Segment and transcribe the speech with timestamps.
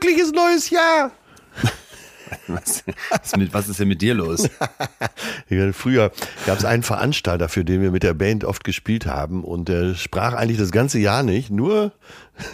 [0.00, 1.12] glückliches neues Jahr.
[2.46, 2.84] Was,
[3.50, 4.48] was, ist denn mit dir los?
[5.72, 6.12] Früher
[6.46, 9.96] gab es einen Veranstalter, für den wir mit der Band oft gespielt haben und der
[9.96, 11.92] sprach eigentlich das ganze Jahr nicht, nur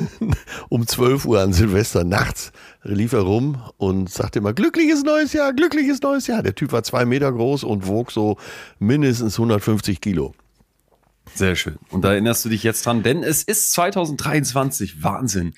[0.71, 2.53] um 12 Uhr an Silvester nachts
[2.85, 6.43] lief er rum und sagte immer glückliches neues Jahr, glückliches neues Jahr.
[6.43, 8.39] Der Typ war zwei Meter groß und wog so
[8.79, 10.35] mindestens 150 Kilo.
[11.35, 11.77] Sehr schön.
[11.91, 15.03] Und da erinnerst du dich jetzt dran, denn es ist 2023.
[15.03, 15.53] Wahnsinn.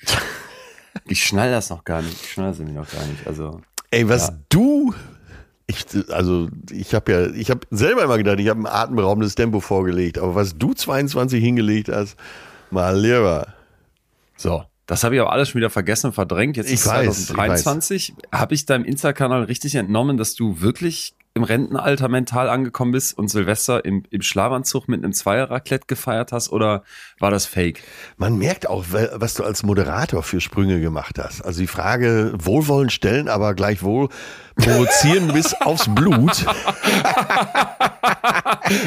[1.05, 2.21] Ich schnall das noch gar nicht.
[2.23, 3.25] Ich schnall das nämlich noch gar nicht.
[3.27, 4.39] Also, Ey, was Ja.
[4.49, 4.93] du
[5.67, 9.59] ich, also ich habe ja, ich habe selber immer gedacht, ich habe ein atemberaubendes Tempo
[9.59, 12.17] vorgelegt, aber was du 22 hingelegt hast,
[12.71, 13.53] mal lieber.
[14.35, 14.63] so.
[14.87, 16.57] Das habe ich aber alles schon wieder vergessen und verdrängt.
[16.57, 18.15] Jetzt Ich ist weiß, 2023.
[18.31, 23.29] Habe ich deinem Insta-Kanal richtig entnommen, dass du wirklich im Rentenalter mental angekommen bist und
[23.29, 26.83] Silvester im, im Schlafanzug mit einem Zweier-Raclette gefeiert hast oder
[27.19, 27.81] war das fake?
[28.17, 31.41] Man merkt auch, wa- was du als Moderator für Sprünge gemacht hast.
[31.41, 34.09] Also die Frage wohlwollend stellen, aber gleichwohl
[34.55, 36.45] provozieren bis aufs Blut.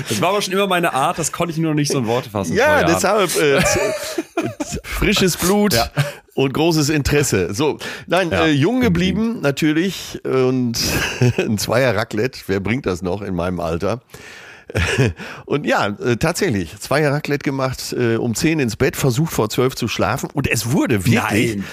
[0.09, 2.07] Das war aber schon immer meine Art, das konnte ich nur noch nicht so in
[2.07, 2.55] Worte fassen.
[2.55, 3.61] Ja, deshalb äh,
[4.85, 5.87] frisches Blut Ja.
[6.35, 7.53] Und großes Interesse.
[7.55, 10.79] So, nein, Ja, äh, jung geblieben natürlich und
[11.39, 12.41] ein Zweier Raclette.
[12.47, 14.01] Wer bringt das noch in meinem Alter?
[15.45, 19.75] Und ja, äh, tatsächlich, Zweier Raclette gemacht, äh, um 10 ins Bett, versucht vor 12
[19.75, 21.57] zu schlafen und es wurde wirklich.
[21.57, 21.65] Nein.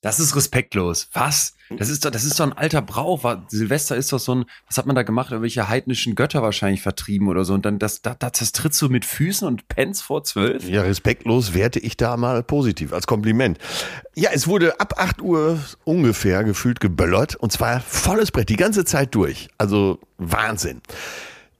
[0.00, 1.08] Das ist respektlos.
[1.12, 1.54] Was?
[1.76, 3.36] Das ist doch, das ist doch ein alter Brauch.
[3.48, 5.32] Silvester ist doch so ein, was hat man da gemacht?
[5.32, 7.52] Irgendwelche heidnischen Götter wahrscheinlich vertrieben oder so.
[7.52, 10.66] Und dann, das, das, das trittst du mit Füßen und pennst vor zwölf?
[10.68, 13.58] Ja, respektlos werte ich da mal positiv als Kompliment.
[14.14, 18.84] Ja, es wurde ab 8 Uhr ungefähr gefühlt geböllert und zwar volles Brett, die ganze
[18.84, 19.48] Zeit durch.
[19.58, 20.80] Also Wahnsinn.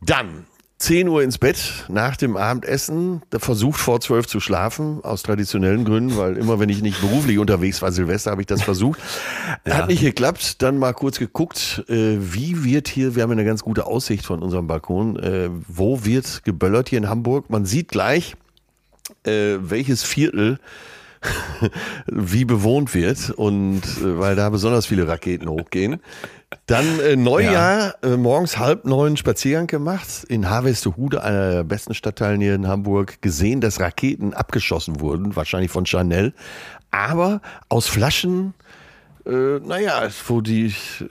[0.01, 0.47] Dann
[0.79, 6.17] 10 Uhr ins Bett nach dem Abendessen, versucht vor 12 zu schlafen, aus traditionellen Gründen,
[6.17, 9.01] weil immer wenn ich nicht beruflich unterwegs war, Silvester, habe ich das versucht.
[9.69, 13.65] Hat nicht geklappt, dann mal kurz geguckt, äh, wie wird hier, wir haben eine ganz
[13.65, 17.51] gute Aussicht von unserem Balkon, äh, wo wird geböllert hier in Hamburg?
[17.51, 18.37] Man sieht gleich,
[19.25, 20.61] äh, welches Viertel
[22.07, 26.01] wie bewohnt wird und weil da besonders viele Raketen hochgehen.
[26.67, 32.41] Dann äh, Neujahr, äh, morgens halb neun Spaziergang gemacht in Harvestehude, einer der besten Stadtteilen
[32.41, 36.33] hier in Hamburg, gesehen, dass Raketen abgeschossen wurden, wahrscheinlich von Chanel,
[36.91, 38.55] aber aus Flaschen,
[39.27, 40.67] äh, naja, wo die,
[41.01, 41.05] äh,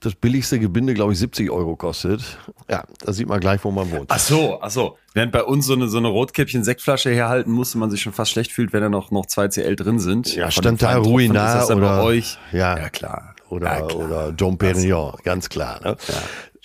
[0.00, 2.38] das billigste Gebinde, glaube ich, 70 Euro kostet.
[2.68, 4.06] Ja, da sieht man gleich, wo man wohnt.
[4.08, 4.98] Ach so, ach so.
[5.14, 8.50] Während bei uns so eine, so eine Rotkäppchen-Sektflasche herhalten musste, man sich schon fast schlecht
[8.50, 10.34] fühlt, wenn da noch, noch zwei CL drin sind.
[10.34, 12.38] Ja, Von stand da Ruinar oder- bei euch.
[12.50, 12.76] Ja.
[12.76, 13.34] ja klar.
[13.50, 15.80] Oder, ja, oder Dom Perignon, ganz klar.
[15.82, 15.96] Ne?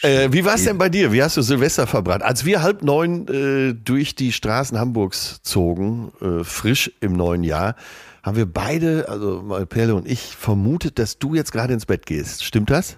[0.02, 1.12] Äh, wie war es denn bei dir?
[1.12, 2.22] Wie hast du Silvester verbrannt?
[2.24, 7.76] Als wir halb neun äh, durch die Straßen Hamburgs zogen, äh, frisch im neuen Jahr,
[8.22, 12.44] haben wir beide, also Perle und ich, vermutet, dass du jetzt gerade ins Bett gehst.
[12.44, 12.98] Stimmt das?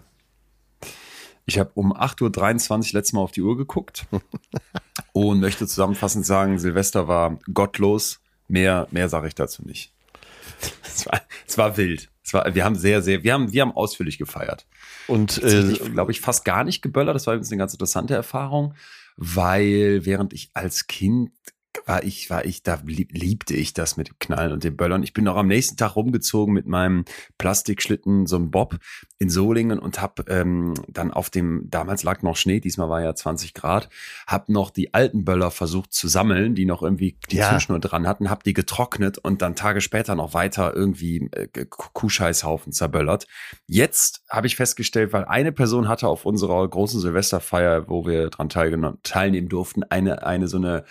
[1.45, 4.05] Ich habe um 8.23 Uhr letztes Mal auf die Uhr geguckt
[5.13, 8.19] und möchte zusammenfassend sagen, Silvester war gottlos.
[8.49, 9.93] Mehr, mehr sage ich dazu nicht.
[10.83, 12.09] Es war, es war wild.
[12.33, 14.67] War, wir haben sehr, sehr, wir haben, wir haben ausführlich gefeiert.
[15.07, 17.15] Und äh, Ich glaube ich fast gar nicht geböllert.
[17.15, 18.73] Das war übrigens eine ganz interessante Erfahrung,
[19.15, 21.31] weil während ich als Kind
[21.85, 25.03] war ich, war ich, da lieb, liebte ich das mit dem Knallen und dem Böllern.
[25.03, 27.05] Ich bin noch am nächsten Tag rumgezogen mit meinem
[27.37, 28.77] Plastikschlitten, so einem Bob
[29.19, 33.15] in Solingen und hab ähm, dann auf dem, damals lag noch Schnee, diesmal war ja
[33.15, 33.89] 20 Grad,
[34.27, 37.49] hab noch die alten Böller versucht zu sammeln, die noch irgendwie die Ja.
[37.49, 42.73] Zündschnur dran hatten, hab die getrocknet und dann Tage später noch weiter irgendwie äh, Kuhscheißhaufen
[42.73, 43.27] zerböllert.
[43.65, 48.49] Jetzt habe ich festgestellt, weil eine Person hatte auf unserer großen Silvesterfeier, wo wir dran
[48.49, 50.83] teilgenommen, teilnehmen durften, eine, eine so eine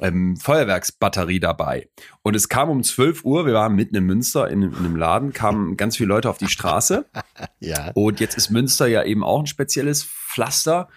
[0.00, 1.88] ähm, Feuerwerksbatterie dabei.
[2.22, 5.32] Und es kam um 12 Uhr, wir waren mitten in Münster in, in einem Laden,
[5.32, 7.06] kamen ganz viele Leute auf die Straße.
[7.60, 7.90] ja.
[7.94, 10.88] Und jetzt ist Münster ja eben auch ein spezielles Pflaster.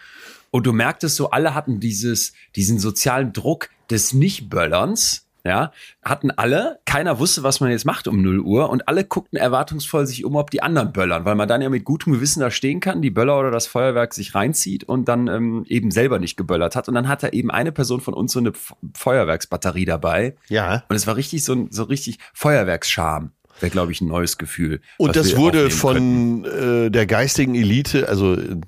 [0.49, 5.26] Und du merktest so, alle hatten dieses, diesen sozialen Druck des Nicht-Böllerns.
[5.47, 5.71] Ja,
[6.03, 10.05] hatten alle, keiner wusste, was man jetzt macht um 0 Uhr und alle guckten erwartungsvoll
[10.05, 12.79] sich um, ob die anderen böllern, weil man dann ja mit gutem Gewissen da stehen
[12.79, 16.75] kann, die Böller oder das Feuerwerk sich reinzieht und dann ähm, eben selber nicht geböllert
[16.75, 16.87] hat.
[16.89, 20.35] Und dann hat da eben eine Person von uns so eine F Feuerwerksbatterie dabei.
[20.49, 20.83] Ja.
[20.89, 23.31] Und es war richtig so, ein- so richtig Feuerwerksscham.
[23.59, 24.81] Wäre, glaube ich, ein neues Gefühl.
[24.97, 28.61] Und das wurde von äh, der geistigen Elite, also in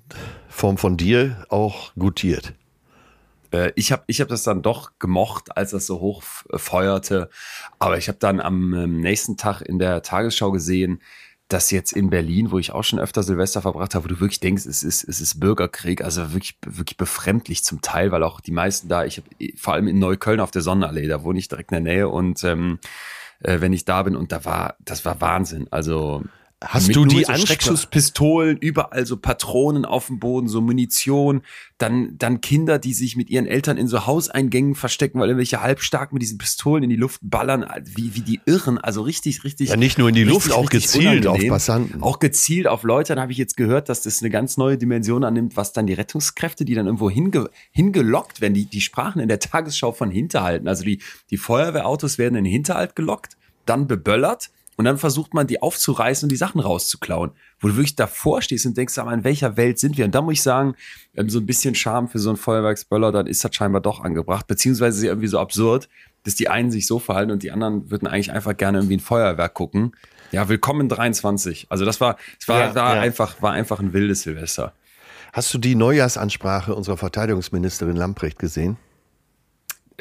[0.48, 2.54] Form von dir, auch gutiert.
[3.52, 7.30] Äh, ich habe ich hab das dann doch gemocht, als das so hoch f- feuerte.
[7.80, 11.02] Aber ich habe dann am ähm, nächsten Tag in der Tagesschau gesehen,
[11.48, 14.40] dass jetzt in Berlin, wo ich auch schon öfter Silvester verbracht habe, wo du wirklich
[14.40, 18.52] denkst, es ist, es ist Bürgerkrieg, also wirklich, wirklich befremdlich zum Teil, weil auch die
[18.52, 21.72] meisten da, ich habe vor allem in Neukölln auf der Sonnenallee, da wohne ich direkt
[21.72, 22.78] in der Nähe und ähm,
[23.40, 25.68] äh, wenn ich da bin und da war, das war Wahnsinn.
[25.72, 26.24] Also
[26.62, 27.48] Hast du die so Ansprache?
[27.48, 31.42] Schreckschusspistolen, überall so Patronen auf dem Boden, so Munition,
[31.78, 36.12] dann, dann Kinder, die sich mit ihren Eltern in so Hauseingängen verstecken, weil irgendwelche halbstark
[36.12, 37.66] mit diesen Pistolen in die Luft ballern,
[37.96, 39.70] wie, wie die Irren, also richtig, richtig.
[39.70, 41.54] Ja, nicht nur in die richtig, Luft, auch gezielt auf unangenehm.
[41.54, 42.04] Passanten.
[42.04, 45.24] Auch gezielt auf Leute, dann habe ich jetzt gehört, dass das eine ganz neue Dimension
[45.24, 49.30] annimmt, was dann die Rettungskräfte, die dann irgendwo hinge, hingelockt werden, die, die sprachen in
[49.30, 50.68] der Tagesschau von Hinterhalten.
[50.68, 55.46] Also die, die Feuerwehrautos werden in den Hinterhalt gelockt, dann beböllert und dann versucht man,
[55.46, 57.32] die aufzureißen und die Sachen rauszuklauen.
[57.60, 60.06] Wo du wirklich davor stehst und denkst, aber in welcher Welt sind wir?
[60.06, 60.74] Und da muss ich sagen,
[61.18, 64.48] ähm, so ein bisschen Charme für so einen Feuerwerksböller, dann ist das scheinbar doch angebracht.
[64.48, 65.90] Beziehungsweise ist irgendwie so absurd,
[66.24, 69.02] dass die einen sich so verhalten und die anderen würden eigentlich einfach gerne irgendwie ein
[69.02, 69.92] Feuerwerk gucken.
[70.32, 71.68] Ja, willkommen in 23.
[71.70, 73.02] Also das war, es war, Ja, war ja.
[73.02, 74.72] einfach, war einfach ein wildes Silvester.
[75.34, 78.78] Hast du die Neujahrsansprache unserer Verteidigungsministerin Lamprecht gesehen?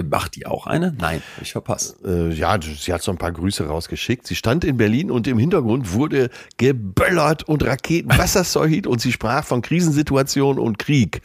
[0.04, 0.94] Macht die auch eine?
[0.98, 1.96] Nein, ich verpasst.
[2.04, 4.26] Äh, ja, sie hat so ein paar Grüße rausgeschickt.
[4.26, 9.44] Sie stand in Berlin und im Hintergrund wurde geböllert und Raketen Wasserzeug und sie sprach
[9.44, 11.22] von Krisensituation und Krieg.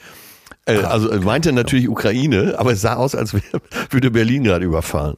[0.66, 3.34] Äh, also äh, meinte natürlich Ukraine, aber es sah aus, als
[3.90, 5.18] würde Berlin gerade überfallen.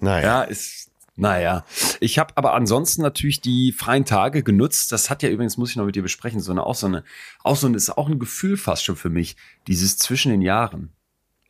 [0.00, 0.26] Naja.
[0.26, 1.64] Ja, ist, naja.
[2.00, 4.92] Ich habe aber ansonsten natürlich die freien Tage genutzt.
[4.92, 7.04] Das hat ja übrigens, muss ich noch mit dir besprechen, so eine, auch so eine,
[7.42, 9.36] auch so ein, ist auch ein Gefühl fast schon für mich,
[9.66, 10.90] dieses zwischen den Jahren.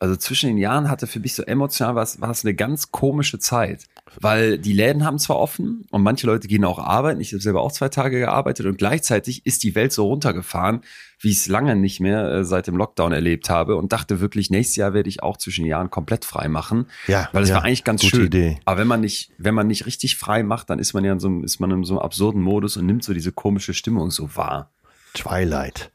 [0.01, 2.91] Also zwischen den Jahren hatte für mich so emotional war es, war es eine ganz
[2.91, 3.85] komische Zeit.
[4.19, 7.21] Weil die Läden haben zwar offen und manche Leute gehen auch arbeiten.
[7.21, 10.81] Ich habe selber auch zwei Tage gearbeitet und gleichzeitig ist die Welt so runtergefahren,
[11.19, 14.49] wie ich es lange nicht mehr äh, seit dem Lockdown erlebt habe und dachte wirklich,
[14.49, 16.87] nächstes Jahr werde ich auch zwischen den Jahren komplett frei machen.
[17.07, 18.25] Ja, Weil es ja, war eigentlich ganz gute schön.
[18.25, 18.59] Idee.
[18.65, 21.19] Aber wenn man nicht, wenn man nicht richtig frei macht, dann ist man ja in
[21.19, 24.09] so, einem- ist man in so einem absurden Modus und nimmt so diese komische Stimmung
[24.11, 24.71] so wahr.
[25.13, 25.91] Twilight.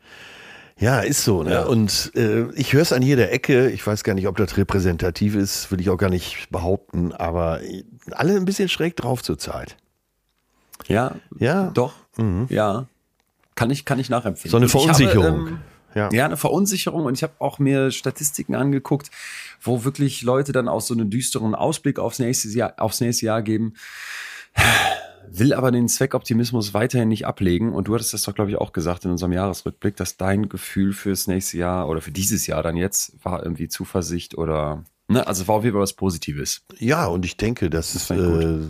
[0.79, 1.43] Ja, ist so.
[1.45, 1.53] Ne?
[1.53, 1.63] Ja.
[1.67, 3.71] Und äh, ich höre es an jeder Ecke.
[3.71, 7.63] Ich weiß gar nicht, ob das repräsentativ ist, will ich auch gar nicht behaupten, aber
[7.63, 9.77] äh, alle ein bisschen schräg drauf zurzeit.
[10.89, 11.71] Ja, Ja.
[11.71, 11.95] doch.
[12.49, 12.87] Ja.
[13.55, 14.51] Kann ich, kann ich nachempfinden.
[14.51, 15.25] So eine Verunsicherung.
[15.41, 15.59] Habe, ähm,
[15.95, 16.09] Ja.
[16.13, 17.05] ja, eine Verunsicherung.
[17.05, 19.11] Und ich habe auch mir Statistiken angeguckt,
[19.63, 23.43] wo wirklich Leute dann auch so einen düsteren Ausblick aufs nächste Jahr, aufs nächste Jahr
[23.43, 23.75] geben.
[25.39, 27.73] Will aber den Zweckoptimismus weiterhin nicht ablegen.
[27.73, 30.93] Und du hattest das doch, glaube ich, auch gesagt in unserem Jahresrückblick, dass dein Gefühl
[30.93, 35.49] fürs nächste Jahr oder für dieses Jahr dann jetzt war irgendwie Zuversicht oder, ne, also
[35.49, 36.63] war auf jeden Fall was Positives.
[36.79, 38.61] Ja, und ich denke, dass, ich äh,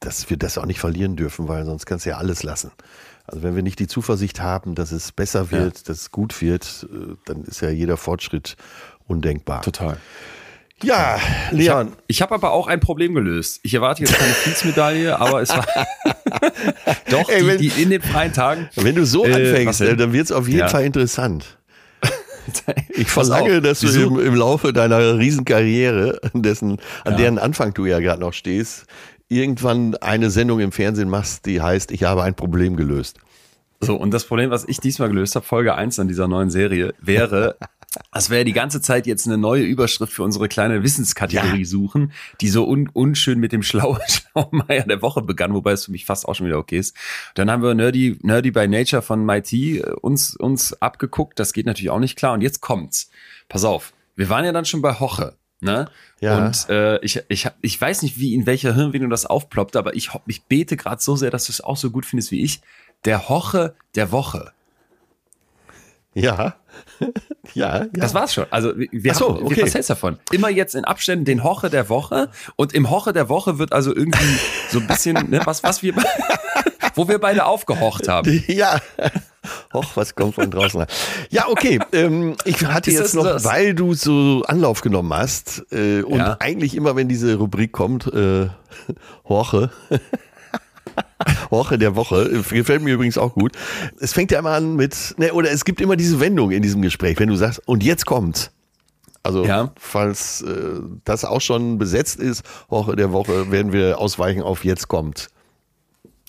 [0.00, 2.70] dass wir das auch nicht verlieren dürfen, weil sonst kannst du ja alles lassen.
[3.24, 6.86] Also wenn wir nicht die Zuversicht haben, dass es besser wird, dass es gut wird,
[6.92, 8.56] äh, dann ist ja jeder Fortschritt
[9.06, 9.62] undenkbar.
[9.62, 9.98] Total.
[10.82, 11.18] Ja,
[11.50, 13.60] Ich Leon, habe hab aber auch ein Problem gelöst.
[13.62, 15.64] Ich erwarte jetzt keine Fields-Medaille, aber es war
[17.10, 18.68] doch Ey, wenn- die, die in den freien Tagen.
[18.76, 20.68] wenn du so Äh, anfängst, äh, dann wird es auf jeden Ja.
[20.68, 21.58] Fall interessant.
[22.90, 27.18] Ich verlange, dass du im, im Laufe deiner Riesenkarriere, an dessen, an Ja.
[27.18, 28.86] deren Anfang du ja gerade noch stehst,
[29.28, 33.18] irgendwann eine Sendung im Fernsehen machst, die heißt, ich habe ein Problem gelöst.
[33.80, 36.94] So, und das Problem, was ich diesmal gelöst habe, Folge 1 an dieser neuen Serie,
[37.00, 37.56] wäre,
[38.12, 41.64] das wäre die ganze Zeit jetzt eine neue Überschrift für unsere kleine Wissenskategorie Ja.
[41.64, 45.90] suchen, die so un unschön mit dem Schlau Schlaumeier der Woche begann, wobei es für
[45.92, 46.96] mich fast auch schon wieder okay ist.
[47.34, 51.38] Dann haben wir Nerdy, Nerdy by Nature von MIT äh, uns, uns abgeguckt.
[51.38, 52.32] Das geht natürlich auch nicht klar.
[52.32, 53.10] Und jetzt kommt's.
[53.48, 53.92] Pass auf.
[54.16, 55.36] Wir waren ja dann schon bei Hoche.
[55.60, 55.88] Ne?
[56.20, 56.46] Ja.
[56.46, 60.10] Und äh, ich, ich, ich weiß nicht, wie in welcher Hirnwindung das aufploppt, aber ich,
[60.26, 62.62] ich bete gerade so sehr, dass du es auch so gut findest wie ich.
[63.04, 64.52] Der Hoche der Woche.
[66.14, 66.54] Ja.
[67.54, 67.86] ja, ja.
[67.92, 68.46] Das war's schon.
[68.50, 69.56] Also wir, so, haben, okay.
[69.56, 70.18] wir, was hältst du davon?
[70.30, 73.94] Immer jetzt in Abständen den Hoche der Woche und im Hoche der Woche wird also
[73.94, 74.38] irgendwie
[74.70, 75.94] so ein bisschen, ne, was, was wir,
[76.94, 78.42] wo wir beide aufgehocht haben.
[78.48, 78.78] Ja.
[79.74, 80.88] Och, was kommt von draußen rein.
[81.30, 81.80] Ja, okay.
[81.92, 83.44] Ähm, ich hatte Ist jetzt noch, das?
[83.44, 86.36] weil du so Anlauf genommen hast äh, und Ja.
[86.38, 88.48] eigentlich immer, wenn diese Rubrik kommt, äh,
[89.28, 89.70] Horche,
[91.52, 93.52] Horche der Woche, gefällt mir übrigens auch gut.
[94.00, 96.82] Es fängt ja immer an mit, ne, oder es gibt immer diese Wendung in diesem
[96.82, 98.50] Gespräch, wenn du sagst, und jetzt kommt's.
[99.22, 99.70] Also, Ja.
[99.78, 104.88] falls äh, das auch schon besetzt ist, Horche der Woche, werden wir ausweichen auf jetzt
[104.88, 105.28] kommt.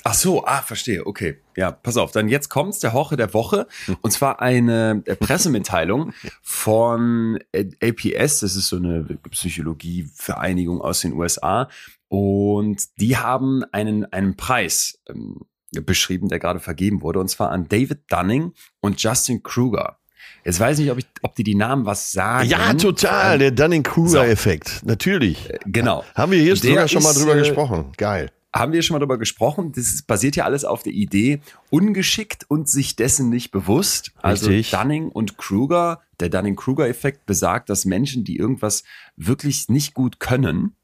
[0.06, 1.38] Ach so, ah, verstehe, okay.
[1.56, 3.68] Ja, pass auf, dann jetzt kommt's, der Hoche der Woche.
[4.02, 6.12] Und zwar eine äh, Pressemitteilung
[6.42, 11.70] von äh, APS, das ist so eine Psychologievereinigung aus den USA.
[12.14, 17.68] Und die haben einen, einen Preis ähm, beschrieben, der gerade vergeben wurde, und zwar an
[17.68, 19.98] David Dunning und Justin Kruger.
[20.46, 22.48] Jetzt weiß ich nicht, ob, ich, ob die die Namen was sagen.
[22.48, 25.50] Ja, total, der Dunning-Kruger-Effekt, natürlich.
[25.66, 26.04] Genau.
[26.14, 27.94] Haben wir hier sogar schon mal drüber äh, gesprochen.
[27.98, 28.30] Geil.
[28.56, 29.72] haben wir schon mal darüber gesprochen.
[29.76, 31.42] Das basiert ja alles auf der Idee,
[31.72, 34.12] ungeschickt und sich dessen nicht bewusst.
[34.22, 34.80] Also Richtig.
[34.80, 38.84] Dunning und Kruger, der Dunning-Kruger-Effekt besagt, dass Menschen, die irgendwas
[39.16, 40.76] wirklich nicht gut können,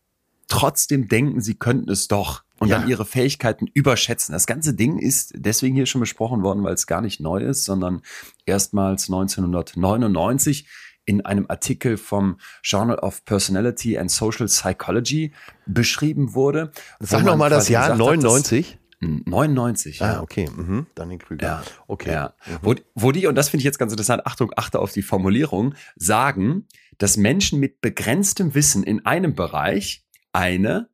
[0.50, 2.80] trotzdem denken, sie könnten es doch und Ja.
[2.80, 4.34] dann ihre Fähigkeiten überschätzen.
[4.34, 7.64] Das ganze Ding ist deswegen hier schon besprochen worden, weil es gar nicht neu ist,
[7.66, 8.02] sondern
[8.46, 10.68] erstmals 1999
[11.06, 15.34] in einem Artikel vom Journal of Personality and Social Psychology
[15.66, 16.72] beschrieben wurde.
[17.00, 18.78] Sag wo noch man mal das Jahr gesagt hat, dass- 99.
[19.02, 20.02] 99.
[20.02, 20.50] Ah, okay.
[20.54, 20.86] Mhm.
[20.96, 21.46] Dann den Krüger.
[21.48, 21.64] Ja.
[21.88, 22.12] Okay.
[22.12, 22.34] Ja.
[22.62, 25.74] Wo, wo die, und das finde ich jetzt ganz interessant, Achtung, achte auf die Formulierung,
[25.96, 30.04] sagen, dass Menschen mit begrenztem Wissen in einem Bereich
[30.34, 30.90] eine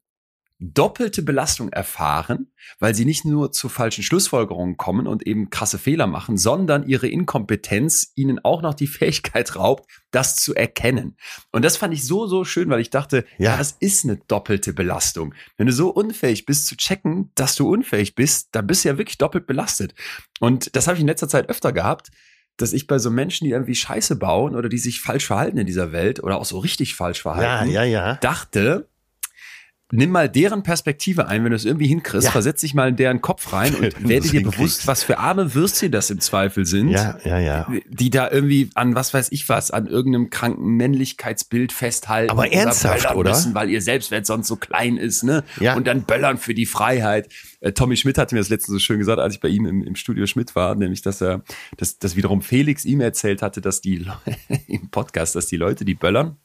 [0.58, 2.48] doppelte Belastung erfahren,
[2.80, 7.08] weil sie nicht nur zu falschen Schlussfolgerungen kommen und eben krasse Fehler machen, sondern ihre
[7.10, 11.18] Inkompetenz ihnen auch noch die Fähigkeit raubt, das zu erkennen.
[11.52, 13.52] Und das fand ich so, so schön, weil ich dachte, Ja.
[13.52, 15.34] ja, das ist eine doppelte Belastung.
[15.58, 18.98] Wenn du so unfähig bist zu checken, dass du unfähig bist, dann bist du ja
[18.98, 19.94] wirklich doppelt belastet.
[20.40, 22.12] Und das habe ich in letzter Zeit öfter gehabt,
[22.56, 25.68] dass ich bei so Menschen, die irgendwie Scheiße bauen oder die sich falsch verhalten in
[25.68, 28.16] dieser Welt oder auch so richtig falsch Ja, verhalten, ja, ja.
[28.16, 28.88] dachte,
[29.92, 32.32] nimm mal deren Perspektive ein, wenn du es irgendwie hinkriegst, Ja.
[32.32, 35.92] versetz dich mal in deren Kopf rein und werde dir bewusst, was für arme Würstchen
[35.92, 36.90] das im Zweifel sind.
[36.90, 37.68] Ja, ja, ja.
[37.88, 42.32] Die da irgendwie an was weiß ich was, an irgendeinem kranken Männlichkeitsbild festhalten.
[42.32, 43.32] Aber ernsthaft, böllern oder?
[43.32, 45.44] Müssen, weil ihr Selbstwert sonst so klein ist, ne?
[45.60, 45.76] Ja.
[45.76, 47.30] Und dann böllern für die Freiheit.
[47.60, 49.84] Äh, Tommy Schmidt hatte mir das letztens so schön gesagt, als ich bei ihm im,
[49.84, 51.44] im Studio Schmidt war, nämlich, dass er,
[51.78, 54.18] dass, dass wiederum Felix ihm erzählt hatte, dass die Le-
[54.68, 56.38] im Podcast, dass die Leute, die böllern,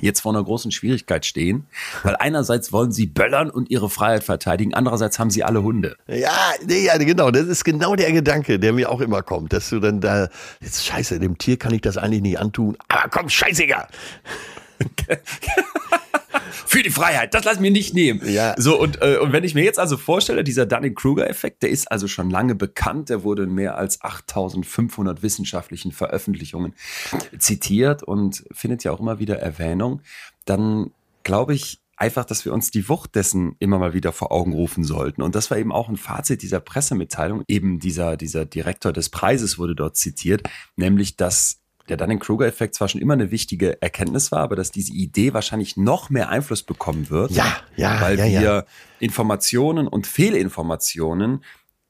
[0.00, 1.66] jetzt vor einer großen Schwierigkeit stehen,
[2.02, 5.96] weil einerseits wollen sie böllern und ihre Freiheit verteidigen, andererseits haben sie alle Hunde.
[6.06, 6.32] Ja,
[6.66, 7.30] nee, ja, genau.
[7.30, 10.28] Das ist genau der Gedanke, der mir auch immer kommt, dass du dann da,
[10.60, 12.76] jetzt scheiße, dem Tier kann ich das eigentlich nicht antun.
[12.88, 13.88] Aber komm, scheißegal.
[16.66, 18.20] Für die Freiheit, das lass mir nicht nehmen.
[18.24, 18.54] Ja.
[18.58, 22.08] So, und, äh, und wenn ich mir jetzt also vorstelle, dieser Dunning-Kruger-Effekt, der ist also
[22.08, 26.74] schon lange bekannt, der wurde in mehr als 8500 wissenschaftlichen Veröffentlichungen
[27.38, 30.00] zitiert und findet ja auch immer wieder Erwähnung,
[30.44, 30.90] dann
[31.22, 34.84] glaube ich einfach, dass wir uns die Wucht dessen immer mal wieder vor Augen rufen
[34.84, 35.22] sollten.
[35.22, 37.44] Und das war eben auch ein Fazit dieser Pressemitteilung.
[37.48, 40.42] Eben dieser, dieser Direktor des Preises wurde dort zitiert,
[40.76, 45.34] nämlich, dass der Dunning-Kruger-Effekt zwar schon immer eine wichtige Erkenntnis war, aber dass diese Idee
[45.34, 47.32] wahrscheinlich noch mehr Einfluss bekommen wird.
[47.32, 48.64] Ja, ja, weil ja, wir ja.
[49.00, 51.44] Informationen und Fehlinformationen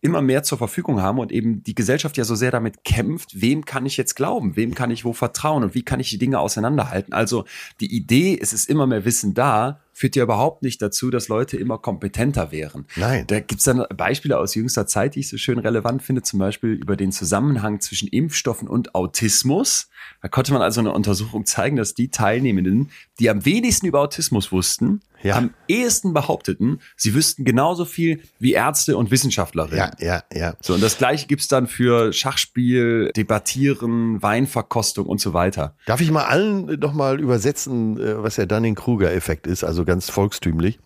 [0.05, 3.65] immer mehr zur Verfügung haben und eben die Gesellschaft ja so sehr damit kämpft, wem
[3.65, 6.41] kann ich jetzt glauben, wem kann ich wo vertrauen und wie kann ich die Dinge
[6.41, 7.15] auseinanderhalten.
[7.15, 7.47] Also
[7.81, 11.57] die Idee, es ist immer mehr Wissen da, führt ja überhaupt nicht dazu, dass Leute
[11.57, 12.85] immer kompetenter wären.
[12.97, 13.25] Nein.
[13.29, 16.73] Da gibt's dann Beispiele aus jüngster Zeit, die ich so schön relevant finde, zum Beispiel
[16.73, 19.89] über den Zusammenhang zwischen Impfstoffen und Autismus.
[20.21, 24.53] Da konnte man also eine Untersuchung zeigen, dass die Teilnehmenden, die am wenigsten über Autismus
[24.53, 25.37] wussten, Ja.
[25.37, 29.79] am ehesten behaupteten, sie wüssten genauso viel wie Ärzte und Wissenschaftlerinnen.
[29.79, 30.55] Ja, ja, ja.
[30.61, 35.75] So, und das gleiche gibt's dann für Schachspiel, Debattieren, Weinverkostung und so weiter.
[35.87, 40.79] Darf ich mal allen noch mal übersetzen, äh, was der Dunning-Kruger-Effekt ist, also ganz volkstümlich?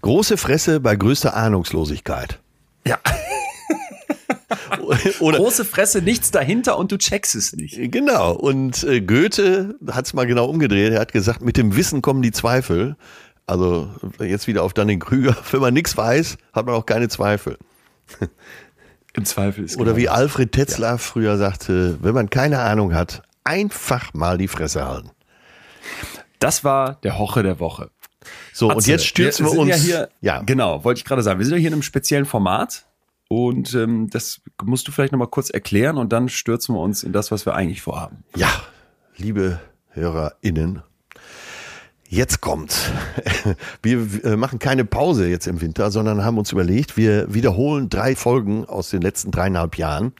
[0.00, 2.40] Große Fresse bei größter Ahnungslosigkeit.
[2.86, 2.98] Ja.
[5.20, 7.92] Oder Große Fresse, nichts dahinter und du checkst es nicht.
[7.92, 8.32] Genau.
[8.32, 10.92] Und äh, Goethe hat es mal genau umgedreht.
[10.92, 12.96] Er hat gesagt, mit dem Wissen kommen die Zweifel.
[13.46, 15.36] Also jetzt wieder auf Dunning-Krüger.
[15.50, 17.58] Wenn man nichts weiß, hat man auch keine Zweifel.
[19.14, 23.22] Im Zweifel ist Oder genau wie Alfred Tetzlaff früher sagte, wenn man keine Ahnung hat,
[23.44, 25.10] einfach mal die Fresse halten.
[26.42, 27.90] Das war der Hoche der Woche.
[28.52, 29.70] So, und Atze, jetzt stürzen wir, sind uns.
[29.70, 31.38] Ja, hier, ja, Genau, wollte ich gerade sagen.
[31.38, 32.86] Wir sind ja hier in einem speziellen Format.
[33.28, 37.14] Und ähm, das musst du vielleicht nochmal kurz erklären und dann stürzen wir uns in
[37.14, 38.24] das, was wir eigentlich vorhaben.
[38.36, 38.50] Ja,
[39.16, 39.58] liebe
[39.88, 40.82] HörerInnen,
[42.10, 42.90] jetzt kommt's.
[43.82, 48.16] Wir äh, machen keine Pause jetzt im Winter, sondern haben uns überlegt, wir wiederholen drei
[48.16, 50.12] Folgen aus den letzten dreieinhalb Jahren.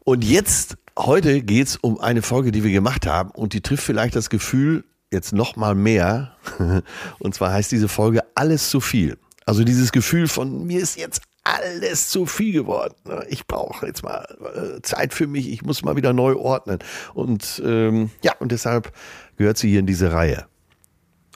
[0.00, 4.16] Und jetzt, heute geht's um eine Folge, die wir gemacht haben und die trifft vielleicht
[4.16, 6.36] das Gefühl jetzt noch mal mehr.
[7.18, 9.18] Und zwar heißt diese Folge Alles zu viel.
[9.46, 12.94] Also dieses Gefühl von mir ist jetzt alles zu viel geworden.
[13.28, 15.50] Ich brauche jetzt mal äh, Zeit für mich.
[15.50, 16.78] Ich muss mal wieder neu ordnen.
[17.14, 18.92] Und ähm, ja, und deshalb
[19.36, 20.46] gehört sie hier in diese Reihe.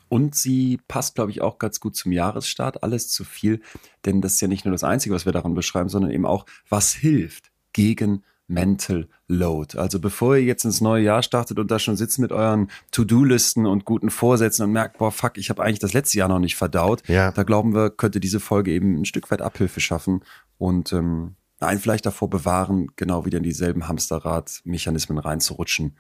[0.09, 2.83] Und sie passt, glaube ich, auch ganz gut zum Jahresstart.
[2.83, 3.61] Alles zu viel,
[4.05, 6.47] denn das ist ja nicht nur das Einzige, was wir daran beschreiben, sondern eben auch,
[6.69, 9.79] was hilft gegen Mental Load.
[9.79, 13.67] Also bevor ihr jetzt ins neue Jahr startet und da schon sitzt mit euren To-Do-Listen
[13.67, 16.57] und guten Vorsätzen und merkt, boah, fuck, ich habe eigentlich das letzte Jahr noch nicht
[16.57, 17.33] verdaut, Ja.
[17.33, 20.23] da glauben wir, könnte diese Folge eben ein Stück weit Abhilfe schaffen
[20.59, 25.97] und ähm, einen vielleicht davor bewahren, genau wieder in dieselben Hamsterrad-Mechanismen reinzurutschen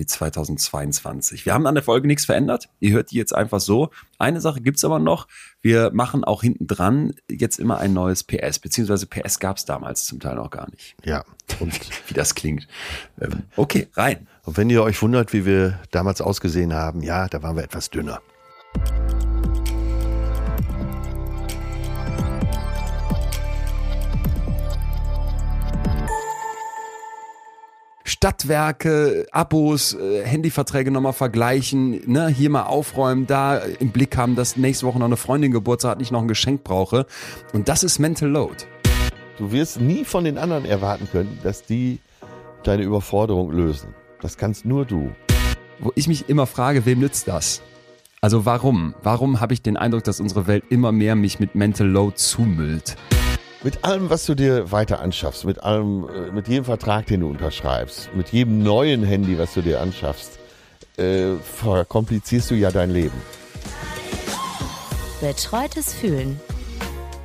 [0.00, 1.44] wie 2022.
[1.46, 2.70] Wir haben an der Folge nichts verändert.
[2.80, 3.90] Ihr hört die jetzt einfach so.
[4.18, 5.28] Eine Sache gibt's aber noch.
[5.60, 10.18] Wir machen auch hinten dran jetzt immer ein neues PS, beziehungsweise PS gab's damals zum
[10.18, 10.96] Teil noch gar nicht.
[11.04, 11.24] Ja.
[11.60, 11.78] Und,
[12.08, 12.66] Wie das klingt.
[13.20, 14.26] Ähm, okay, rein.
[14.44, 17.90] und wenn ihr euch wundert, wie wir damals ausgesehen haben, ja, da waren wir etwas
[17.90, 18.20] dünner.
[28.22, 34.58] Stadtwerke, Abos, äh, Handyverträge nochmal vergleichen, ne, hier mal aufräumen, da im Blick haben, dass
[34.58, 37.06] nächste Woche noch eine Freundin Geburtstag hat, nicht noch ein Geschenk brauche.
[37.54, 38.56] Und das ist Mental Load.
[39.38, 41.98] Du wirst nie von den anderen erwarten können, dass die
[42.62, 43.94] deine Überforderung lösen.
[44.20, 45.12] Das kannst nur du.
[45.78, 47.62] Wo ich mich immer frage, wem nützt das?
[48.20, 48.94] Also warum?
[49.02, 52.98] Warum habe ich den Eindruck, dass unsere Welt immer mehr mich mit Mental Load zumüllt?
[53.62, 57.28] Mit allem, was du dir weiter anschaffst, mit allem, äh, mit jedem Vertrag, den du
[57.28, 60.38] unterschreibst, mit jedem neuen Handy, was du dir anschaffst,
[60.96, 63.20] äh, verkomplizierst du ja dein Leben.
[65.20, 66.40] Betreutes Fühlen.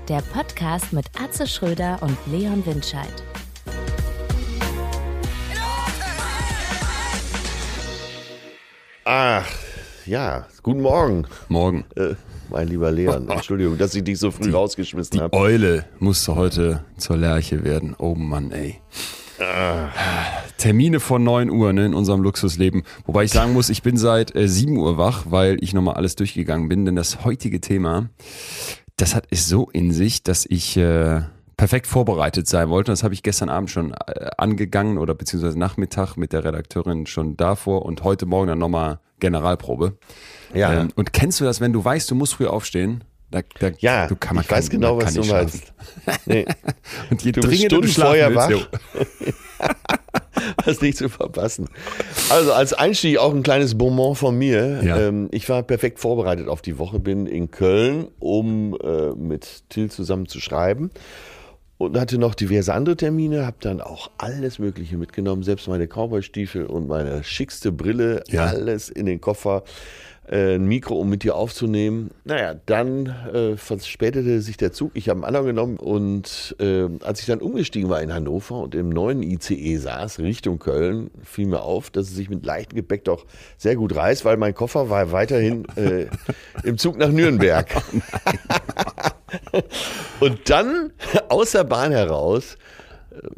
[0.10, 3.24] Der Podcast mit Atze Schröder und Leon Windscheid.
[9.06, 9.48] Ach,
[10.06, 11.86] ja, guten Morgen, Morgen.
[11.96, 12.16] äh,
[12.50, 13.30] mein lieber Leon.
[13.30, 15.38] Entschuldigung, dass ich dich so früh rausgeschmissen Die habe.
[15.38, 17.96] Eule musste heute zur Lerche werden.
[17.98, 18.82] Oh Mann, ey.
[20.58, 22.84] Termine vor 9 Uhr ne, in unserem Luxusleben.
[23.06, 26.16] Wobei ich sagen muss, ich bin seit äh, 7 Uhr wach, weil ich nochmal alles
[26.16, 26.86] durchgegangen bin.
[26.86, 28.10] Denn das heutige Thema,
[28.98, 31.22] das hat es so in sich, dass ich äh,
[31.58, 32.92] perfekt vorbereitet sein wollte.
[32.92, 37.38] Das habe ich gestern Abend schon äh, angegangen oder beziehungsweise Nachmittag mit der Redakteurin schon
[37.38, 39.98] davor und heute Morgen dann nochmal Generalprobe.
[40.54, 43.04] Ja, Ähm, und kennst du das, wenn du weißt, du musst früh aufstehen?
[43.32, 45.74] Da, da, ja, du kann, man ich weiß kann, genau, man was du meinst.
[46.26, 46.46] Nee,
[47.10, 48.70] und je Du bist dringender schlafen vorher wach.
[50.66, 51.68] das nicht zu verpassen.
[52.30, 54.82] Also als Einstieg auch ein kleines Bonbon von mir.
[54.84, 55.00] Ja.
[55.00, 59.90] Ähm, ich war perfekt vorbereitet auf die Woche, bin in Köln, um äh, mit Till
[59.90, 60.92] zusammen zu schreiben.
[61.78, 66.66] Und hatte noch diverse andere Termine, habe dann auch alles Mögliche mitgenommen, selbst meine Cowboystiefel
[66.66, 68.46] und meine schickste Brille, Ja.
[68.46, 69.64] alles in den Koffer.
[70.28, 72.10] Äh, ein Mikro, um mit dir aufzunehmen.
[72.24, 74.92] Naja, dann äh, verspätete sich der Zug.
[74.96, 78.74] Ich habe einen anderen genommen und äh, als ich dann umgestiegen war in Hannover und
[78.74, 83.04] im neuen ICE saß, Richtung Köln, fiel mir auf, dass es sich mit leichtem Gepäck
[83.04, 83.26] doch
[83.58, 86.08] sehr gut reißt, weil mein Koffer war weiterhin äh,
[86.64, 87.68] im Zug nach Nürnberg.
[90.20, 90.92] und dann
[91.30, 92.58] aus der Bahn heraus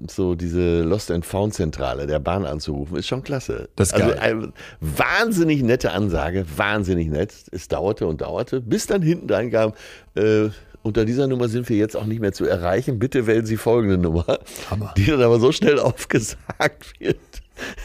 [0.07, 3.69] so diese Lost and Found Zentrale der Bahn anzurufen, ist schon klasse.
[3.75, 4.19] Das ist also geil.
[4.19, 7.33] eine wahnsinnig nette Ansage, wahnsinnig nett.
[7.51, 9.73] Es dauerte und dauerte, bis dann hinten dran kam,
[10.15, 10.49] äh,
[10.83, 12.97] unter dieser Nummer sind wir jetzt auch nicht mehr zu erreichen.
[12.97, 14.93] Bitte wählen Sie folgende Nummer, Hammer.
[14.95, 17.17] die dann aber so schnell aufgesagt wird.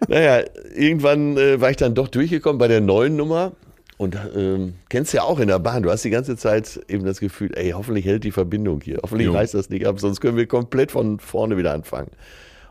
[0.07, 0.43] naja,
[0.75, 3.51] irgendwann äh, war ich dann doch durchgekommen bei der neuen Nummer.
[3.97, 7.19] Und ähm, kennst ja auch in der Bahn, du hast die ganze Zeit eben das
[7.19, 8.99] Gefühl, ey, hoffentlich hält die Verbindung hier.
[9.03, 9.33] Hoffentlich Jo.
[9.33, 12.09] reißt das nicht ab, sonst können wir komplett von vorne wieder anfangen.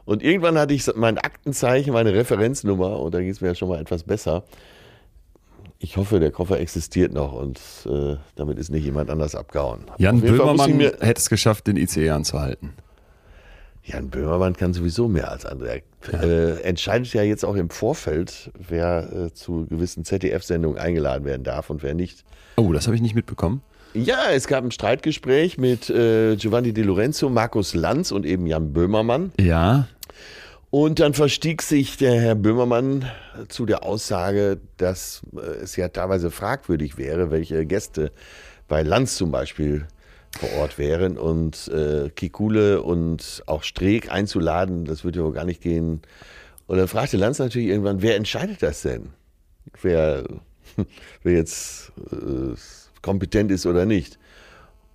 [0.05, 3.69] Und irgendwann hatte ich mein Aktenzeichen, meine Referenznummer und da ging es mir ja schon
[3.69, 4.43] mal etwas besser.
[5.79, 9.85] Ich hoffe, der Koffer existiert noch und äh, damit ist nicht jemand anders abgehauen.
[9.99, 12.73] Jan Böhmermann hätte es geschafft, den ICE anzuhalten.
[13.85, 15.83] Jan Böhmermann kann sowieso mehr als andere.
[16.11, 21.45] Er äh, entscheidet ja jetzt auch im Vorfeld, wer äh, zu gewissen ZDF-Sendungen eingeladen werden
[21.45, 22.25] darf und wer nicht.
[22.57, 23.63] Oh, das habe ich nicht mitbekommen.
[23.95, 28.73] Ja, es gab ein Streitgespräch mit äh, Giovanni Di Lorenzo, Markus Lanz und eben Jan
[28.73, 29.33] Böhmermann.
[29.39, 29.87] Ja,
[30.71, 33.05] Und dann verstieg sich der Herr Böhmermann
[33.49, 38.11] zu der Aussage, dass äh, es ja teilweise fragwürdig wäre, welche Gäste
[38.69, 39.87] bei Lanz zum Beispiel
[40.39, 45.45] vor Ort wären und äh, Kikule und auch Streeck einzuladen, das würde ja wohl gar
[45.45, 46.03] nicht gehen.
[46.67, 49.11] Und dann fragte Lanz natürlich irgendwann, wer entscheidet das denn?
[49.81, 50.25] Wer,
[51.23, 52.55] wer jetzt äh,
[53.03, 54.19] kompetent ist oder nicht?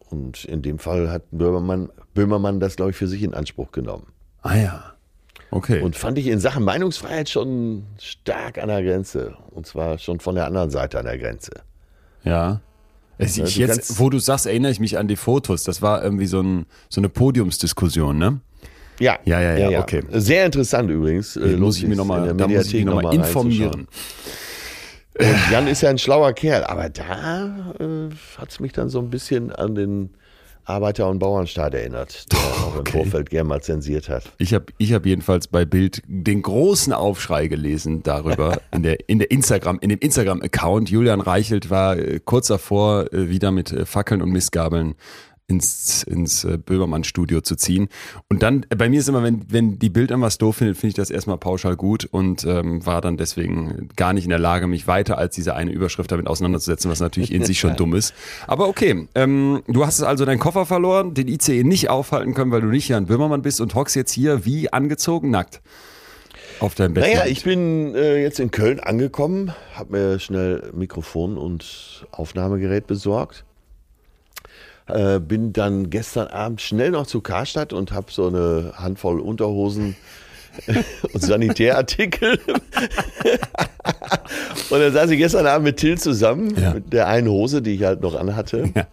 [0.10, 4.08] Und in dem Fall hat Böhmermann, Böhmermann das, glaube ich, für sich in Anspruch genommen.
[4.42, 4.94] ah ja.
[5.50, 5.82] Okay.
[5.82, 9.38] Und fand ich in Sachen Meinungsfreiheit schon stark an der Grenze.
[9.52, 11.52] Und zwar schon von der anderen Seite an der Grenze.
[12.24, 12.60] ja.
[13.20, 15.64] Ja, ich du jetzt, wo du sagst, erinnere ich mich an die Fotos.
[15.64, 18.40] Das war irgendwie so, ein, so eine Podiumsdiskussion, ne?
[19.00, 20.04] Ja, Ja, ja, ja, okay.
[20.12, 21.36] Sehr interessant übrigens.
[21.36, 23.88] Äh, muss ich mich sich, nochmal, in Mediathek noch noch informieren.
[25.20, 29.00] Und Jan ist ja ein schlauer Kerl, aber da äh, hat es mich dann so
[29.00, 30.12] ein bisschen an den
[30.68, 32.92] Arbeiter- und Bauernstaat erinnert, der auch im okay.
[32.98, 34.24] Vorfeld gern mal zensiert hat.
[34.38, 39.20] Ich habe ich hab jedenfalls bei Bild den großen Aufschrei gelesen darüber in der in
[39.20, 43.72] der Instagram in dem Instagram Account Julian Reichelt war äh, kurz davor äh, wieder mit
[43.72, 44.96] äh, Fackeln und Mistgabeln
[45.48, 47.88] ins, ins äh, Böhmermann-Studio zu ziehen.
[48.30, 50.76] Und dann, äh, bei mir ist immer, wenn, wenn die Bild an was doof findet,
[50.76, 54.40] finde ich das erstmal pauschal gut und ähm, war dann deswegen gar nicht in der
[54.40, 57.96] Lage, mich weiter als diese eine Überschrift damit auseinanderzusetzen, was natürlich in sich schon dumm
[57.96, 58.14] ist.
[58.46, 62.62] Aber okay, ähm, du hast also deinen Koffer verloren, den ICE nicht aufhalten können, weil
[62.62, 65.62] du nicht Jan Böhmermann bist und hockst jetzt hier wie angezogen nackt
[66.60, 67.04] auf deinem Bett.
[67.04, 73.46] Naja, ich bin äh, jetzt in Köln angekommen, habe mir schnell Mikrofon und Aufnahmegerät besorgt.
[74.88, 79.98] Äh, bin dann gestern Abend schnell noch zu Karstadt und habe so eine Handvoll Unterhosen
[81.14, 82.40] und Sanitärartikel.
[84.70, 86.74] und dann saß ich gestern Abend mit Till zusammen, Ja.
[86.74, 88.72] mit der einen Hose, die ich halt noch anhatte.
[88.76, 88.88] Ja.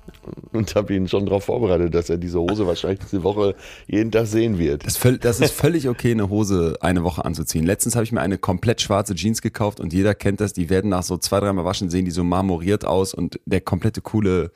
[0.52, 3.54] Und habe ihn schon darauf vorbereitet, dass er diese Hose wahrscheinlich diese Woche
[3.86, 4.86] jeden Tag sehen wird.
[4.86, 7.66] Das, das ist völlig okay, eine Hose eine Woche anzuziehen.
[7.66, 10.52] Letztens habe ich mir eine komplett schwarze Jeans gekauft und jeder kennt das.
[10.54, 14.00] Die werden nach so zwei, dreimal waschen, sehen die so marmoriert aus und der komplette
[14.00, 14.52] coole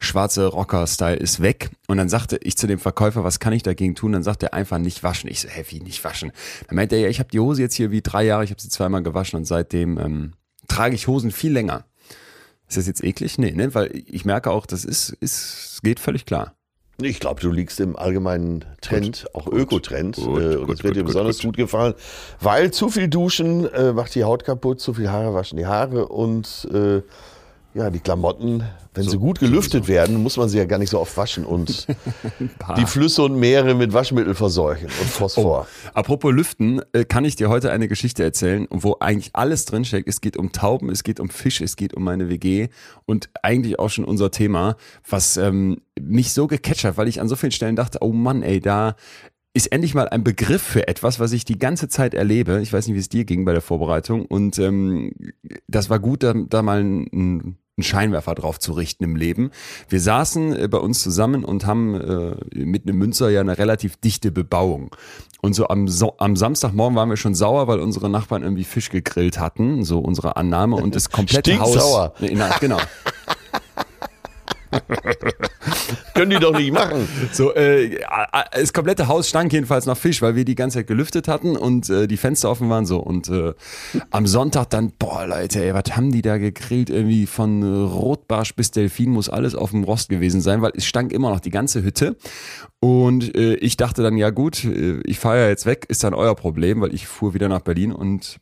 [0.00, 1.70] schwarze Rocker-Style ist weg.
[1.86, 4.12] Und dann sagte ich zu dem Verkäufer, was kann ich dagegen tun?
[4.12, 5.30] Dann sagt er einfach nicht waschen.
[5.30, 6.32] Ich so, hä, wie nicht waschen?
[6.68, 8.60] Dann meinte er, ja, ich habe die Hose jetzt hier wie drei Jahre, ich habe
[8.60, 10.32] sie zweimal gewaschen und seitdem ähm,
[10.68, 11.84] trage ich Hosen viel länger.
[12.68, 13.38] Ist das jetzt eklig?
[13.38, 13.74] Nee, ne?
[13.74, 16.54] Weil ich merke auch, das ist, ist, geht völlig klar.
[17.00, 20.16] Ich glaube, du liegst im allgemeinen Trend, auch Ökotrend.
[20.16, 21.44] Gut, äh, und gut, es wird gut, dir gut, besonders gut.
[21.46, 21.56] gut.
[21.56, 21.94] gefallen,
[22.40, 26.08] weil zu viel Duschen äh, macht die Haut kaputt, zu viel Haare waschen die Haare
[26.08, 27.02] und äh,
[27.74, 28.62] ja, die Klamotten,
[28.94, 31.86] wenn sie gut gelüftet werden, muss man sie ja gar nicht so oft waschen und
[32.76, 35.66] die Flüsse und Meere mit Waschmittel verseuchen und Phosphor.
[35.94, 40.06] Apropos Lüften, äh, kann ich dir heute eine Geschichte erzählen, wo eigentlich alles drinsteckt.
[40.06, 42.68] Es geht um Tauben, es geht um Fisch, es geht um meine WG
[43.06, 44.76] und eigentlich auch schon unser Thema,
[45.08, 48.42] was ähm, mich so gecatcht hat, weil ich an so vielen Stellen dachte, oh Mann,
[48.42, 48.96] ey, da
[49.54, 52.60] ist endlich mal ein Begriff für etwas, was ich die ganze Zeit erlebe.
[52.62, 54.24] Ich weiß nicht, wie es dir ging bei der Vorbereitung.
[54.24, 55.12] Und ähm,
[55.68, 59.50] das war gut, da, da mal ein, einen Scheinwerfer drauf zu richten im Leben.
[59.88, 63.96] Wir saßen äh, bei uns zusammen und haben äh, mit einem Münzer ja eine relativ
[63.96, 64.94] dichte Bebauung.
[65.40, 68.90] Und so am, so am Samstagmorgen waren wir schon sauer, weil unsere Nachbarn irgendwie Fisch
[68.90, 72.10] gegrillt hatten, so unsere Annahme und das komplette Haus.
[72.20, 72.78] Na, genau.
[76.14, 77.08] Können die doch nicht machen.
[77.32, 77.98] So, äh,
[78.52, 81.88] das komplette Haus stank jedenfalls nach Fisch, weil wir die ganze Zeit gelüftet hatten und
[81.90, 82.98] äh, die Fenster offen waren so.
[82.98, 83.54] Und äh,
[84.10, 86.90] am Sonntag dann, boah Leute, ey, was haben die da gegrillt?
[86.90, 90.84] Irgendwie von äh, Rotbarsch bis Delfin muss alles auf dem Rost gewesen sein, weil es
[90.84, 92.16] stank immer noch die ganze Hütte.
[92.80, 96.14] Und äh, ich dachte dann, ja gut, äh, ich fahre ja jetzt weg, ist dann
[96.14, 98.38] euer Problem, weil ich fuhr wieder nach Berlin und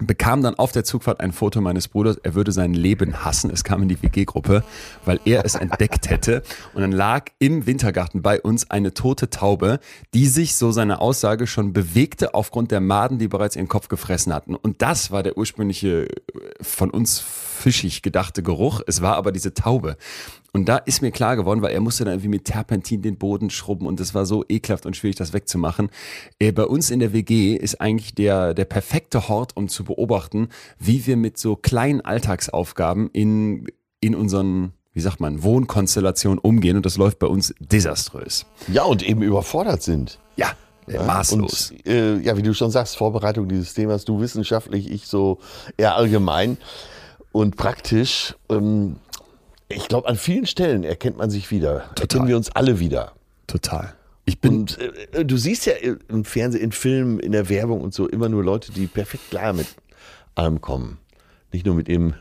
[0.00, 3.50] bekam dann auf der Zugfahrt ein Foto meines Bruders, er würde sein Leben hassen.
[3.50, 4.64] Es kam in die WG-Gruppe,
[5.04, 6.42] weil er es entdeckt hätte.
[6.74, 9.80] Und dann lag im Wintergarten bei uns eine tote Taube,
[10.14, 14.32] die sich, so seine Aussage, schon bewegte aufgrund der Maden, die bereits ihren Kopf gefressen
[14.32, 14.54] hatten.
[14.54, 16.10] Und das war der ursprüngliche, äh,
[16.60, 18.80] von uns fischig gedachte Geruch.
[18.86, 19.96] Es war aber diese Taube.
[20.54, 23.48] Und da ist mir klar geworden, weil er musste dann irgendwie mit Terpentin den Boden
[23.48, 25.88] schrubben und es war so ekelhaft und schwierig, das wegzumachen.
[26.38, 30.50] Äh, bei uns in der WG ist eigentlich der, der perfekte Hort, um zu beobachten,
[30.78, 33.66] wie wir mit so kleinen Alltagsaufgaben in,
[34.00, 38.44] in unseren, wie sagt man, Wohnkonstellationen umgehen und das läuft bei uns desaströs.
[38.68, 40.18] Ja, und eben überfordert sind.
[40.36, 40.52] Ja,
[40.86, 41.70] äh, maßlos.
[41.70, 45.38] Und, äh, ja, wie du schon sagst, Vorbereitung dieses Themas, du wissenschaftlich, ich so
[45.78, 46.58] eher allgemein
[47.32, 48.34] und praktisch.
[48.50, 48.96] Ähm,
[49.74, 51.90] ich glaube, an vielen Stellen erkennt man sich wieder.
[51.98, 53.12] Erkennen wir uns alle wieder.
[53.46, 53.94] Total.
[54.24, 54.78] Ich bin, Und
[55.12, 55.72] äh, du siehst ja
[56.08, 59.52] im Fernsehen, in Filmen, in der Werbung und so immer nur Leute, die perfekt klar
[59.52, 59.66] mit
[60.34, 60.98] allem kommen.
[61.52, 62.14] Nicht nur mit ihrem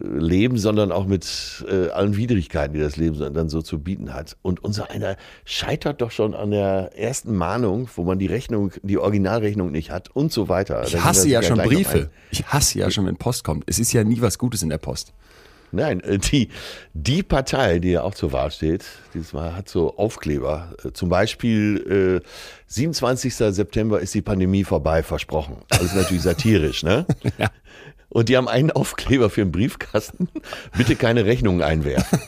[0.00, 4.36] Leben, sondern auch mit äh, allen Widrigkeiten, die das Leben dann so zu bieten hat.
[4.42, 8.98] Und unser einer scheitert doch schon an der ersten Mahnung, wo man die Rechnung, die
[8.98, 10.84] Originalrechnung nicht hat und so weiter.
[10.86, 12.10] Ich hasse ja schon Briefe.
[12.30, 13.64] Ich hasse ja schon, wenn Post kommt.
[13.66, 15.12] Es ist ja nie was Gutes in der Post.
[15.72, 16.48] Nein, äh, die,
[16.92, 20.74] die Partei, die ja auch zur Wahl steht, dieses Mal hat so Aufkleber.
[20.84, 22.28] Äh, Zum Beispiel äh,
[22.66, 23.34] 27.
[23.34, 25.56] September ist die Pandemie vorbei, versprochen.
[25.68, 27.06] Das ist natürlich satirisch, ne?
[27.38, 27.50] Ja.
[28.12, 30.28] Und die haben einen Aufkleber für einen Briefkasten.
[30.76, 32.20] Bitte keine Rechnungen einwerfen.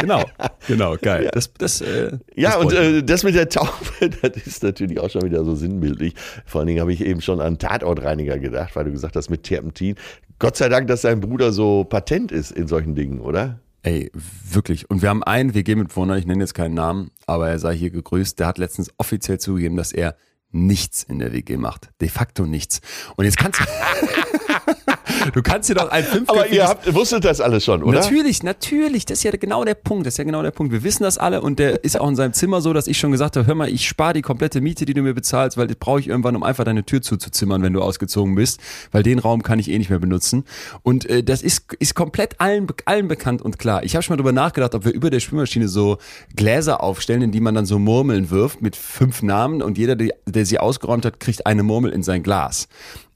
[0.00, 0.24] Genau,
[0.68, 1.30] genau, geil.
[1.32, 3.70] Das, das, äh, Ja, das und äh, das mit der Taube,
[4.22, 6.14] das ist natürlich auch schon wieder so sinnbildlich.
[6.46, 9.42] Vor allen Dingen habe ich eben schon an Tatortreiniger gedacht, weil du gesagt hast mit
[9.42, 9.96] Terpentin.
[10.38, 13.58] Gott sei Dank, dass dein Bruder so patent ist in solchen Dingen, oder?
[13.82, 14.12] Ey,
[14.48, 14.88] wirklich.
[14.88, 18.38] Und wir haben einen WG-Mitwohner, ich nenne jetzt keinen Namen, aber er sei hier gegrüßt,
[18.38, 20.16] der hat letztens offiziell zugegeben, dass er
[20.50, 21.90] nichts in der WG macht.
[22.00, 22.80] De facto nichts.
[23.16, 23.64] Und jetzt kannst du.
[25.32, 28.00] du kannst dir doch ein Aber fünfköpfiges ihr habt, wusstet das alles schon, oder?
[28.00, 29.06] Natürlich, natürlich.
[29.06, 30.06] Das ist ja genau der Punkt.
[30.06, 30.72] Das ist ja genau der Punkt.
[30.72, 33.12] Wir wissen das alle und der ist auch in seinem Zimmer so, dass ich schon
[33.12, 35.76] gesagt habe, hör mal, ich spare die komplette Miete, die du mir bezahlst, weil das
[35.76, 38.60] brauche ich irgendwann, um einfach deine Tür zuzuzimmern, wenn du ausgezogen bist,
[38.92, 40.44] weil den Raum kann ich eh nicht mehr benutzen.
[40.82, 43.82] Und äh, das ist, ist komplett allen, allen bekannt und klar.
[43.84, 45.98] Ich habe schon mal drüber nachgedacht, ob wir über der Spülmaschine so
[46.36, 50.14] Gläser aufstellen, in die man dann so Murmeln wirft mit fünf Namen und jeder, der,
[50.26, 52.68] der sie ausgeräumt hat, kriegt eine Murmel in sein Glas.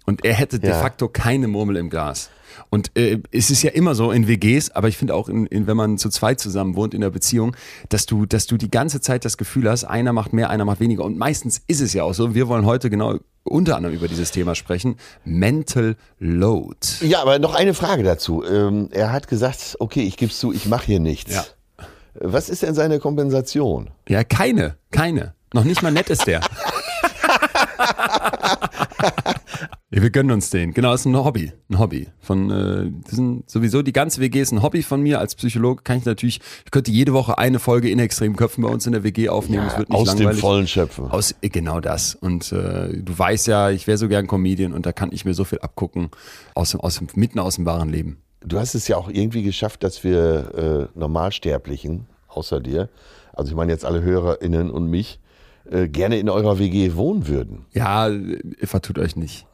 [0.06, 0.80] Und er hätte de Ja.
[0.80, 2.30] facto keine Murmel im Glas.
[2.70, 5.66] Und äh, es ist ja immer so in WGs, aber ich finde auch, in, in,
[5.66, 7.56] wenn man zu zweit zusammen wohnt in der Beziehung,
[7.88, 10.78] dass du, dass du die ganze Zeit das Gefühl hast, einer macht mehr, einer macht
[10.80, 11.04] weniger.
[11.04, 12.34] Und meistens ist es ja auch so.
[12.34, 14.96] Wir wollen heute genau unter anderem über dieses Thema sprechen.
[15.24, 16.76] Mental Load.
[17.00, 18.44] Ja, aber noch eine Frage dazu.
[18.44, 21.34] Ähm, er hat gesagt, okay, ich gebe zu, ich mache hier nichts.
[21.34, 21.44] Ja.
[22.20, 23.90] Was ist denn seine Kompensation?
[24.08, 25.34] Ja, keine, keine.
[25.52, 26.40] Noch nicht mal nett ist der.
[29.90, 30.74] Ja, wir gönnen uns den.
[30.74, 31.52] Genau, das ist ein Hobby.
[31.70, 32.08] Ein Hobby.
[32.18, 35.20] Von, äh, sind sowieso die ganze WG ist ein Hobby von mir.
[35.20, 38.70] Als Psychologe kann ich natürlich, ich könnte jede Woche eine Folge in extremen Köpfen bei
[38.70, 39.66] uns in der WG aufnehmen.
[39.66, 40.36] nicht Aus langweilig.
[40.36, 41.10] dem vollen Schöpfen.
[41.12, 42.16] Aus, äh, genau das.
[42.16, 45.34] Und äh, du weißt ja, ich wäre so gern Comedian und da kann ich mir
[45.34, 46.10] so viel abgucken
[46.54, 48.18] aus aus mitten aus dem wahren Leben.
[48.40, 52.88] Du hast es ja auch irgendwie geschafft, dass wir äh, Normalsterblichen, außer dir,
[53.32, 55.20] also ich meine jetzt alle HörerInnen und mich,
[55.70, 57.66] äh, gerne in eurer WG wohnen würden.
[57.72, 58.10] Ja,
[58.62, 59.46] vertut euch nicht.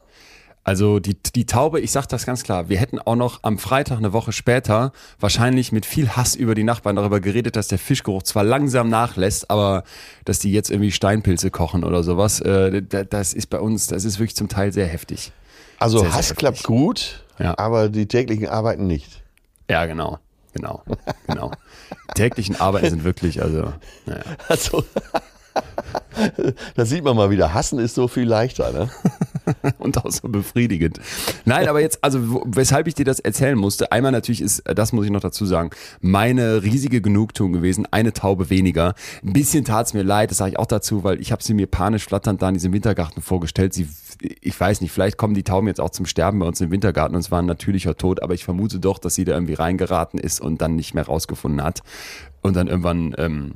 [0.63, 3.97] Also die, die Taube, ich sag das ganz klar, wir hätten auch noch am Freitag
[3.97, 8.21] eine Woche später wahrscheinlich mit viel Hass über die Nachbarn darüber geredet, dass der Fischgeruch
[8.21, 9.83] zwar langsam nachlässt, aber
[10.23, 14.05] dass die jetzt irgendwie Steinpilze kochen oder sowas, äh, da- das ist bei uns, das
[14.05, 15.31] ist wirklich zum Teil sehr heftig.
[15.79, 16.37] Also Sehr, sehr Hass heftig.
[16.37, 17.57] klappt gut, Ja.
[17.57, 19.23] aber die täglichen Arbeiten nicht.
[19.67, 20.19] Ja, genau,
[20.53, 20.83] genau,
[21.25, 21.49] genau.
[22.09, 23.73] Die täglichen Arbeiten sind wirklich, also,
[24.05, 24.21] naja.
[24.47, 24.83] Also,
[26.75, 28.71] da sieht man mal wieder, Hassen ist so viel leichter.
[28.71, 28.89] Ne?
[29.79, 30.99] und auch so befriedigend.
[31.45, 35.05] Nein, aber jetzt, also weshalb ich dir das erzählen musste, einmal natürlich ist, das muss
[35.05, 38.93] ich noch dazu sagen, meine riesige Genugtuung gewesen, eine Taube weniger.
[39.23, 41.67] Ein bisschen tat's mir leid, das sage ich auch dazu, weil ich habe sie mir
[41.67, 43.73] panisch flatternd da in diesem Wintergarten vorgestellt.
[43.73, 43.87] Sie,
[44.41, 47.15] ich weiß nicht, vielleicht kommen die Tauben jetzt auch zum Sterben bei uns im Wintergarten
[47.15, 50.19] und es war ein natürlicher Tod, aber ich vermute doch, dass sie da irgendwie reingeraten
[50.19, 51.81] ist und dann nicht mehr rausgefunden hat
[52.41, 53.53] und dann irgendwann ähm,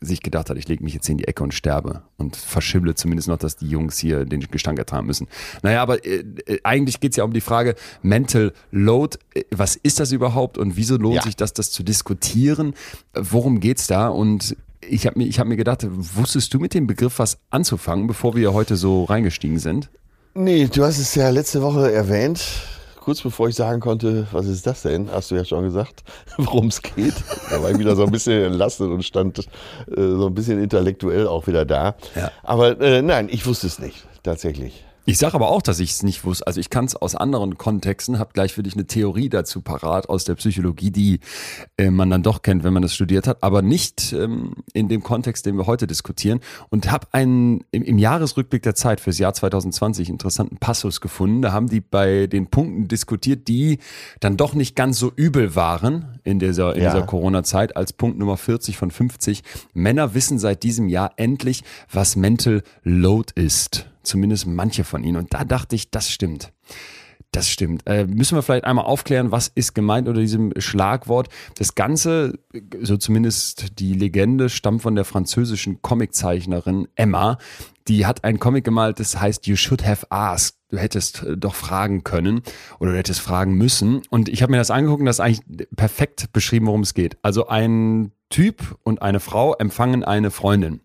[0.00, 2.94] sich gedacht hat, ich lege mich jetzt hier in die Ecke und sterbe und verschimble
[2.94, 5.26] zumindest noch, dass die Jungs hier den Gestank ertragen müssen.
[5.62, 9.18] Naja, aber äh, äh, eigentlich geht's ja um die Frage Mental Load.
[9.34, 11.22] Äh, Was ist das überhaupt und wieso lohnt Ja.
[11.22, 12.74] sich das, das zu diskutieren?
[13.14, 14.08] Worum geht's da?
[14.08, 18.06] Und ich habe mir, ich hab mir gedacht, wusstest du mit dem Begriff was anzufangen,
[18.06, 19.90] bevor wir heute so reingestiegen sind?
[20.34, 22.40] Nee, du hast es ja letzte Woche erwähnt.
[23.00, 26.04] Kurz bevor ich sagen konnte, was ist das denn, hast du ja schon gesagt,
[26.36, 27.14] worum es geht.
[27.48, 29.42] Da war ich wieder so ein bisschen entlastet und stand äh,
[29.96, 31.94] so ein bisschen intellektuell auch wieder da.
[32.14, 32.30] Ja.
[32.42, 34.84] Aber äh, nein, ich wusste es nicht, tatsächlich.
[35.06, 36.46] Ich sage aber auch, dass ich es nicht wusste.
[36.46, 40.08] Also ich kann es aus anderen Kontexten, habe gleich für dich eine Theorie dazu parat
[40.08, 41.20] aus der Psychologie, die
[41.78, 45.02] äh, man dann doch kennt, wenn man das studiert hat, aber nicht ähm, in dem
[45.02, 46.40] Kontext, den wir heute diskutieren.
[46.68, 51.42] Und habe einen im, im Jahresrückblick der Zeit fürs Jahr 2020 interessanten Passus gefunden.
[51.42, 53.78] Da haben die bei den Punkten diskutiert, die
[54.20, 56.92] dann doch nicht ganz so übel waren in dieser, in Ja.
[56.92, 59.42] dieser Corona-Zeit als Punkt Nummer 40 von 50.
[59.72, 63.89] Männer wissen seit diesem Jahr endlich, was Mental Load ist.
[64.02, 65.16] Zumindest manche von ihnen.
[65.16, 66.52] Und da dachte ich, das stimmt.
[67.32, 67.82] Das stimmt.
[67.86, 71.28] Äh, müssen wir vielleicht einmal aufklären, was ist gemeint unter diesem Schlagwort?
[71.56, 72.40] Das Ganze,
[72.82, 77.38] so zumindest die Legende, stammt von der französischen Comiczeichnerin Emma.
[77.86, 80.56] Die hat einen Comic gemalt, das heißt You Should Have Asked.
[80.70, 82.42] Du hättest äh, doch fragen können
[82.80, 84.02] oder du hättest fragen müssen.
[84.10, 87.16] Und ich habe mir das angeguckt und das ist eigentlich perfekt beschrieben, worum es geht.
[87.22, 90.80] Also ein Typ und eine Frau empfangen eine Freundin.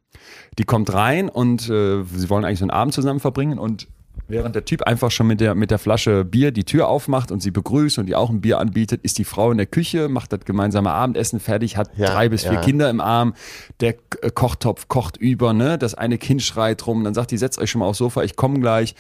[0.57, 3.87] Die kommt rein und äh, sie wollen eigentlich so einen Abend zusammen verbringen und
[4.27, 7.41] während der Typ einfach schon mit der, mit der Flasche Bier die Tür aufmacht und
[7.41, 10.33] sie begrüßt und ihr auch ein Bier anbietet, ist die Frau in der Küche, macht
[10.33, 12.61] das gemeinsame Abendessen fertig, hat Ja, drei bis vier ja.
[12.61, 13.33] Kinder im Arm,
[13.79, 15.77] der äh, Kochtopf kocht über, ne?
[15.77, 18.35] Das eine Kind schreit rum, dann sagt die, setzt euch schon mal aufs Sofa, ich
[18.35, 18.95] komme gleich.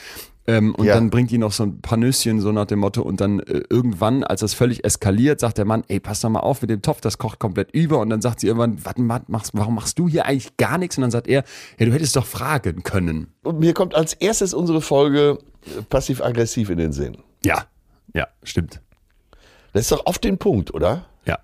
[0.47, 0.93] Ähm, und Ja.
[0.93, 3.01] dann bringt die noch so ein paar Nüsschen, so nach dem Motto.
[3.01, 6.41] Und dann äh, irgendwann, als das völlig eskaliert, sagt der Mann, ey, pass doch mal
[6.41, 7.99] auf mit dem Topf, das kocht komplett über.
[7.99, 10.97] Und dann sagt sie irgendwann, warte mal, machst, warum machst du hier eigentlich gar nichts?
[10.97, 11.43] Und dann sagt er,
[11.79, 13.33] ja, du hättest doch fragen können.
[13.43, 17.17] Und mir kommt als erstes unsere Folge äh, passiv-aggressiv in den Sinn.
[17.43, 17.65] Ja,
[18.13, 18.81] ja, stimmt.
[19.73, 21.05] Das ist doch auf den Punkt, oder?
[21.25, 21.39] Ja.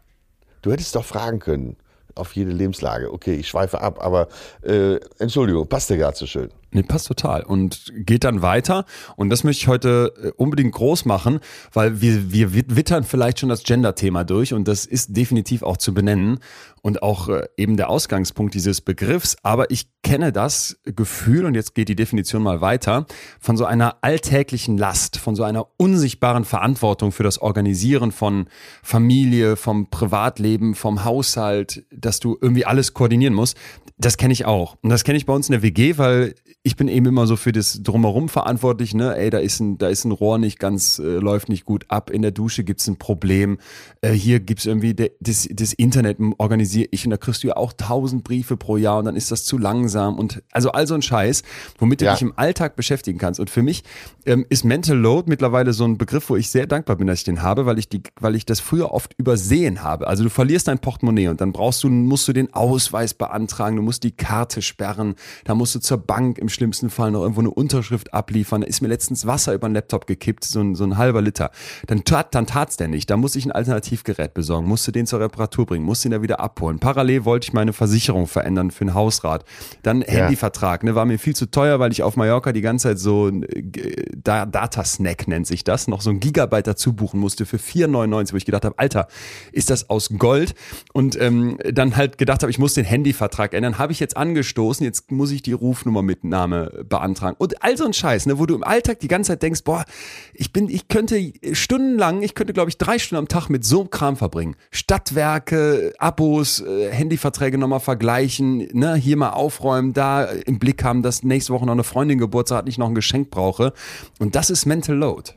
[0.62, 1.76] Du hättest doch fragen können
[2.14, 3.12] auf jede Lebenslage.
[3.12, 4.28] Okay, ich schweife ab, aber
[4.62, 6.50] äh, Entschuldigung, passt dir gerade so schön.
[6.74, 7.44] Nee, passt total.
[7.44, 8.86] Und geht dann weiter.
[9.18, 11.40] Und das möchte ich heute äh, unbedingt groß machen,
[11.74, 15.94] weil wir, wir wittern vielleicht schon das Gender-Thema durch und das ist definitiv auch zu
[15.94, 16.40] benennen
[16.82, 19.36] und auch äh, eben der Ausgangspunkt dieses Begriffs.
[19.44, 23.06] Aber ich kenne das Gefühl, und jetzt geht die Definition mal weiter,
[23.40, 28.48] von so einer alltäglichen Last, von so einer unsichtbaren Verantwortung für das Organisieren von
[28.82, 33.58] Familie, vom Privatleben, vom Haushalt, dass du irgendwie alles koordinieren musst.
[33.98, 34.78] Das kenne ich auch.
[34.82, 37.38] Und das kenne ich bei uns in der WG, weil ich bin eben immer so
[37.38, 39.18] für das Drumherum verantwortlich, ne?
[39.18, 42.12] Ey, da ist ein, da ist ein Rohr nicht ganz, äh, läuft nicht gut ab.
[42.12, 43.58] In der Dusche gibt's ein Problem.
[44.02, 47.58] Äh, hier gibt's irgendwie de, das, das Internet organisiere ich und da kriegst du ja
[47.58, 50.94] auch tausend Briefe pro Jahr und dann ist das zu langsam und also all so
[50.94, 51.42] ein Scheiß,
[51.80, 52.14] womit du Ja.
[52.14, 53.40] dich im Alltag beschäftigen kannst.
[53.40, 53.84] Und für mich
[54.28, 57.24] ähm, ist Mental Load mittlerweile so ein Begriff, wo ich sehr dankbar bin, dass ich
[57.26, 60.06] den habe, weil ich die, weil ich das früher oft übersehen habe.
[60.06, 63.82] Also du verlierst dein Portemonnaie und dann brauchst du, musst du den Ausweis beantragen, du
[63.82, 67.50] musst die Karte sperren, da musst du zur Bank im schlimmsten Fall noch irgendwo eine
[67.50, 68.62] Unterschrift abliefern.
[68.62, 71.50] Da ist mir letztens Wasser über den Laptop gekippt, so ein, so ein halber Liter.
[71.88, 73.10] Dann tat, dann tat's der nicht.
[73.10, 76.40] Da musste ich ein Alternativgerät besorgen, musste den zur Reparatur bringen, musste ihn da wieder
[76.40, 76.80] abholen.
[76.80, 79.46] Parallel wollte ich meine Versicherung verändern für einen Hausrat.
[79.84, 83.00] Dann Handyvertrag, ne, war mir viel zu teuer, weil ich auf Mallorca die ganze Zeit
[83.00, 87.46] so ein äh, Da- Datasnack nennt sich das, noch so ein Gigabyte dazu buchen musste
[87.46, 89.08] für 4,99, wo ich gedacht habe, Alter,
[89.52, 90.54] ist das aus Gold?
[90.94, 94.84] Und ähm, dann halt gedacht habe, ich muss den Handyvertrag ändern, habe ich jetzt angestoßen,
[94.86, 97.36] jetzt muss ich die Rufnummer mit Name beantragen.
[97.38, 99.86] Und all so ein Scheiß, ne, wo du im Alltag die ganze Zeit denkst, boah,
[100.34, 103.82] ich bin, ich könnte stundenlang, ich könnte, glaube ich, drei Stunden am Tag mit so
[103.82, 104.56] einem Kram verbringen.
[104.72, 111.24] Stadtwerke, Abos, äh, Handyverträge nochmal vergleichen, ne, hier mal aufräumen, da im Blick haben, dass
[111.24, 113.74] nächste Woche noch eine Freundin Geburtstag hat, nicht noch ein Geschenk brauche.
[114.20, 115.32] Und das ist Mental Load.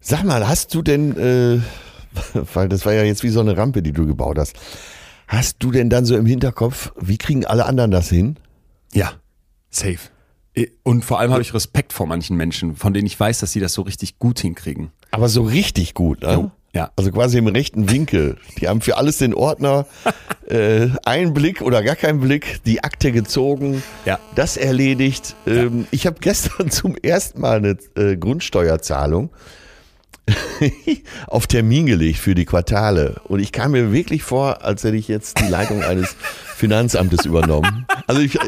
[0.00, 1.60] Sag mal, hast du denn, äh,
[2.54, 4.54] weil das war ja jetzt wie so eine Rampe, die du gebaut hast,
[5.26, 8.36] hast du denn dann so im Hinterkopf, wie kriegen alle anderen das hin?
[8.92, 9.12] Ja,
[9.70, 9.98] safe.
[10.82, 13.60] Und vor allem habe ich Respekt vor manchen Menschen, von denen ich weiß, dass sie
[13.60, 14.90] das so richtig gut hinkriegen.
[15.12, 16.50] Aber so richtig gut, ne?
[16.74, 16.90] Ja.
[16.96, 18.36] Also quasi im rechten Winkel.
[18.60, 19.86] Die haben für alles den Ordner
[20.48, 24.18] äh, einen Blick oder gar keinen Blick, die Akte gezogen, Ja.
[24.34, 25.34] das erledigt.
[25.46, 29.30] Ähm, Ich habe gestern zum ersten Mal eine äh, Grundsteuerzahlung
[31.26, 33.20] auf Termin gelegt für die Quartale.
[33.24, 36.16] Und ich kam mir wirklich vor, als hätte ich jetzt die Leitung eines
[36.56, 37.86] Finanzamtes übernommen.
[38.06, 38.38] Also ich,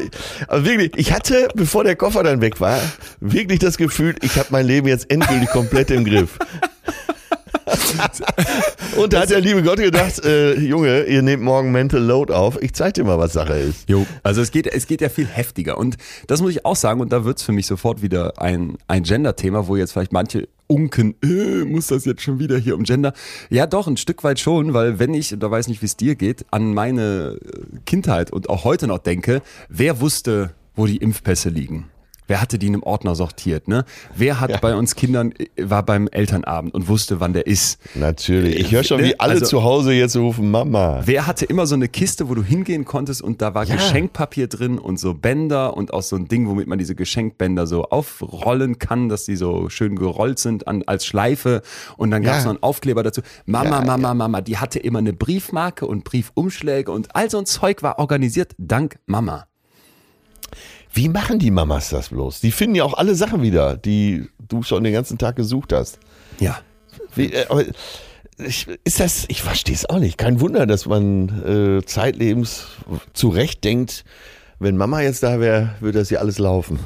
[0.47, 2.79] also wirklich, ich hatte, bevor der Koffer dann weg war,
[3.19, 6.37] wirklich das Gefühl, ich habe mein Leben jetzt endgültig komplett im Griff.
[8.97, 12.61] Und da hat der liebe Gott gedacht, äh, Junge, ihr nehmt morgen Mental Load auf.
[12.61, 13.89] Ich zeig dir mal, was Sache ist.
[13.89, 15.77] Jo, also es geht, es geht ja viel heftiger.
[15.77, 19.03] Und das muss ich auch sagen, und da wird's für mich sofort wieder ein, ein
[19.03, 23.13] Gender-Thema, wo jetzt vielleicht manche unken, äh, muss das jetzt schon wieder hier um Gender?
[23.49, 26.15] Ja, doch, ein Stück weit schon, weil wenn ich, da weiß nicht, wie es dir
[26.15, 31.49] geht, an meine äh, Kindheit und auch heute noch denke, wer wusste, wo die Impfpässe
[31.49, 31.90] liegen?
[32.31, 33.83] Wer hatte die in einem Ordner sortiert, ne?
[34.15, 37.77] Wer hat bei uns Kindern, äh, war beim Elternabend und wusste, wann der ist?
[37.93, 38.57] Natürlich.
[38.57, 41.01] Ich höre schon, Ne, wie alle also- zu Hause jetzt rufen, Mama.
[41.03, 43.75] Wer hatte immer so eine Kiste, wo du hingehen konntest und da war Ja.
[43.75, 47.83] Geschenkpapier drin und so Bänder und auch so ein Ding, womit man diese Geschenkbänder so
[47.89, 51.61] aufrollen kann, dass die so schön gerollt sind an, als Schleife
[51.97, 52.45] und dann gab es Ja.
[52.45, 53.19] noch einen Aufkleber dazu.
[53.45, 57.45] Mama, Ja, Mama, Mama, die hatte immer eine Briefmarke und Briefumschläge und all so ein
[57.45, 59.47] Zeug war organisiert dank Mama.
[60.93, 62.41] Wie machen die Mamas das bloß?
[62.41, 65.99] Die finden ja auch alle Sachen wieder, die du schon den ganzen Tag gesucht hast.
[66.39, 66.59] Ja.
[67.15, 67.63] Wie, äh, aber
[68.37, 70.17] ich, ist das, ich verstehe es auch nicht.
[70.17, 72.67] Kein Wunder, dass man äh, zeitlebens
[73.13, 74.03] zurechtdenkt,
[74.59, 76.79] wenn Mama jetzt da wäre, würde das ja alles laufen.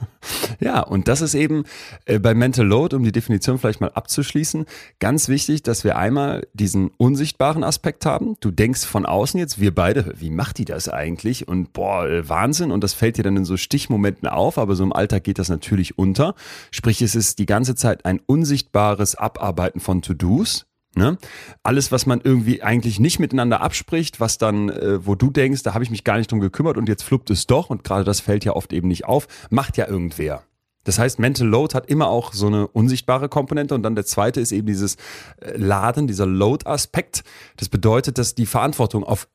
[0.60, 1.64] Ja, und das ist eben
[2.06, 4.66] äh, bei Mental Load, um die Definition vielleicht mal abzuschließen,
[5.00, 8.36] ganz wichtig, dass wir einmal diesen unsichtbaren Aspekt haben.
[8.40, 11.46] Du denkst von außen jetzt, wir beide, wie macht die das eigentlich?
[11.46, 12.70] Und boah, äh, Wahnsinn.
[12.72, 15.48] Und das fällt dir dann in so Stichmomenten auf, aber so im Alltag geht das
[15.48, 16.34] natürlich unter.
[16.70, 20.66] Sprich, es ist die ganze Zeit ein unsichtbares Abarbeiten von To-Dos.
[20.96, 21.18] Ne?
[21.62, 25.74] Alles, was man irgendwie eigentlich nicht miteinander abspricht, was dann, äh, wo du denkst, da
[25.74, 28.20] habe ich mich gar nicht drum gekümmert und jetzt fluppt es doch und gerade das
[28.20, 30.42] fällt ja oft eben nicht auf, macht ja irgendwer.
[30.84, 34.40] Das heißt, Mental Load hat immer auch so eine unsichtbare Komponente und dann der zweite
[34.40, 34.96] ist eben dieses
[35.40, 37.24] äh, Laden, dieser Load-Aspekt.
[37.58, 39.28] Das bedeutet, dass die Verantwortung auf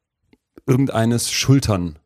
[0.65, 1.99] irgendeines Schultern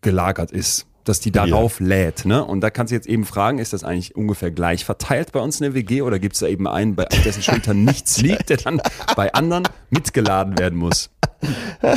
[0.00, 2.24] gelagert ist, dass die darauf lädt.
[2.24, 2.44] Ne?
[2.44, 5.60] Und da kannst du jetzt eben fragen, ist das eigentlich ungefähr gleich verteilt bei uns
[5.60, 8.50] in der WG oder gibt es da eben einen, bei auf dessen Schultern nichts liegt,
[8.50, 8.80] der dann
[9.16, 11.10] bei anderen mitgeladen werden muss?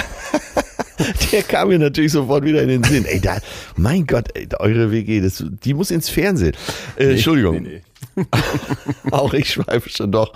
[1.31, 3.05] Der kam mir natürlich sofort wieder in den Sinn.
[3.05, 3.37] Ey, da,
[3.75, 6.55] mein Gott, ey, eure WG, das, die muss ins Fernsehen.
[6.95, 7.81] Äh, Entschuldigung, Nee, nee.
[9.11, 10.33] auch ich schweife schon doch.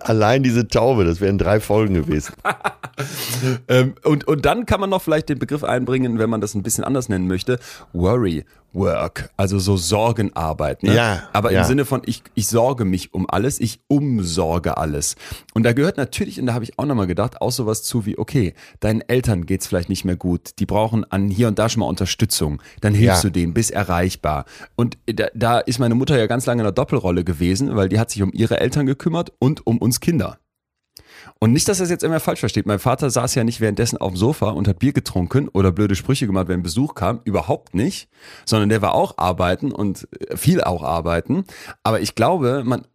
[0.00, 2.34] Allein diese Taube, das wären drei Folgen gewesen.
[3.66, 6.62] Ähm, und, und dann kann man noch vielleicht den Begriff einbringen, wenn man das ein
[6.62, 7.58] bisschen anders nennen möchte,
[7.92, 10.82] Worry Work, also so Sorgenarbeit.
[10.82, 10.94] Ne?
[10.94, 11.64] Ja, Aber im ja.
[11.64, 15.16] Sinne von, ich, ich sorge mich um alles, ich umsorge alles.
[15.54, 18.18] Und da gehört natürlich, und da habe ich auch nochmal gedacht, auch sowas zu wie,
[18.18, 21.80] okay, deinen Eltern geht's vielleicht nicht mehr gut, die brauchen an hier und da schon
[21.80, 23.30] mal Unterstützung, dann hilfst Ja.
[23.30, 24.44] du denen, bist erreichbar.
[24.76, 27.98] Und da, da ist meine Mutter ja ganz lange in einer Doppelrolle gewesen, weil die
[27.98, 30.38] hat sich um ihre Eltern gekümmert und um uns Kinder.
[31.40, 32.66] Und nicht, dass das jetzt immer falsch versteht.
[32.66, 35.94] Mein Vater saß ja nicht währenddessen auf dem Sofa und hat Bier getrunken oder blöde
[35.94, 37.20] Sprüche gemacht, wenn Besuch kam.
[37.24, 38.08] Überhaupt nicht.
[38.46, 41.44] Sondern der war auch arbeiten und äh, viel auch arbeiten.
[41.82, 42.86] Aber ich glaube, man,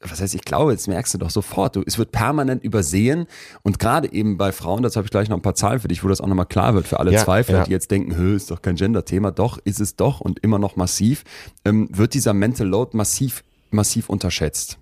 [0.00, 3.26] was heißt, ich glaube, jetzt merkst du doch sofort, du, es wird permanent übersehen
[3.62, 6.04] und gerade eben bei Frauen, dazu habe ich gleich noch ein paar Zahlen für dich,
[6.04, 7.64] wo das auch nochmal klar wird für alle Ja, Zweifler, ja.
[7.64, 10.76] die jetzt denken, Hö, ist doch kein Gender-Thema, doch, ist es doch und immer noch
[10.76, 11.24] massiv,
[11.64, 14.78] ähm, wird dieser Mental Load massiv, massiv unterschätzt.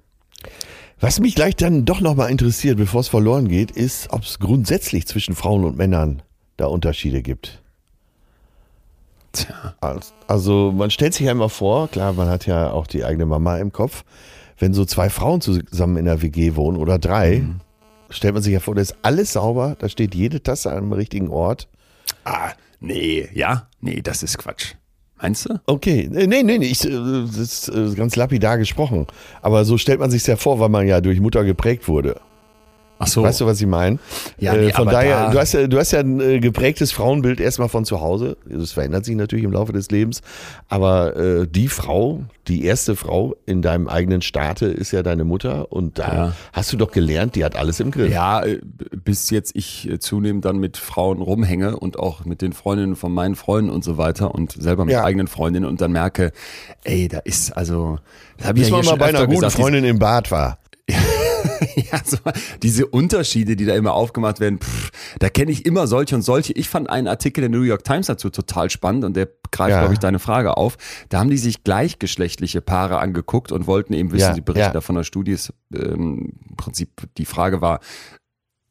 [0.98, 5.06] Was mich gleich dann doch nochmal interessiert, bevor es verloren geht, ist, ob es grundsätzlich
[5.06, 6.22] zwischen Frauen und Männern
[6.56, 7.60] da Unterschiede gibt.
[10.26, 13.58] Also man stellt sich ja immer vor, klar, man hat ja auch die eigene Mama
[13.58, 14.04] im Kopf,
[14.58, 17.60] wenn so zwei Frauen zusammen in der WG wohnen oder drei, Mhm.
[18.08, 21.28] stellt man sich ja vor, da ist alles sauber, da steht jede Tasse am richtigen
[21.28, 21.68] Ort.
[22.24, 23.68] Ah, nee, ja?
[23.82, 24.74] Nee, das ist Quatsch.
[25.20, 25.58] Meinst du?
[25.66, 29.06] Okay, nee, nee, nee, ich, äh, das ist äh, ganz lapidar gesprochen.
[29.40, 32.20] Aber so stellt man sich ja vor, weil man ja durch Mutter geprägt wurde.
[32.98, 33.22] Ach so.
[33.22, 33.98] Weißt du, was ich meine?
[34.38, 36.40] Ja, äh, nee, von aber daher, da- du hast ja, du hast ja ein äh,
[36.40, 38.38] geprägtes Frauenbild erstmal von zu Hause.
[38.48, 40.22] Das verändert sich natürlich im Laufe des Lebens.
[40.68, 45.70] Aber äh, die Frau, die erste Frau in deinem eigenen Staate ist ja deine Mutter.
[45.72, 46.32] Und da Ja.
[46.54, 48.10] hast du doch gelernt, die hat alles im Griff.
[48.10, 48.60] Ja, äh,
[49.04, 53.12] bis jetzt ich äh, zunehmend dann mit Frauen rumhänge und auch mit den Freundinnen von
[53.12, 55.04] meinen Freunden und so weiter und selber mit Ja.
[55.04, 56.32] eigenen Freundinnen und dann merke,
[56.84, 57.98] ey, da ist also,
[58.38, 60.58] das habe ich ja mal bei einer guten gesagt, Freundin im Bad war.
[61.92, 62.16] ja, so,
[62.62, 66.52] diese Unterschiede, die da immer aufgemacht werden, pff, da kenne ich immer solche und solche.
[66.54, 69.80] Ich fand einen Artikel der New York Times dazu total spannend und der greift, Ja.
[69.80, 70.76] glaube ich, deine Frage auf.
[71.10, 74.80] Da haben die sich gleichgeschlechtliche Paare angeguckt und wollten eben wissen, Ja, sie berichten ja.
[74.80, 77.80] von der Studie, ist, ähm, im Prinzip die Frage war,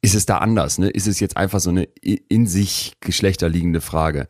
[0.01, 0.77] ist es da anders?
[0.77, 0.89] Ne?
[0.89, 4.27] Ist es jetzt einfach so eine in sich geschlechterliegende Frage?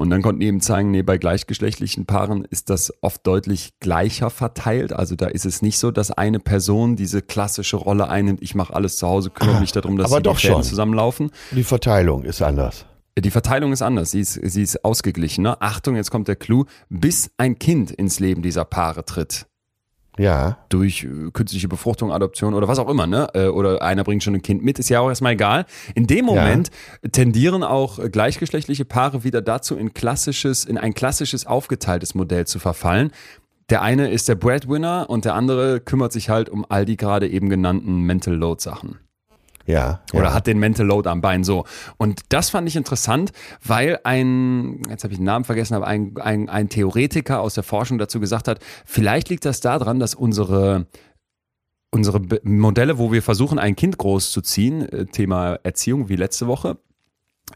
[0.00, 4.30] Und dann konnten die eben zeigen, nee, bei gleichgeschlechtlichen Paaren ist das oft deutlich gleicher
[4.30, 4.92] verteilt.
[4.92, 8.72] Also da ist es nicht so, dass eine Person diese klassische Rolle einnimmt, ich mache
[8.74, 11.32] alles zu Hause, kümmere mich darum, dass aber die doch Fäden zusammenlaufen.
[11.50, 12.86] Die Verteilung ist anders.
[13.18, 15.56] Die Verteilung ist anders, sie ist, sie ist ausgeglichener.
[15.58, 19.48] Achtung, jetzt kommt der Clou, bis ein Kind ins Leben dieser Paare tritt
[20.18, 20.58] Ja.
[20.68, 23.28] durch äh, künstliche Befruchtung, Adoption oder was auch immer, ne?
[23.34, 25.64] Äh, Oder einer bringt schon ein Kind mit, ist ja auch erstmal egal.
[25.94, 26.70] In dem Moment
[27.12, 32.58] tendieren auch äh, gleichgeschlechtliche Paare wieder dazu, in klassisches, in ein klassisches aufgeteiltes Modell zu
[32.58, 33.12] verfallen.
[33.70, 37.28] Der eine ist der Breadwinner und der andere kümmert sich halt um all die gerade
[37.28, 38.98] eben genannten Mental Load Sachen
[39.68, 40.00] Ja.
[40.14, 40.32] oder ja.
[40.34, 41.64] hat den Mental Load am Bein so.
[41.98, 46.14] Und das fand ich interessant, weil ein, jetzt habe ich den Namen vergessen, aber ein,
[46.20, 50.86] ein, ein Theoretiker aus der Forschung dazu gesagt hat, vielleicht liegt das daran, dass unsere
[51.90, 56.76] unsere Modelle, wo wir versuchen, ein Kind großzuziehen, äh, Thema Erziehung wie letzte Woche,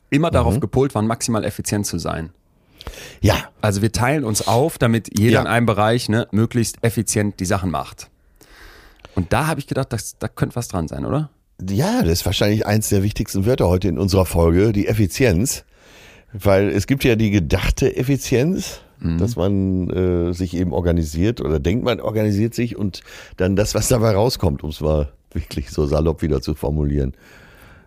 [0.09, 2.31] immer darauf gepolt waren, maximal effizient zu sein.
[3.21, 3.35] ja.
[3.61, 5.41] Also wir teilen uns auf, damit jeder Ja.
[5.43, 8.11] in einem Bereich ne, möglichst effizient die Sachen macht.
[9.15, 11.31] Und da habe ich gedacht, das, da könnte was dran sein, oder?
[11.71, 15.65] Ja, das ist wahrscheinlich eins der wichtigsten Wörter heute in unserer Folge, die Effizienz.
[16.33, 18.81] Weil es gibt ja die gedachte Effizienz,
[19.19, 23.03] dass man äh, sich eben organisiert oder denkt, man organisiert sich und
[23.37, 27.15] dann das, was dabei rauskommt, um es mal wirklich so salopp wieder zu formulieren.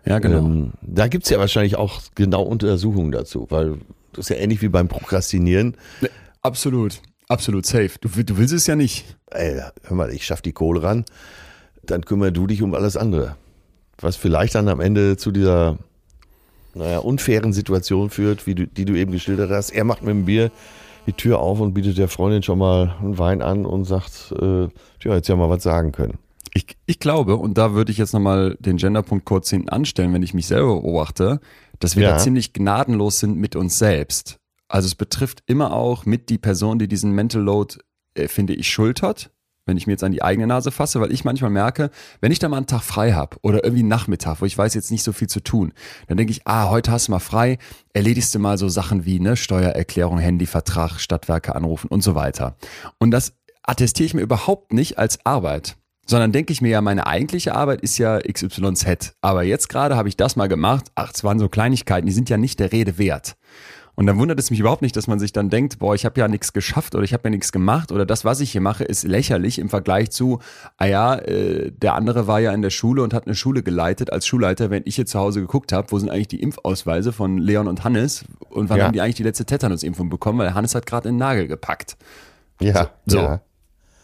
[0.04, 0.38] Ja, genau.
[0.38, 3.78] Ähm, da gibt's ja wahrscheinlich auch genau Untersuchungen dazu, weil
[4.12, 5.76] das ist ja ähnlich wie beim Prokrastinieren.
[6.42, 7.92] Absolut, absolut safe.
[8.00, 9.16] Du, du willst es ja nicht.
[9.30, 11.04] Ey, hör mal, ich schaff die Kohle ran,
[11.82, 13.36] dann kümmer du dich um alles andere.
[14.00, 15.78] Was vielleicht dann am Ende zu dieser,
[16.74, 19.70] naja, unfairen Situation führt, wie du, die du eben geschildert hast.
[19.70, 20.50] Er macht mit dem Bier
[21.06, 24.68] die Tür auf und bietet der Freundin schon mal einen Wein an und sagt, äh,
[25.00, 26.18] tja, jetzt ja mal was sagen können.
[26.52, 30.22] Ich, ich glaube, und da würde ich jetzt nochmal den Genderpunkt kurz hinten anstellen, wenn
[30.22, 31.40] ich mich selber beobachte,
[31.80, 32.12] dass wir Ja.
[32.12, 34.38] da ziemlich gnadenlos sind mit uns selbst.
[34.68, 37.76] Also es betrifft immer auch mit die Person, die diesen Mental Load,
[38.14, 39.30] äh, finde ich, schultert.
[39.66, 41.90] Wenn ich mir jetzt an die eigene Nase fasse, weil ich manchmal merke,
[42.20, 44.74] wenn ich da mal einen Tag frei habe oder irgendwie einen Nachmittag, wo ich weiß
[44.74, 45.72] jetzt nicht so viel zu tun,
[46.06, 47.58] dann denke ich, ah, heute hast du mal frei,
[47.92, 52.56] erledigst du mal so Sachen wie ne, Steuererklärung, Handyvertrag, Stadtwerke anrufen und so weiter.
[52.98, 57.06] Und das attestiere ich mir überhaupt nicht als Arbeit sondern denke ich mir ja, meine
[57.06, 59.16] eigentliche Arbeit ist ja XYZ.
[59.20, 60.86] Aber jetzt gerade habe ich das mal gemacht.
[60.94, 63.36] Ach, es waren so Kleinigkeiten, die sind ja nicht der Rede wert.
[63.96, 66.20] Und dann wundert es mich überhaupt nicht, dass man sich dann denkt, boah, ich habe
[66.20, 68.84] ja nichts geschafft oder ich habe ja nichts gemacht oder das, was ich hier mache,
[68.84, 70.38] ist lächerlich im Vergleich zu,
[70.76, 74.12] ah ja, äh, der andere war ja in der Schule und hat eine Schule geleitet
[74.12, 77.38] als Schulleiter, während ich hier zu Hause geguckt habe, wo sind eigentlich die Impfausweise von
[77.38, 78.84] Leon und Hannes und wann Ja.
[78.84, 81.96] haben die eigentlich die letzte Tetanusimpfung bekommen, weil Hannes hat gerade einen Nagel gepackt.
[82.60, 83.18] Ja, So.
[83.18, 83.40] ja.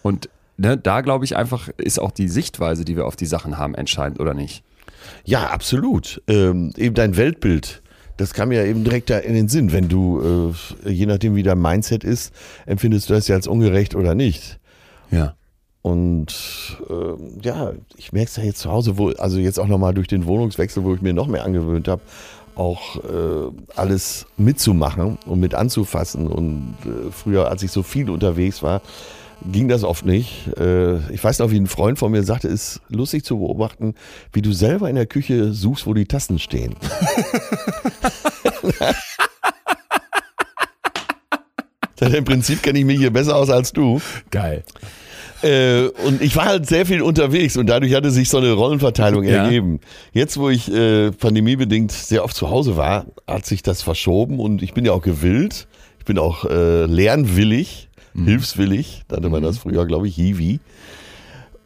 [0.03, 3.59] Und ne, da glaube ich einfach, ist auch die Sichtweise, die wir auf die Sachen
[3.59, 4.65] haben, entscheidend oder nicht.
[5.25, 6.23] Ja, absolut.
[6.29, 7.82] Ähm, eben dein Weltbild,
[8.17, 9.73] das kam mir eben direkt da in den Sinn.
[9.73, 10.55] Wenn du,
[10.85, 12.33] äh, je nachdem wie dein Mindset ist,
[12.67, 14.59] empfindest du das ja als ungerecht oder nicht.
[15.11, 15.35] Ja.
[15.83, 19.95] Und ähm, ja, ich merke es ja jetzt zu Hause, wo, also jetzt auch nochmal
[19.95, 22.03] durch den Wohnungswechsel, wo ich mir noch mehr angewöhnt habe,
[22.55, 26.29] auch äh, alles mitzumachen und mit anzufassen.
[26.29, 28.81] Und äh, früher, als ich so viel unterwegs war,
[29.51, 30.49] ging das oft nicht.
[30.59, 33.95] Äh, ich weiß noch, wie ein Freund von mir sagte, ist lustig zu beobachten,
[34.33, 36.77] wie du selber in der Küche suchst, wo die Tassen stehen.
[42.01, 44.01] Denn Im Prinzip kenne ich mich hier besser aus als du.
[44.31, 44.65] Geil.
[45.43, 49.25] Äh, und ich war halt sehr viel unterwegs und dadurch hatte sich so eine Rollenverteilung
[49.25, 49.45] Ja.
[49.45, 49.81] ergeben.
[50.13, 54.63] Jetzt, wo ich äh, pandemiebedingt sehr oft zu Hause war, hat sich das verschoben und
[54.63, 55.67] ich bin ja auch gewillt.
[55.99, 60.61] Ich bin auch äh, lernwillig, hilfswillig, nannte man das früher, glaube ich, Hiwi.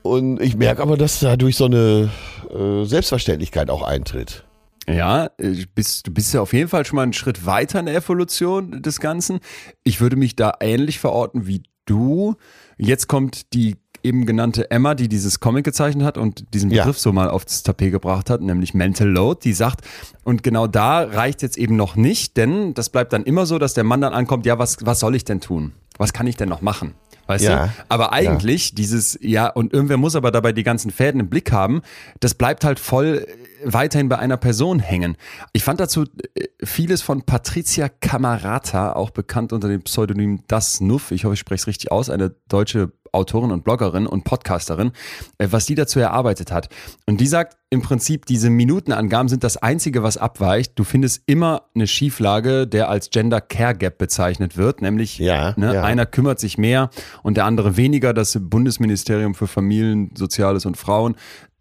[0.03, 2.11] Und ich merke aber, dass dadurch so eine
[2.51, 4.45] äh, Selbstverständlichkeit auch eintritt.
[4.89, 7.87] Ja, äh, bist, du bist ja auf jeden Fall schon mal einen Schritt weiter in
[7.87, 9.41] der Evolution des Ganzen.
[9.83, 12.37] Ich würde mich da ähnlich verorten wie du.
[12.79, 13.77] Jetzt kommt die
[14.07, 16.83] eben genannte Emma, die dieses Comic gezeichnet hat und diesen Ja.
[16.85, 19.81] Begriff so mal aufs Tapet gebracht hat, nämlich Mental Load, die sagt,
[20.25, 23.75] und genau da reicht jetzt eben noch nicht, denn das bleibt dann immer so, dass
[23.75, 25.73] der Mann dann ankommt, ja, was, was soll ich denn tun?
[25.99, 26.95] Was kann ich denn noch machen?
[27.27, 27.67] Weißt Ja.
[27.67, 27.73] du?
[27.89, 31.83] Aber eigentlich dieses, ja, und irgendwer muss aber dabei die ganzen Fäden im Blick haben,
[32.21, 33.27] das bleibt halt voll
[33.65, 35.17] weiterhin bei einer Person hängen.
[35.53, 41.11] Ich fand dazu äh, vieles von Patricia Camarata, auch bekannt unter dem Pseudonym Das Nuff,
[41.11, 44.93] ich hoffe, ich spreche es richtig aus, eine deutsche Autorin und Bloggerin und Podcasterin,
[45.39, 46.69] äh, was die dazu erarbeitet hat.
[47.07, 50.73] Und die sagt im Prinzip, diese Minutenangaben sind das Einzige, was abweicht.
[50.77, 55.75] Du findest immer eine Schieflage, der als Gender Care Gap bezeichnet wird, nämlich Ja, ne,
[55.75, 55.83] ja.
[55.83, 56.91] einer kümmert sich mehr
[57.25, 58.15] und der andere weniger.
[58.15, 61.17] Das Bundesministerium für Familien, Soziales und Frauen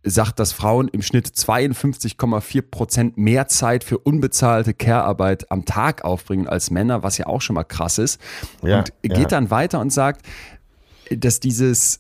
[0.06, 6.47] sagt, dass Frauen im Schnitt 52,4 Prozent mehr Zeit für unbezahlte Care-Arbeit am Tag aufbringen
[6.47, 8.22] als Männer, was ja auch schon mal krass ist.
[8.62, 9.26] Ja, und geht ja.
[9.26, 10.26] dann weiter und sagt,
[11.10, 11.99] dass dieses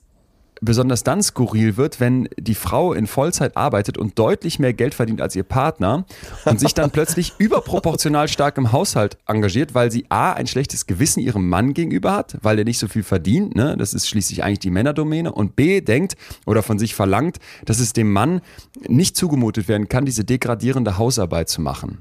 [0.61, 5.21] besonders dann skurril wird, wenn die Frau in Vollzeit arbeitet und deutlich mehr Geld verdient
[5.21, 6.05] als ihr Partner
[6.45, 11.19] und sich dann plötzlich überproportional stark im Haushalt engagiert, weil sie A, ein schlechtes Gewissen
[11.19, 13.75] ihrem Mann gegenüber hat, weil er nicht so viel verdient, ne?
[13.77, 17.93] das ist schließlich eigentlich die Männerdomäne, und B, denkt oder von sich verlangt, dass es
[17.93, 18.41] dem Mann
[18.87, 21.99] nicht zugemutet werden kann, diese degradierende Hausarbeit zu machen.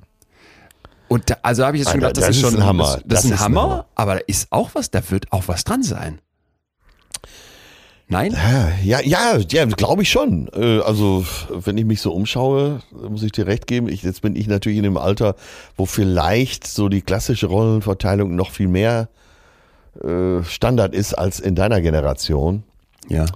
[1.09, 2.85] Und da, also habe ich jetzt schon gedacht, das, das ist ist schon ein Hammer.
[2.85, 3.87] Das, das ist ein Hammer, Hammer.
[3.95, 6.21] aber da ist auch was, da wird auch was dran sein.
[8.09, 8.37] Nein?
[8.83, 10.49] Ja, ja, ja, glaube ich schon.
[10.55, 13.89] Äh, Also, wenn ich mich so umschaue, muss ich dir recht geben.
[13.89, 15.37] Ich, jetzt bin ich natürlich in dem Alter,
[15.77, 19.09] wo vielleicht so die klassische Rollenverteilung noch viel mehr
[20.03, 22.63] äh, Standard ist als in deiner Generation.
[23.09, 23.27] Ja.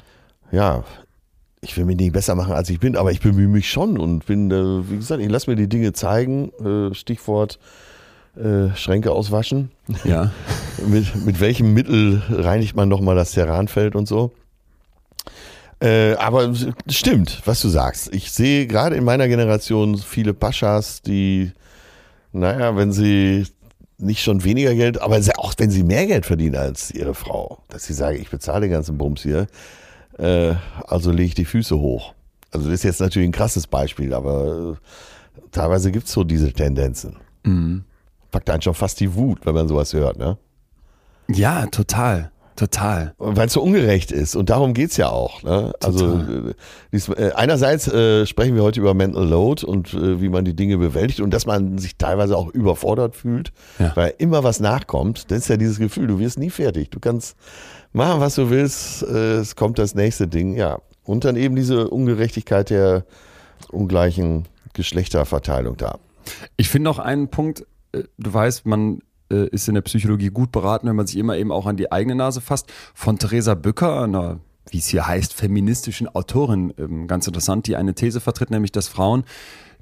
[0.51, 0.85] Ja,
[1.61, 4.27] ich will mich nicht besser machen, als ich bin, aber ich bemühe mich schon und
[4.27, 6.53] bin, äh, wie gesagt, ich lasse mir die Dinge zeigen.
[6.65, 7.59] Äh, Stichwort
[8.37, 9.71] äh, Schränke auswaschen.
[10.05, 10.31] Ja.
[10.87, 14.33] mit, mit welchem Mittel reinigt man nochmal das Terranfeld und so.
[15.81, 18.13] Äh, aber es stimmt, was du sagst.
[18.13, 21.53] Ich sehe gerade in meiner Generation viele Paschas, die,
[22.33, 23.47] naja, wenn sie
[23.99, 27.85] nicht schon weniger Geld, aber auch wenn sie mehr Geld verdienen als ihre Frau, dass
[27.85, 29.47] sie sagen, ich bezahle den ganzen Bums hier,
[30.19, 30.55] äh,
[30.87, 32.15] also lege ich die Füße hoch.
[32.51, 37.17] Also das ist jetzt natürlich ein krasses Beispiel, aber äh, teilweise gibt's so diese Tendenzen.
[38.31, 40.39] Packt einen schon fast die Wut, wenn man sowas hört, ne?
[41.29, 42.31] Ja, total.
[42.59, 43.15] Total.
[43.19, 45.45] Weil es so ungerecht ist und darum geht's ja auch.
[45.45, 45.73] Ne?
[45.81, 46.21] Also
[46.91, 50.57] äh, äh, einerseits äh, sprechen wir heute über Mental Load und äh, wie man die
[50.57, 53.93] Dinge bewältigt und dass man sich teilweise auch überfordert fühlt, Ja.
[53.95, 55.31] weil immer was nachkommt.
[55.31, 56.91] Das ist ja dieses Gefühl, du wirst nie fertig.
[56.91, 57.37] Du kannst
[57.93, 60.81] machen, was du willst, äh, es kommt das nächste Ding, ja.
[61.05, 63.05] Und dann eben diese Ungerechtigkeit der
[63.71, 66.01] ungleichen Geschlechterverteilung da.
[66.57, 68.99] Ich finde noch einen Punkt, äh, du weißt, man
[69.31, 71.93] äh, ist in der Psychologie gut beraten, wenn man sich immer eben auch an die
[71.93, 72.73] eigene Nase fasst.
[72.95, 77.95] Von Theresa Bücker, einer, wie es hier heißt, feministischen Autorin, ähm, ganz interessant, die eine
[77.95, 79.25] These vertritt, nämlich, dass Frauen,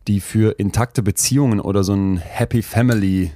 [0.09, 3.33] die für intakte Beziehungen oder so ein Happy Family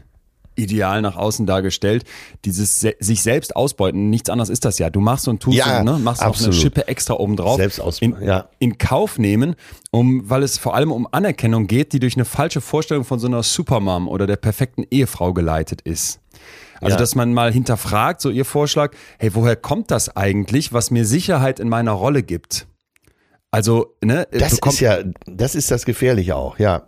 [0.63, 2.05] Ideal nach außen dargestellt,
[2.45, 4.91] dieses se sich selbst ausbeuten, nichts anderes ist das ja.
[4.91, 6.55] Du machst und tust Ja, und, ne, machst auch eine absolut.
[6.55, 7.57] Schippe extra oben drauf.
[7.57, 8.49] Selbst aus- in, ja.
[8.59, 9.57] in Kauf nehmen,
[9.91, 13.27] um, weil es vor allem um Anerkennung geht, die durch eine falsche Vorstellung von so
[13.27, 16.21] einer Supermom oder der perfekten Ehefrau geleitet ist.
[16.81, 16.99] Also, Ja.
[16.99, 21.61] dass man mal hinterfragt, so ihr Vorschlag, hey, woher kommt das eigentlich, was mir Sicherheit
[21.61, 22.67] in meiner Rolle gibt?
[23.51, 26.85] Also, ne, Das bekomm- ist ja, das ist das Gefährliche auch, ja.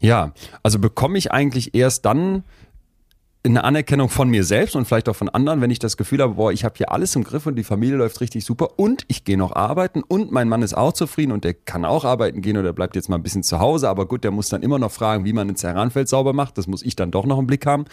[0.00, 0.32] ja,
[0.62, 2.44] also bekomme ich eigentlich erst dann
[3.44, 6.34] eine Anerkennung von mir selbst und vielleicht auch von anderen, wenn ich das Gefühl habe,
[6.34, 9.24] boah, ich habe hier alles im Griff und die Familie läuft richtig super und ich
[9.24, 12.56] gehe noch arbeiten und mein Mann ist auch zufrieden und der kann auch arbeiten gehen
[12.56, 14.92] oder bleibt jetzt mal ein bisschen zu Hause, aber gut, der muss dann immer noch
[14.92, 17.66] fragen, wie man ein Zerranfeld sauber macht, das muss ich dann doch noch im Blick
[17.66, 17.86] haben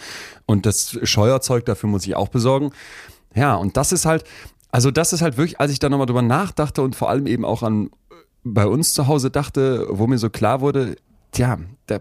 [0.46, 2.70] und das Scheuerzeug dafür muss ich auch besorgen.
[3.34, 4.24] Ja, und das ist halt,
[4.70, 7.44] also das ist halt wirklich, als ich da nochmal drüber nachdachte und vor allem eben
[7.44, 10.94] auch an äh, bei uns zu Hause dachte, wo mir so klar wurde,
[11.32, 11.98] tja, da,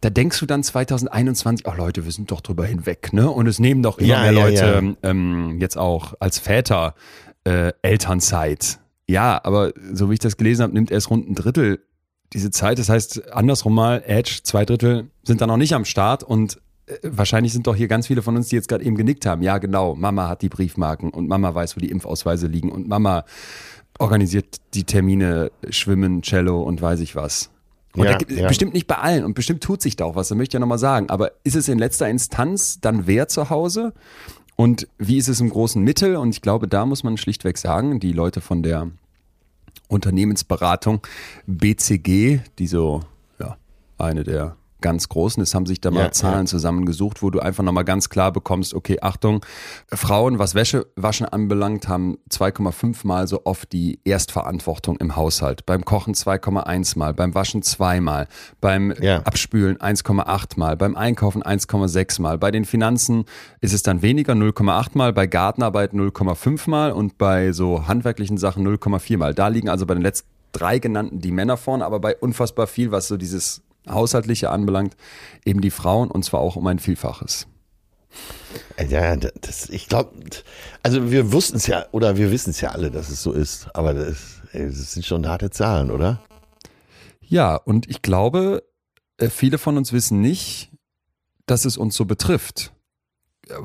[0.00, 3.30] da denkst du dann 2021, ach Leute, wir sind doch drüber hinweg, ne?
[3.30, 5.10] Und es nehmen doch immer Ja, mehr ja, Leute ja.
[5.10, 6.94] Ähm, jetzt auch als Väter
[7.44, 8.78] äh, Elternzeit.
[9.06, 11.80] Ja, aber so wie ich das gelesen habe, nimmt erst rund ein Drittel
[12.32, 12.78] diese Zeit.
[12.78, 16.94] Das heißt, andersrum mal, Edge, zwei Drittel sind dann noch nicht am Start und äh,
[17.02, 19.42] wahrscheinlich sind doch hier ganz viele von uns, die jetzt gerade eben genickt haben.
[19.42, 23.24] Ja, genau, Mama hat die Briefmarken und Mama weiß, wo die Impfausweise liegen und Mama
[23.98, 27.50] organisiert die Termine, Schwimmen, Cello und weiß ich was.
[27.94, 28.48] Und Ja, da ja.
[28.48, 30.60] bestimmt nicht bei allen und bestimmt tut sich da auch was, das möchte ich ja
[30.60, 31.10] nochmal sagen.
[31.10, 33.92] Aber ist es in letzter Instanz dann wer zu Hause?
[34.56, 36.16] Und wie ist es im großen Mittel?
[36.16, 38.90] Und ich glaube, da muss man schlichtweg sagen, die Leute von der
[39.88, 41.00] Unternehmensberatung
[41.46, 43.00] BCG, die so,
[43.38, 43.56] ja,
[43.98, 46.44] eine der ganz großen ist, haben sich da mal Ja, Zahlen ja.
[46.44, 49.44] zusammengesucht, wo du einfach nochmal ganz klar bekommst, okay, Achtung,
[49.90, 55.64] Frauen, was Wäschewaschen anbelangt, haben 2,5 mal so oft die Erstverantwortung im Haushalt.
[55.64, 58.28] Beim Kochen 2,1 mal, beim Waschen zweimal,
[58.60, 59.22] beim Ja.
[59.22, 62.36] Abspülen 1,8 mal, beim Einkaufen 1,6 mal.
[62.36, 63.24] Bei den Finanzen
[63.62, 68.68] ist es dann weniger, 0,8 mal, bei Gartenarbeit 0,5 mal und bei so handwerklichen Sachen
[68.68, 69.32] 0,4 mal.
[69.32, 72.90] Da liegen also bei den letzten drei genannten die Männer vorne, aber bei unfassbar viel,
[72.92, 74.96] was so dieses Haushaltliche anbelangt,
[75.44, 77.46] eben die Frauen und zwar auch um ein Vielfaches.
[78.88, 80.12] Ja, das, ich glaube,
[80.82, 83.68] also wir wussten es ja, oder wir wissen es ja alle, dass es so ist,
[83.74, 86.22] aber das, das sind schon harte Zahlen, oder?
[87.20, 88.62] Ja, und ich glaube,
[89.18, 90.70] äh, viele von uns wissen nicht,
[91.46, 92.72] dass es uns so betrifft.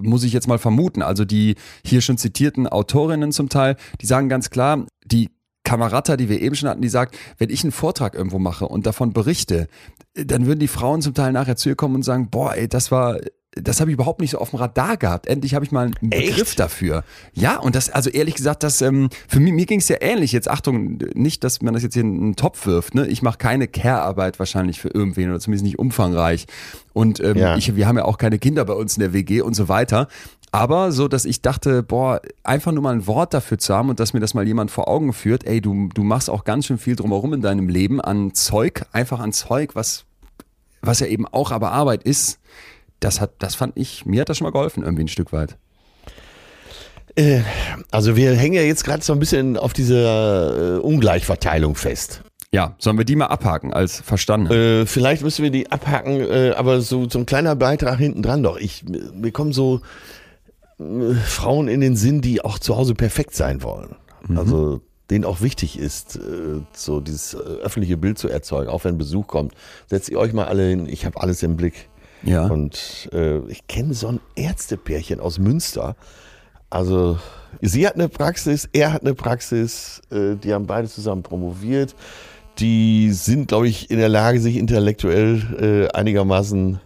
[0.02, 1.02] Muss ich jetzt mal vermuten.
[1.02, 1.56] Also die
[1.86, 5.30] hier schon zitierten Autorinnen zum Teil, die sagen ganz klar, die
[5.64, 8.86] Kamerata, die wir eben schon hatten, die sagt, wenn ich einen Vortrag irgendwo mache und
[8.86, 9.68] davon berichte,
[10.16, 12.92] dann würden die Frauen zum Teil nachher zu ihr kommen und sagen, boah, ey, das
[12.92, 13.18] war,
[13.52, 15.28] das habe ich überhaupt nicht so auf dem Radar gehabt.
[15.28, 16.30] Endlich habe ich mal einen Echt?
[16.32, 17.04] Begriff dafür.
[17.34, 20.32] Ja, und das, also ehrlich gesagt, das, ähm, für mich, mir ging es ja ähnlich.
[20.32, 22.96] Jetzt Achtung, nicht, dass man das jetzt hier in einen Topf wirft.
[22.96, 23.08] Ne?
[23.08, 26.46] Ich mache keine Care-Arbeit wahrscheinlich für irgendwen oder zumindest nicht umfangreich.
[26.94, 27.56] Und ähm, Ja.
[27.58, 30.08] ich, wir haben ja auch keine Kinder bei uns in der WG und so weiter.
[30.52, 34.00] Aber so, dass ich dachte, boah, einfach nur mal ein Wort dafür zu haben und
[34.00, 36.80] dass mir das mal jemand vor Augen führt, ey, du, du machst auch ganz schön
[36.80, 40.06] viel drumherum in deinem Leben an Zeug, einfach an Zeug, was,
[40.82, 42.40] was ja eben auch aber Arbeit ist.
[43.00, 45.56] Das hat, das fand ich, mir hat das schon mal geholfen, irgendwie ein Stück weit.
[47.16, 47.42] Äh,
[47.92, 52.24] also wir hängen ja jetzt gerade so ein bisschen auf dieser äh, Ungleichverteilung fest.
[52.52, 54.52] Ja, sollen wir die mal abhaken als verstanden?
[54.52, 58.42] Äh, vielleicht müssen wir die abhaken, äh, aber so, so ein kleiner Beitrag hinten dran
[58.42, 58.58] doch.
[58.58, 58.84] Ich,
[59.14, 59.82] mir kommen so
[61.26, 63.96] Frauen in den Sinn, die auch zu Hause perfekt sein wollen.
[64.36, 68.98] Also denen auch wichtig ist, äh, so dieses äh, öffentliche Bild zu erzeugen, auch wenn
[68.98, 69.54] Besuch kommt.
[69.88, 71.90] Setzt ihr euch mal alle hin, ich habe alles im Blick.
[72.24, 72.46] ja.
[72.46, 75.96] Und äh, ich kenne so ein Ärztepärchen aus Münster.
[76.70, 77.18] Also
[77.62, 81.96] sie hat eine Praxis, er hat eine Praxis, äh, die haben beide zusammen promoviert.
[82.60, 86.80] Die sind, glaube ich, in der Lage, sich intellektuell äh, einigermaßen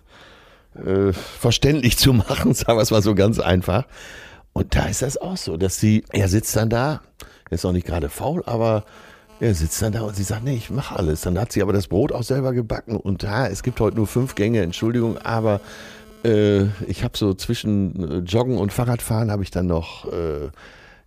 [0.76, 3.86] äh, verständlich zu machen, sagen wir es mal so ganz einfach.
[4.54, 7.02] Und da ist das auch so, dass sie, er sitzt dann da,
[7.50, 8.86] er ist auch nicht gerade faul, aber
[9.40, 11.22] er sitzt dann da und sie sagt, nee, ich mache alles.
[11.22, 14.08] Dann hat sie aber das Brot auch selber gebacken und ja, es gibt heute nur
[14.08, 15.60] fünf Gänge, Entschuldigung, aber
[16.24, 20.50] äh, ich habe so zwischen äh, Joggen und Fahrradfahren habe ich dann noch äh,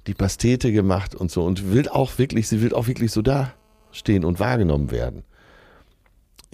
[0.07, 3.53] die Pastete gemacht und so und will auch wirklich, sie will auch wirklich so da
[3.93, 5.25] stehen und wahrgenommen werden.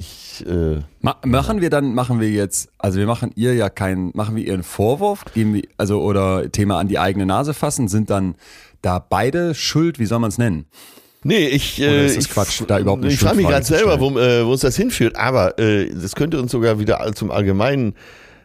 [0.02, 4.10] Ich, äh, Ma machen wir dann, machen wir jetzt, also wir machen ihr ja keinen,
[4.14, 7.86] machen wir ihr einen Vorwurf, geben wir, also oder Thema an die eigene Nase fassen,
[7.88, 8.34] sind dann
[8.82, 10.66] da beide schuld, wie soll man es nennen?
[11.22, 13.64] Nee, ich, Oder äh, ist das ich, Quatsch, da überhaupt eine ich frage mich gerade
[13.64, 17.14] selber, wo, äh, wo uns das hinführt, aber äh, das könnte uns sogar wieder all-
[17.14, 17.94] zum allgemeinen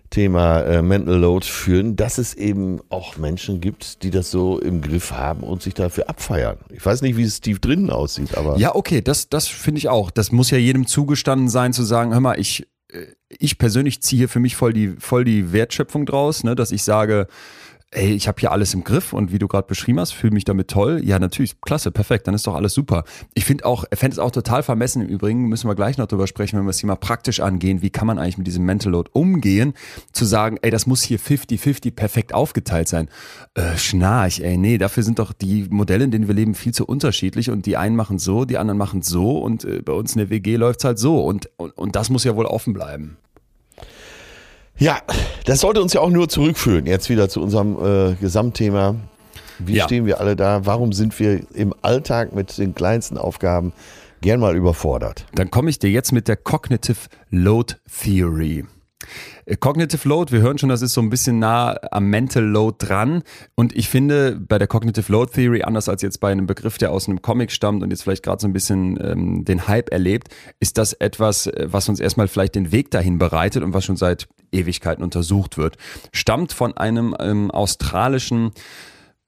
[0.10, 4.82] Thema äh, Mental Load führen, dass es eben auch Menschen gibt, die das so im
[4.82, 6.58] Griff haben und sich dafür abfeiern.
[6.70, 9.90] Ich weiß nicht, wie es tief drinnen aussieht, aber Ja, okay, das, das finde ich
[9.90, 10.10] auch.
[10.12, 14.20] Das muss ja jedem zugestanden sein, zu sagen, hör mal, ich, äh, ich persönlich ziehe
[14.20, 17.28] hier für mich voll die, voll die Wertschöpfung draus, ne, dass ich sage,
[17.92, 20.44] ey, ich habe hier alles im Griff und wie du gerade beschrieben hast, fühle mich
[20.44, 21.02] damit toll.
[21.04, 23.06] Ja, natürlich, klasse, perfekt, dann ist doch alles super.
[23.34, 26.28] Ich finde auch, fände es auch total vermessen im Übrigen, müssen wir gleich noch drüber
[26.28, 29.10] sprechen, wenn wir das Thema praktisch angehen, wie kann man eigentlich mit diesem Mental Load
[29.14, 29.74] umgehen,
[30.12, 33.08] zu sagen, ey, das muss hier 50-50 perfekt aufgeteilt sein.
[33.54, 36.86] Äh, schnarch, ey, nee, dafür sind doch die Modelle, in denen wir leben, viel zu
[36.86, 40.20] unterschiedlich und die einen machen so, die anderen machen so und äh, bei uns in
[40.20, 43.18] der WG läuft's halt so und, und, und das muss ja wohl offen bleiben.
[44.80, 45.00] Ja,
[45.46, 48.96] das sollte uns ja auch nur zurückführen, jetzt wieder zu unserem äh, Gesamtthema.
[49.60, 49.86] Wie Ja.
[49.86, 50.66] stehen wir alle da?
[50.66, 53.74] Warum sind wir im Alltag mit den kleinsten Aufgaben
[54.22, 55.26] gern mal überfordert?
[55.34, 57.00] Dann komme ich dir jetzt mit der Cognitive
[57.32, 58.66] Load Theory.
[59.46, 62.78] Äh, Cognitive Load, wir hören schon, das ist so ein bisschen nah am Mental Load
[62.86, 63.24] dran.
[63.56, 66.92] Und ich finde, bei der Cognitive Load Theory, anders als jetzt bei einem Begriff, der
[66.92, 70.28] aus einem Comic stammt und jetzt vielleicht gerade so ein bisschen ähm, den Hype erlebt,
[70.60, 73.98] ist das etwas, äh, was uns erstmal vielleicht den Weg dahin bereitet und was schon
[73.98, 75.78] seit Ewigkeiten untersucht wird.
[76.12, 78.52] Stammt von einem ähm, australischen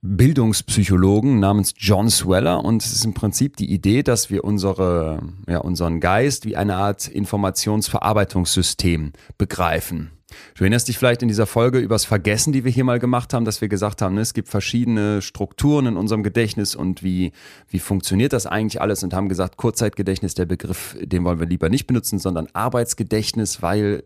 [0.02, 5.58] Bildungspsychologen namens John Sweller und es ist im Prinzip die Idee, dass wir unsere, ja,
[5.58, 10.12] unseren Geist wie eine Art Informationsverarbeitungssystem begreifen.
[10.56, 13.46] Du erinnerst dich vielleicht in dieser Folge übers Vergessen, die wir hier mal gemacht haben,
[13.46, 17.34] dass wir gesagt haben, ne, es gibt verschiedene Strukturen in unserem Gedächtnis und wie,
[17.68, 21.70] wie funktioniert das eigentlich alles und haben gesagt, Kurzzeitgedächtnis, der Begriff, den wollen wir lieber
[21.70, 24.04] nicht benutzen, sondern Arbeitsgedächtnis, weil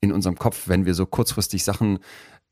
[0.00, 1.98] in unserem Kopf, wenn wir so kurzfristig Sachen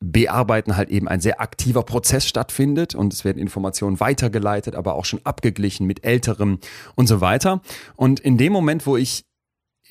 [0.00, 5.04] bearbeiten, halt eben ein sehr aktiver Prozess stattfindet und es werden Informationen weitergeleitet, aber auch
[5.04, 6.58] schon abgeglichen mit älterem
[6.94, 7.60] und so weiter.
[7.96, 9.26] Und in dem Moment, wo ich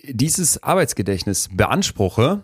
[0.04, 2.44] dieses Arbeitsgedächtnis beanspruche,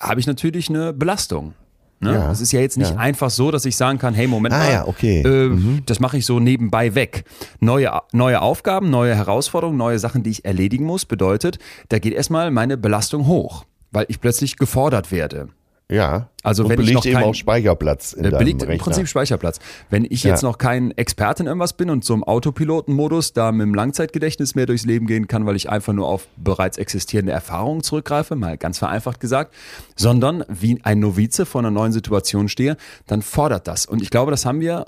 [0.00, 1.54] habe ich natürlich eine Belastung.
[2.00, 2.12] Ne?
[2.12, 2.96] Ja, Es ist ja jetzt nicht ja.
[2.96, 5.22] einfach so, dass ich sagen kann, hey, Moment Ah mal, ja, okay.
[5.22, 5.56] äh,
[5.86, 7.24] das mache ich so nebenbei weg.
[7.60, 11.58] Neue, neue Aufgaben, neue Herausforderungen, neue Sachen, die ich erledigen muss, bedeutet,
[11.88, 15.48] da geht erstmal meine Belastung hoch, weil ich plötzlich gefordert werde.
[15.88, 16.30] Ja.
[16.42, 18.78] Also wenn ich noch eben kein- auch Speicherplatz in Der deinem belegt im.
[18.78, 19.60] Prinzip Speicherplatz.
[19.88, 20.48] Wenn ich jetzt Ja.
[20.48, 24.66] noch kein Experte in irgendwas bin und so im Autopilotenmodus da mit dem Langzeitgedächtnis mehr
[24.66, 28.78] durchs Leben gehen kann, weil ich einfach nur auf bereits existierende Erfahrungen zurückgreife, mal ganz
[28.78, 29.54] vereinfacht gesagt,
[29.94, 32.76] sondern wie ein Novize vor einer neuen Situation stehe,
[33.06, 33.86] dann fordert das.
[33.86, 34.86] Und ich glaube, das haben wir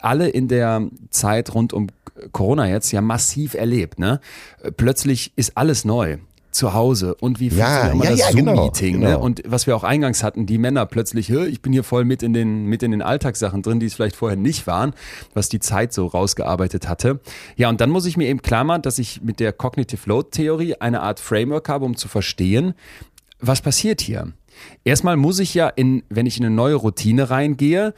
[0.00, 1.88] alle in der Zeit rund um
[2.32, 3.98] Corona jetzt ja massiv erlebt.
[4.00, 4.20] Ne?
[4.76, 6.18] Plötzlich ist alles neu.
[6.50, 8.98] Zu Hause und wie Ja, ja, das ja, genau, Zoom-Meeting.
[8.98, 9.06] Ne?
[9.06, 9.20] genau.
[9.20, 12.22] Und was wir auch eingangs hatten, die Männer plötzlich, "Hö, ich bin hier voll mit
[12.22, 14.92] in den, mit in den Alltagssachen drin, die es vielleicht vorher nicht waren,
[15.32, 17.20] was die Zeit so rausgearbeitet hatte.
[17.56, 20.30] Ja, und dann muss ich mir eben klar machen, dass ich mit der Cognitive Load
[20.32, 22.74] Theorie eine Art Framework habe, um zu verstehen,
[23.40, 24.32] was passiert hier.
[24.84, 27.94] Erstmal muss ich ja in, wenn ich in eine neue Routine reingehe,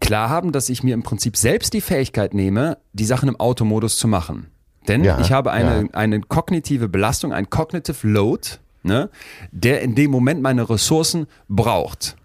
[0.00, 3.96] klar haben, dass ich mir im Prinzip selbst die Fähigkeit nehme, die Sachen im Automodus
[3.96, 4.48] zu machen.
[4.88, 5.88] Denn Ja, ich habe eine, ja.
[5.92, 8.48] eine kognitive Belastung, ein Cognitive Load,
[8.82, 9.10] ne,
[9.50, 12.16] der in dem Moment meine Ressourcen braucht.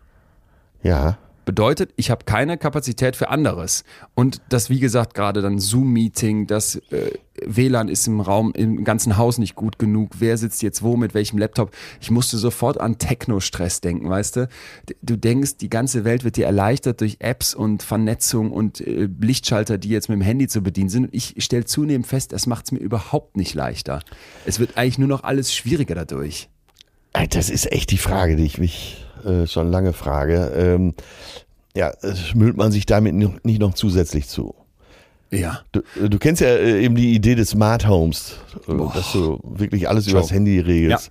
[0.84, 1.18] Ja.
[1.46, 3.84] Bedeutet, ich habe keine Kapazität für anderes.
[4.14, 7.12] Und das, wie gesagt, gerade dann Zoom-Meeting, das äh,
[7.44, 10.12] WLAN ist im Raum, im ganzen Haus nicht gut genug.
[10.20, 11.72] Wer sitzt jetzt wo, mit welchem Laptop?
[12.00, 14.50] Ich musste sofort an Techno-Stress denken, weißt du?
[15.02, 19.78] Du denkst, die ganze Welt wird dir erleichtert durch Apps und Vernetzung und äh, Lichtschalter,
[19.78, 21.06] die jetzt mit dem Handy zu bedienen sind.
[21.06, 24.02] Und ich stelle zunehmend fest, das macht es mir überhaupt nicht leichter.
[24.46, 26.50] Es wird eigentlich nur noch alles schwieriger dadurch.
[27.14, 30.52] Ey, Das ist echt die Frage, die ich mich äh, schon lange frage.
[30.56, 30.94] Ähm,
[31.76, 31.92] ja,
[32.36, 34.54] müllt man sich damit nicht noch zusätzlich zu?
[35.32, 35.62] Ja.
[35.72, 38.36] Du, äh, du kennst ja äh, eben die Idee des Smart Homes,
[38.68, 40.18] äh, dass du wirklich alles Ciao.
[40.18, 41.10] übers Handy regelst.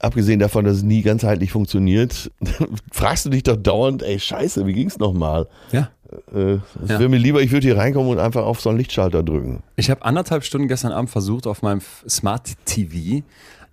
[0.00, 2.30] Abgesehen davon, dass es nie ganzheitlich funktioniert,
[2.92, 5.48] fragst du dich doch dauernd, ey Scheiße, wie ging's nochmal?
[5.72, 5.90] Ja.
[6.32, 7.00] Äh, es Ja.
[7.00, 9.62] wäre mir lieber, ich würde hier reinkommen und einfach auf so einen Lichtschalter drücken.
[9.76, 13.22] Ich habe anderthalb Stunden gestern Abend versucht, auf meinem Smart TV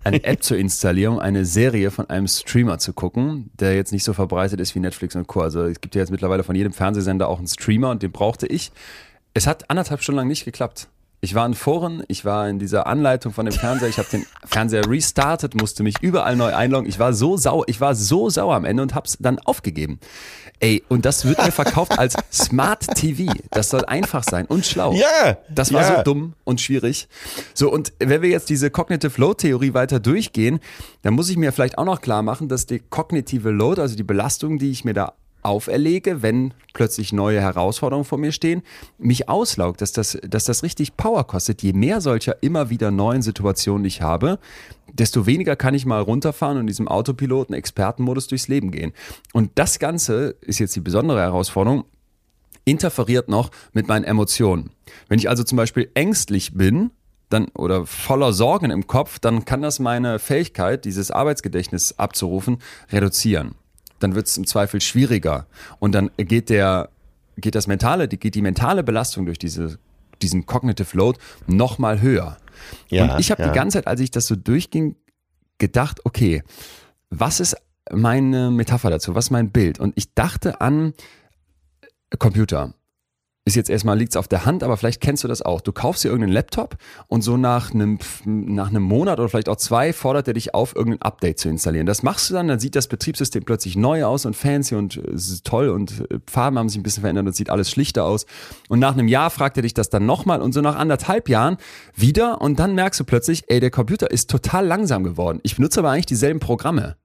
[0.04, 4.04] eine App zu installieren, um eine Serie von einem Streamer zu gucken, der jetzt nicht
[4.04, 5.40] so verbreitet ist wie Netflix und Co.
[5.40, 8.46] Also es gibt ja jetzt mittlerweile von jedem Fernsehsender auch einen Streamer und den brauchte
[8.46, 8.72] ich.
[9.34, 10.88] Es hat anderthalb Stunden lang nicht geklappt.
[11.26, 14.24] Ich war in Foren, ich war in dieser Anleitung von dem Fernseher, ich habe den
[14.44, 16.88] Fernseher restartet, musste mich überall neu einloggen.
[16.88, 19.98] Ich war so sauer, ich war so sauer am Ende und hab's dann aufgegeben.
[20.60, 23.32] Ey, und das wird mir verkauft als Smart TV.
[23.50, 24.92] Das soll einfach sein und schlau.
[24.92, 25.96] Ja, Das war ja.
[25.96, 27.08] so dumm und schwierig.
[27.54, 30.60] So, und wenn wir jetzt diese Cognitive Load Theorie weiter durchgehen,
[31.02, 34.04] dann muss ich mir vielleicht auch noch klar machen, dass die kognitive Load, also die
[34.04, 35.14] Belastung, die ich mir da
[35.46, 38.62] auferlege, wenn plötzlich neue Herausforderungen vor mir stehen,
[38.98, 41.62] mich auslaugt, dass das, dass das richtig Power kostet.
[41.62, 44.38] Je mehr solcher immer wieder neuen Situationen ich habe,
[44.92, 48.92] desto weniger kann ich mal runterfahren und in diesem Autopiloten Expertenmodus durchs Leben gehen.
[49.32, 51.84] Und das Ganze ist jetzt die besondere Herausforderung
[52.64, 54.70] interferiert noch mit meinen Emotionen.
[55.08, 56.90] Wenn ich also zum Beispiel ängstlich bin,
[57.28, 62.58] dann oder voller Sorgen im Kopf, dann kann das meine Fähigkeit, dieses Arbeitsgedächtnis abzurufen,
[62.90, 63.54] reduzieren.
[63.98, 65.46] Dann wird es im Zweifel schwieriger
[65.78, 66.90] und dann geht der
[67.38, 69.78] geht das mentale, die, geht die mentale Belastung durch diese
[70.22, 72.38] diesen cognitive Load noch mal höher.
[72.88, 73.48] Ja, und ich habe ja.
[73.48, 74.96] die ganze Zeit, als ich das so durchging,
[75.58, 76.42] gedacht, okay,
[77.10, 77.56] was ist
[77.92, 79.14] meine Metapher dazu?
[79.14, 79.78] Was ist mein Bild?
[79.78, 80.94] Und ich dachte an
[82.18, 82.74] Computer.
[83.48, 85.60] Ist jetzt erstmal liegt's auf der Hand, aber vielleicht kennst du das auch.
[85.60, 86.76] Du kaufst dir irgendeinen Laptop
[87.06, 90.74] und so nach einem, nach einem Monat oder vielleicht auch zwei fordert er dich auf,
[90.74, 91.86] irgendein Update zu installieren.
[91.86, 95.16] Das machst du dann, dann sieht das Betriebssystem plötzlich neu aus und fancy und äh,
[95.44, 98.26] toll und äh, Farben haben sich ein bisschen verändert und sieht alles schlichter aus.
[98.68, 101.56] Und nach einem Jahr fragt er dich das dann nochmal und so nach anderthalb Jahren
[101.94, 105.38] wieder und dann merkst du plötzlich, ey, der Computer ist total langsam geworden.
[105.44, 106.96] Ich benutze aber eigentlich dieselben Programme.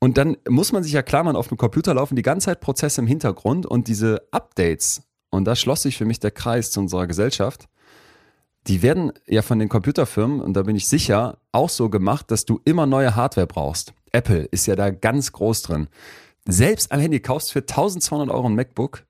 [0.00, 2.60] Und dann muss man sich ja klar machen, auf dem Computer laufen die ganze Zeit
[2.60, 6.80] Prozesse im Hintergrund und diese Updates, und da schloss sich für mich der Kreis zu
[6.80, 7.68] unserer Gesellschaft,
[8.66, 12.44] die werden ja von den Computerfirmen, und da bin ich sicher, auch so gemacht, dass
[12.44, 13.94] du immer neue Hardware brauchst.
[14.12, 15.88] Apple ist ja da ganz groß drin.
[16.46, 19.04] Selbst am Handy kaufst für 1200 Euro ein MacBook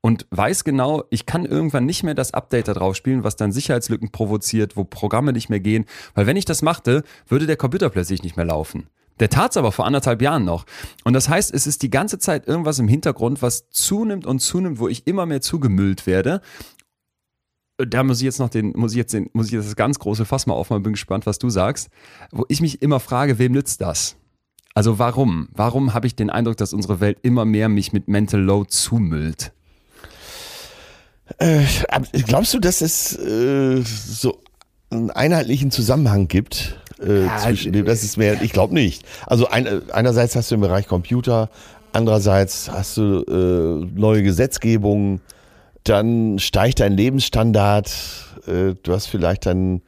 [0.00, 3.52] und weiß genau, ich kann irgendwann nicht mehr das Update da drauf spielen, was dann
[3.52, 5.84] Sicherheitslücken provoziert, wo Programme nicht mehr gehen.
[6.14, 8.88] Weil wenn ich das machte, würde der Computer plötzlich nicht mehr laufen.
[9.20, 10.66] Der tat's aber vor anderthalb Jahren noch.
[11.04, 14.78] Und das heißt, es ist die ganze Zeit irgendwas im Hintergrund, was zunimmt und zunimmt,
[14.78, 16.40] wo ich immer mehr zugemüllt werde.
[17.78, 19.98] Da muss ich jetzt noch den, muss ich jetzt den, muss ich jetzt das ganz
[19.98, 21.88] große Fass mal aufmachen, bin gespannt, was du sagst.
[22.30, 24.16] Wo ich mich immer frage, wem nützt das?
[24.74, 25.48] Also warum?
[25.52, 29.52] Warum habe ich den Eindruck, dass unsere Welt immer mehr mich mit Mental Load zumüllt?
[31.38, 31.64] Äh,
[32.26, 34.40] glaubst du, dass es äh, so
[34.90, 36.78] einen einheitlichen Zusammenhang gibt?
[37.00, 39.04] Äh, Ja, zwischen dem, das ist mehr, ich glaube nicht.
[39.26, 41.50] Also ein, äh, einerseits hast du im Bereich Computer,
[41.92, 45.20] andererseits hast du äh, neue Gesetzgebung,
[45.84, 47.88] dann steigt dein Lebensstandard,
[48.46, 49.82] äh, du hast vielleicht dann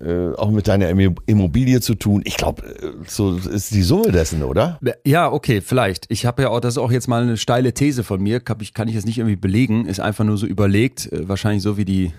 [0.00, 2.22] äh, auch mit deiner Immo- Immobilie zu tun.
[2.24, 4.78] Ich glaube, äh, so ist die Summe dessen, oder?
[5.04, 6.06] Ja, okay, vielleicht.
[6.08, 8.58] Ich habe ja auch, das ist auch jetzt mal eine steile These von mir, kann
[8.60, 11.76] ich, kann ich jetzt nicht irgendwie belegen, ist einfach nur so überlegt, äh, wahrscheinlich so
[11.78, 12.12] wie die,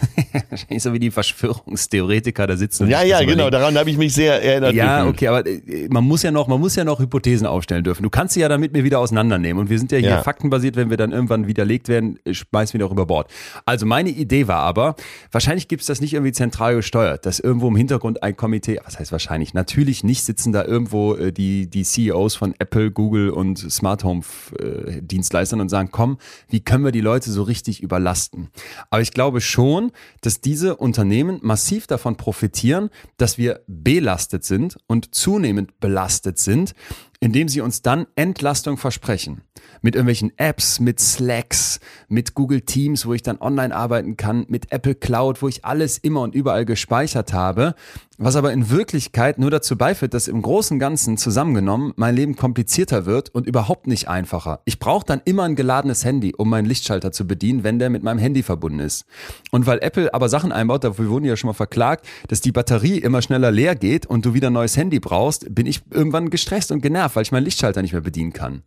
[0.50, 2.84] wahrscheinlich so wie die Verschwörungstheoretiker da sitzen.
[2.84, 4.74] und Ja, ja, das genau, daran habe ich mich sehr erinnert.
[4.74, 5.16] Ja, gefühlt.
[5.16, 5.44] okay, aber
[5.90, 8.02] man muss ja noch, man muss ja noch Hypothesen aufstellen dürfen.
[8.02, 9.60] Du kannst sie ja dann mit mir wieder auseinandernehmen.
[9.60, 10.22] Und wir sind ja hier Ja.
[10.22, 13.30] faktenbasiert, wenn wir dann irgendwann widerlegt werden, schmeißen wir doch über Bord.
[13.64, 14.94] Also meine Idee war aber,
[15.32, 19.12] wahrscheinlich gibt's das nicht irgendwie zentral gesteuert, dass irgendwo im Hintergrund ein Komitee, was heißt
[19.12, 24.04] wahrscheinlich, natürlich nicht sitzen da irgendwo äh, die, die CEOs von Apple, Google und Smart
[24.04, 24.22] Home
[24.58, 28.48] äh, Dienstleistern und sagen, komm, wie können wir die Leute so richtig überlasten?
[28.90, 35.14] Aber ich glaube schon, dass diese Unternehmen massiv davon profitieren, dass wir belastet sind und
[35.14, 36.74] zunehmend belastet sind,
[37.20, 39.42] indem sie uns dann Entlastung versprechen.
[39.82, 44.72] Mit irgendwelchen Apps, mit Slacks, mit Google Teams, wo ich dann online arbeiten kann, mit
[44.72, 47.74] Apple Cloud, wo ich alles immer und überall gespeichert habe,
[48.18, 53.06] was aber in Wirklichkeit nur dazu beiführt, dass im Großen Ganzen zusammengenommen mein Leben komplizierter
[53.06, 54.60] wird und überhaupt nicht einfacher.
[54.64, 58.02] Ich brauche dann immer ein geladenes Handy, um meinen Lichtschalter zu bedienen, wenn der mit
[58.02, 59.04] meinem Handy verbunden ist.
[59.50, 62.98] Und weil Apple aber Sachen einbaut, dafür wurden ja schon mal verklagt, dass die Batterie
[62.98, 66.72] immer schneller leer geht und du wieder ein neues Handy brauchst, bin ich irgendwann gestresst
[66.72, 68.62] und genervt, weil ich meinen Lichtschalter nicht mehr bedienen kann.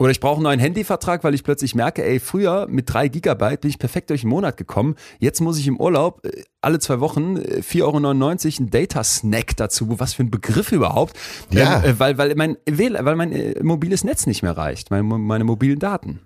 [0.00, 3.60] Oder ich brauche einen neuen Handyvertrag, weil ich plötzlich merke, ey, früher mit drei Gigabyte
[3.60, 4.96] bin ich perfekt durch den Monat gekommen.
[5.18, 10.00] Jetzt muss ich im Urlaub äh, alle zwei Wochen äh, 4,99 Euro einen Data-Snack dazu.
[10.00, 11.18] Was für ein Begriff überhaupt.
[11.50, 11.82] Ja.
[11.84, 15.44] Ähm, äh, weil, weil mein, weil mein äh, mobiles Netz nicht mehr reicht, meine, meine
[15.44, 16.20] mobilen Daten.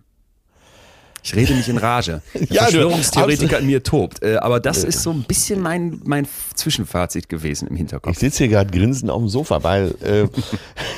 [1.25, 2.23] Ich rede mich in Rage.
[2.35, 4.23] Der Ja, Verschwörungstheoretiker in mir tobt.
[4.23, 8.19] Äh, aber das ist so ein bisschen mein, mein Zwischenfazit gewesen im Ich Hinterkopf.
[8.19, 10.29] sitze hier gerade grinsend auf dem Sofa, weil äh,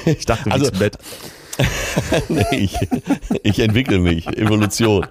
[0.11, 0.99] Ich dachte, du also- im Bett.
[2.29, 2.77] nee, ich,
[3.43, 5.07] ich entwickle mich, Evolution.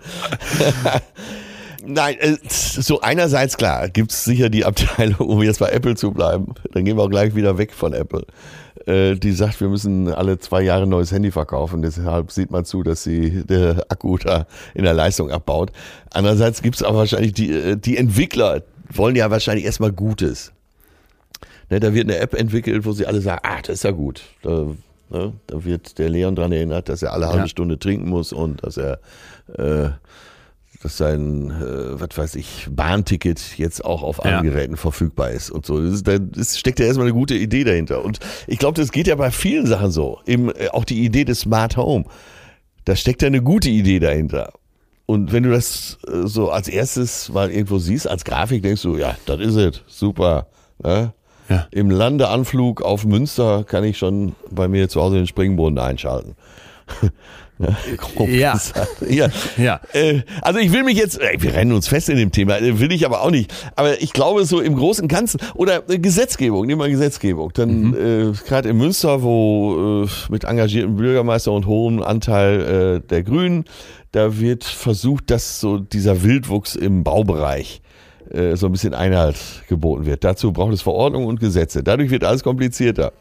[1.87, 6.55] Nein, äh, so einerseits klar, gibt's sicher die Abteilung, um jetzt bei Apple zu bleiben,
[6.71, 8.25] dann gehen wir auch gleich wieder weg von Apple,
[8.87, 12.65] äh, die sagt, wir müssen alle zwei Jahre ein neues Handy verkaufen, deshalb sieht man
[12.65, 15.71] zu, dass sie der Akku da in der Leistung abbaut.
[16.11, 20.51] Andererseits gibt's aber wahrscheinlich die, äh, die Entwickler wollen ja wahrscheinlich erstmal Gutes.
[21.69, 24.21] Ne, da wird eine App entwickelt, wo sie alle sagen, ah, das ist ja gut.
[24.43, 24.67] Da,
[25.09, 27.47] ne, da wird der Leon dran erinnert, dass er alle halbe Ja.
[27.47, 28.99] Stunde trinken muss und dass er
[29.57, 29.89] äh,
[30.83, 34.51] dass sein, äh, was weiß ich, Bahnticket jetzt auch auf allen Ja.
[34.51, 35.81] Geräten verfügbar ist und so.
[35.81, 38.05] Das da steckt ja erstmal eine gute Idee dahinter.
[38.05, 40.19] Und ich glaube, das geht ja bei vielen Sachen so.
[40.27, 42.05] Eben, äh, auch die Idee des Smart Home.
[42.83, 44.53] Da steckt ja eine gute Idee dahinter.
[45.07, 48.97] Und wenn du das äh, so als erstes mal irgendwo siehst, als Grafik, denkst du,
[48.97, 50.47] ja, das ist es, super.
[50.83, 51.13] Ne?
[51.49, 51.67] Ja.
[51.71, 56.35] Im Landeanflug auf Münster kann ich schon bei mir zu Hause den Springbrunnen einschalten.
[58.27, 58.59] Ja.
[59.07, 59.29] ja.
[59.57, 59.79] Ja.
[59.93, 62.91] Äh, also ich will mich jetzt, wir rennen uns fest in dem Thema, äh, will
[62.91, 63.53] ich aber auch nicht.
[63.75, 67.51] Aber ich glaube so im Großen und Ganzen, oder äh, Gesetzgebung, nehmen wir Gesetzgebung.
[67.53, 73.23] Dann äh, gerade in Münster, wo äh, mit engagierten Bürgermeister und hohem Anteil äh, der
[73.23, 73.63] Grünen,
[74.11, 77.81] da wird versucht, dass so dieser Wildwuchs im Baubereich
[78.31, 80.23] äh, so ein bisschen Einhalt geboten wird.
[80.23, 81.83] Dazu braucht es Verordnungen und Gesetze.
[81.83, 83.13] Dadurch wird alles komplizierter.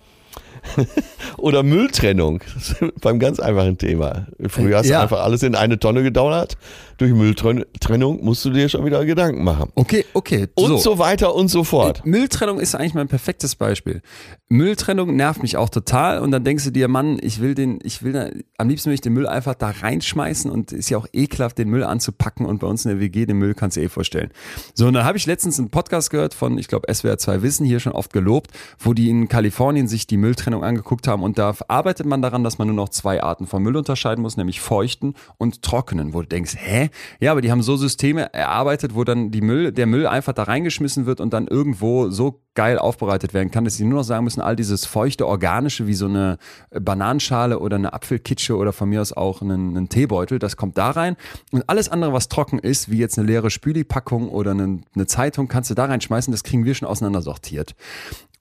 [1.36, 2.40] Oder Mülltrennung,
[3.02, 4.26] beim ganz einfachen Thema.
[4.48, 4.98] Früher hast Ja.
[4.98, 6.56] du einfach alles in eine Tonne gedauert.
[6.98, 9.70] Durch Mülltrennung musst du dir schon wieder Gedanken machen.
[9.74, 10.48] Okay, okay.
[10.54, 12.04] Und so, weiter und so fort.
[12.04, 14.02] Mülltrennung ist eigentlich mein perfektes Beispiel.
[14.48, 18.02] Mülltrennung nervt mich auch total und dann denkst du dir, Mann, ich will den, ich
[18.02, 18.28] will da,
[18.58, 21.68] am liebsten will ich den Müll einfach da reinschmeißen und ist ja auch ekelhaft, den
[21.68, 24.30] Müll anzupacken und bei uns in der WG den Müll kannst du eh vorstellen.
[24.74, 27.66] So, und dann habe ich letztens einen Podcast gehört von, ich glaube, SWR 2 Wissen,
[27.66, 31.54] hier schon oft gelobt, wo die in Kalifornien sich die Mülltrennung angeguckt haben und da
[31.68, 35.14] arbeitet man daran, dass man nur noch zwei Arten von Müll unterscheiden muss, nämlich feuchten
[35.38, 36.83] und trockenen, wo du denkst, hä?
[37.20, 40.44] Ja, aber die haben so Systeme erarbeitet, wo dann die Müll, der Müll einfach da
[40.44, 44.24] reingeschmissen wird und dann irgendwo so geil aufbereitet werden kann, dass sie nur noch sagen
[44.24, 46.38] müssen, all dieses feuchte, organische, wie so eine
[46.70, 50.90] Bananenschale oder eine Apfelkitsche oder von mir aus auch einen, einen Teebeutel, das kommt da
[50.90, 51.16] rein.
[51.50, 55.48] Und alles andere, was trocken ist, wie jetzt eine leere Spüli-Packung oder eine, eine Zeitung,
[55.48, 57.74] kannst du da reinschmeißen, das kriegen wir schon auseinandersortiert.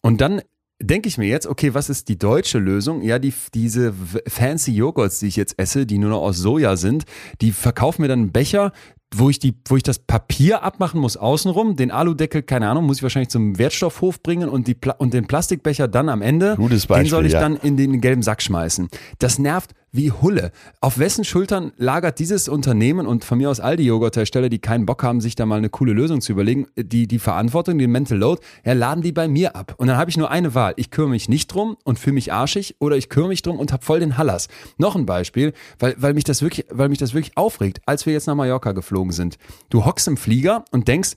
[0.02, 0.42] Und dann
[0.84, 3.02] denke ich mir jetzt, okay, was ist die deutsche Lösung?
[3.02, 3.94] Ja, die, diese
[4.28, 7.06] fancy Joghurts, die ich jetzt esse, die nur noch aus Soja sind,
[7.42, 8.72] die verkaufen mir dann einen Becher,
[9.16, 12.98] wo ich, die, wo ich das Papier abmachen muss außenrum, den Aludeckel, keine Ahnung, muss
[12.98, 16.88] ich wahrscheinlich zum Wertstoffhof bringen und, die Pla und den Plastikbecher dann am Ende, Gutes
[16.88, 17.40] den soll Beispiel, ich ja.
[17.40, 18.90] dann in den gelben Sack schmeißen.
[19.20, 20.52] Das nervt wie Hulle.
[20.82, 24.88] Auf wessen Schultern lagert dieses Unternehmen und von mir aus all die Joghurthersteller, die keinen
[24.88, 28.18] Bock haben, sich da mal eine coole Lösung zu überlegen, die, die Verantwortung, den Mental
[28.18, 29.76] Load, ja, laden die bei mir ab.
[29.78, 30.74] Und dann habe ich nur eine Wahl.
[30.78, 33.72] Ich kümmere mich nicht drum und fühle mich arschig oder ich kümmere mich drum und
[33.72, 34.48] habe voll den Hallas.
[34.78, 38.14] Noch ein Beispiel, weil, weil, mich das wirklich, weil mich das wirklich aufregt, als wir
[38.14, 39.38] jetzt nach Mallorca geflogen sind.
[39.70, 41.14] Du hockst im Flieger und denkst,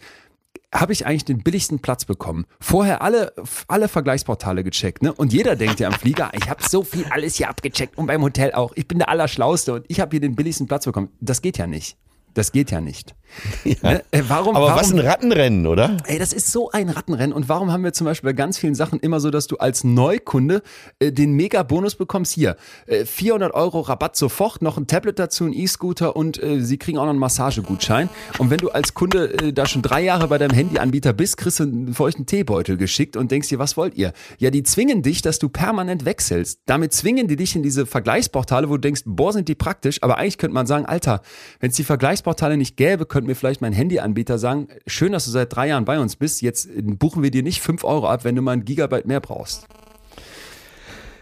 [0.75, 2.45] habe ich eigentlich den billigsten Platz bekommen.
[2.61, 3.33] Vorher alle,
[3.69, 5.13] alle Vergleichsportale gecheckt, ne?
[5.13, 8.23] Und jeder denkt ja am Flieger, ich habe so viel alles hier abgecheckt und beim
[8.23, 8.73] Hotel auch.
[8.75, 11.11] Ich bin der Allerschlauste und ich habe hier den billigsten Platz bekommen.
[11.21, 11.97] Das geht ja nicht.
[12.35, 13.15] Das geht ja nicht.
[13.83, 14.03] Ne?
[14.11, 15.97] Äh, Warum, Aber warum, was ein Rattenrennen, oder?
[16.07, 17.33] Ey, das ist so ein Rattenrennen.
[17.33, 19.85] Und warum haben wir zum Beispiel bei ganz vielen Sachen immer so, dass du als
[19.85, 20.63] Neukunde
[20.99, 22.33] äh, den Mega-Bonus bekommst?
[22.33, 22.57] Hier,
[22.87, 26.99] äh, 400 Euro Rabatt sofort, noch ein Tablet dazu, ein E-Scooter und äh, sie kriegen
[26.99, 28.09] auch noch einen Massagegutschein.
[28.39, 31.61] Und wenn du als Kunde äh, da schon drei Jahre bei deinem Handyanbieter bist, kriegst
[31.61, 34.13] du einen feuchten Teebeutel geschickt und denkst dir, was wollt ihr?
[34.39, 36.61] Ja, die zwingen dich, dass du permanent wechselst.
[36.67, 40.03] Damit zwingen die dich in diese Vergleichsportale, wo du denkst, boah, sind die praktisch.
[40.03, 41.23] Aber eigentlich könnte man sagen, Alter,
[41.61, 45.31] wenn es die Vergleichsportale nicht gäbe, könnte mir vielleicht mein Handyanbieter sagen, schön, dass du
[45.31, 48.37] seit drei Jahren bei uns bist, jetzt buchen wir dir nicht fünf Euro ab, wenn
[48.37, 49.67] du mal ein Gigabyte mehr brauchst.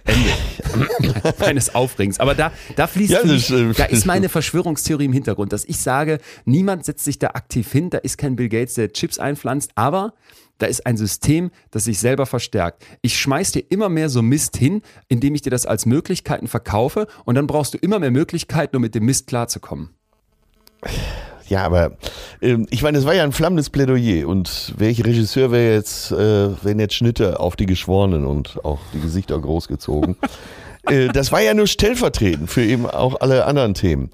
[0.05, 0.31] Ende
[1.39, 2.19] meines Aufregens.
[2.19, 5.79] Aber da, da fließt, Ja, mich, äh, da ist meine Verschwörungstheorie im Hintergrund, dass ich
[5.79, 9.71] sage, niemand setzt sich da aktiv hin, da ist kein Bill Gates, der Chips einpflanzt,
[9.77, 10.15] aber
[10.59, 12.85] da ist ein System, das sich selber verstärkt.
[13.03, 17.07] Ich schmeiß dir immer mehr so Mist hin, indem ich dir das als Möglichkeiten verkaufe
[17.25, 19.91] und dann brauchst du immer mehr Möglichkeiten, um mit dem Mist klarzukommen.
[21.49, 21.93] Ja, aber
[22.41, 26.65] ähm, ich meine, es war ja ein flammendes Plädoyer und welcher Regisseur wäre jetzt, äh,
[26.65, 30.17] wären jetzt Schnitte auf die Geschworenen und auch die Gesichter großgezogen.
[30.87, 34.11] äh, das war ja nur stellvertretend für eben auch alle anderen Themen.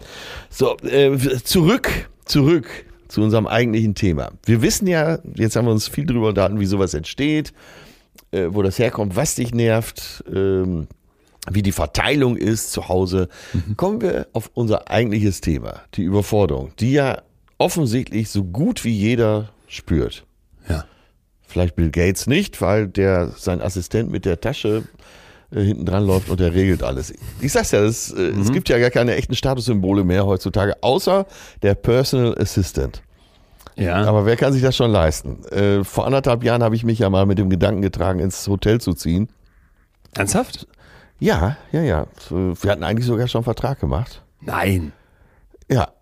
[0.48, 2.68] So, äh, zurück, zurück
[3.08, 4.30] zu unserem eigentlichen Thema.
[4.44, 7.52] Wir wissen ja, jetzt haben wir uns viel drüber unterhalten, wie sowas entsteht,
[8.30, 10.86] äh, wo das herkommt, was dich nervt, ähm,
[11.50, 13.28] wie die Verteilung ist zu Hause.
[13.76, 17.22] Kommen wir auf unser eigentliches Thema, die Überforderung, die ja
[17.58, 20.24] offensichtlich so gut wie jeder spürt.
[20.68, 20.84] Ja.
[21.46, 24.84] Vielleicht Bill Gates nicht, weil der sein Assistent mit der Tasche
[25.50, 27.12] äh, hinten dran läuft und der regelt alles.
[27.40, 31.26] Ich sag's ja, das, äh, es gibt ja gar keine echten Statussymbole mehr heutzutage, außer
[31.62, 33.02] der Personal Assistant.
[33.76, 34.04] Ja.
[34.04, 35.44] Aber wer kann sich das schon leisten?
[35.46, 38.80] Äh, vor anderthalb Jahren habe ich mich ja mal mit dem Gedanken getragen, ins Hotel
[38.80, 39.28] zu ziehen.
[40.14, 40.66] Ernsthaft?
[41.20, 42.06] Ja, ja, ja.
[42.30, 44.22] Wir hatten eigentlich sogar schon einen Vertrag gemacht.
[44.40, 44.92] Nein.
[45.70, 45.92] Ja.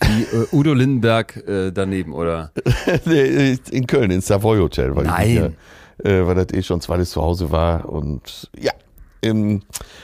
[0.00, 2.52] Wie äh, Udo Lindenberg äh, daneben, oder?
[3.70, 5.54] In Köln, ins Savoy Hotel, weil Nein.
[5.98, 7.88] ich äh, weil das eh schon zweites Zuhause war.
[7.88, 8.72] Und ja,
[9.22, 9.62] ähm,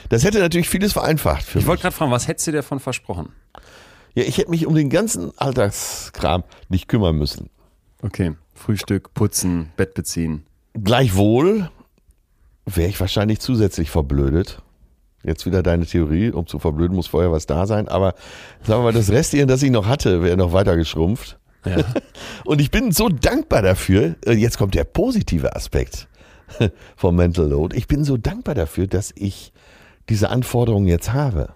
[0.09, 3.29] das hätte natürlich vieles vereinfacht Ich wollte gerade fragen, was hättest du dir davon versprochen?
[4.15, 7.49] Ja, ich hätte mich um den ganzen Alltagskram nicht kümmern müssen.
[8.01, 8.33] Okay.
[8.53, 10.45] Frühstück, putzen, Bett beziehen.
[10.73, 11.69] Gleichwohl
[12.65, 14.61] wäre ich wahrscheinlich zusätzlich verblödet.
[15.23, 17.87] Jetzt wieder deine Theorie, um zu verblöden, muss vorher was da sein.
[17.87, 18.13] Aber
[18.61, 21.39] sagen wir mal, das Restchen, das ich noch hatte, wäre noch weiter geschrumpft.
[21.65, 21.77] Ja.
[22.45, 24.15] Und ich bin so dankbar dafür.
[24.25, 26.09] äh, Jetzt kommt der positive Aspekt
[26.97, 27.75] vom Mental Load.
[27.77, 29.53] Ich bin so dankbar dafür, dass ich
[30.09, 31.49] diese Anforderungen jetzt habe.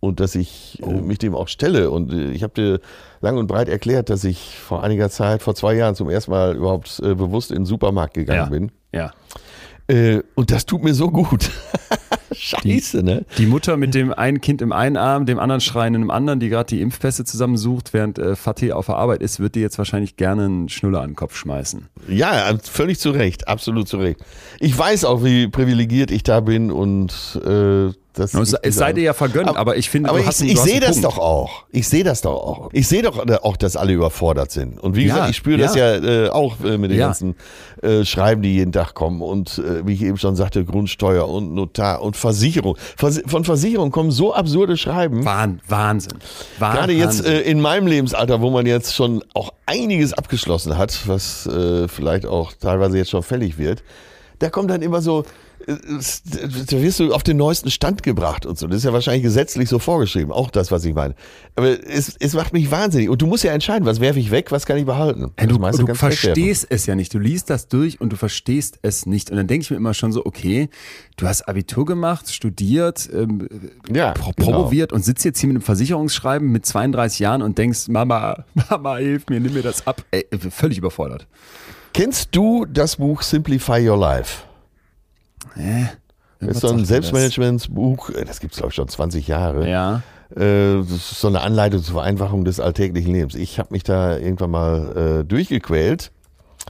[0.00, 1.90] Und dass ich äh, mich dem auch stelle.
[1.92, 2.80] Und äh, ich habe dir
[3.20, 6.56] lang und breit erklärt, dass ich vor einiger Zeit, vor zwei Jahren zum ersten Mal
[6.56, 8.46] überhaupt bewusst in den Supermarkt gegangen Ja.
[8.46, 8.72] bin.
[8.92, 9.12] ja.
[9.88, 11.50] Äh, und das tut mir so gut.
[12.32, 13.24] Scheiße, ne?
[13.38, 16.48] Die Mutter mit dem einen Kind im einen Arm, dem anderen Schreienden im anderen, die
[16.48, 20.16] gerade die Impfpässe zusammensucht, während äh, Fatih auf der Arbeit ist, wird dir jetzt wahrscheinlich
[20.16, 21.88] gerne einen Schnuller an den Kopf schmeißen.
[22.08, 24.20] Ja, völlig zu Recht, absolut zu Recht.
[24.60, 29.02] Ich weiß auch, wie privilegiert ich da bin und äh, das Es, es sei dir
[29.04, 31.04] ja vergönnt, aber, ich finde, aber du ich, hast ich hast sehe das Punkt.
[31.04, 31.64] doch auch.
[31.70, 32.70] Ich sehe das doch auch.
[32.72, 34.80] Ich sehe doch äh, auch, dass alle überfordert sind.
[34.80, 37.06] Und wie Ja, gesagt, ich spüre das ja äh, auch äh, mit den Ja.
[37.06, 37.36] ganzen
[37.82, 39.22] äh, Schreiben, die jeden Tag kommen.
[39.22, 42.76] Und äh, wie ich eben schon sagte, Grundsteuer und Notar und Versicherung.
[42.96, 45.24] Vers von Versicherung kommen so absurde Schreiben.
[45.24, 46.18] Wahn, Wahnsinn.
[46.58, 46.78] Wahnsinn.
[46.80, 51.48] Gerade jetzt äh, in meinem Lebensalter, wo man jetzt schon auch einiges abgeschlossen hat, was
[51.88, 53.82] vielleicht auch teilweise jetzt schon fällig wird,
[54.38, 55.24] da kommt dann immer so,
[55.66, 58.68] da wirst du auf den neuesten Stand gebracht und so.
[58.68, 61.14] Das ist ja wahrscheinlich gesetzlich so vorgeschrieben, auch das, was ich meine.
[61.56, 63.08] Aber es, es macht mich wahnsinnig.
[63.08, 65.32] Und du musst ja entscheiden, was werfe ich weg, was kann ich behalten.
[65.36, 67.12] Hey, du du verstehst es ja nicht.
[67.12, 69.30] Du liest das durch und du verstehst es nicht.
[69.30, 70.68] Und dann denke ich mir immer schon so, okay,
[71.16, 73.48] du hast Abitur gemacht, studiert, ähm,
[73.92, 74.52] Ja, pro genau.
[74.52, 78.98] promoviert und sitzt jetzt hier mit einem Versicherungsschreiben mit 32 Jahren und denkst, Mama, Mama,
[78.98, 80.04] hilf mir, nimm mir das ab.
[80.12, 81.26] Ey, völlig überfordert.
[81.92, 84.45] Kennst du das Buch Simplify Your Life?
[86.40, 89.68] Das ist so ein Selbstmanagementsbuch, äh, das gibt's glaube ich schon 20 Jahre.
[89.68, 90.02] Ja.
[90.34, 93.34] Äh, Das ist so eine Anleitung zur Vereinfachung des alltäglichen Lebens.
[93.34, 96.10] Ich habe mich da irgendwann mal äh, durchgequält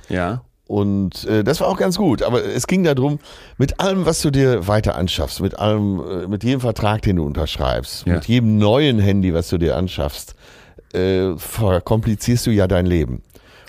[0.09, 0.43] Ja.
[0.67, 2.23] und äh, das war auch ganz gut.
[2.23, 3.19] Aber es ging darum,
[3.59, 7.25] mit allem, was du dir weiter anschaffst, mit allem, äh, mit jedem Vertrag, den du
[7.27, 8.15] unterschreibst, Ja.
[8.15, 10.35] mit jedem neuen Handy, was du dir anschaffst,
[10.93, 13.23] äh, verkomplizierst du ja dein Leben.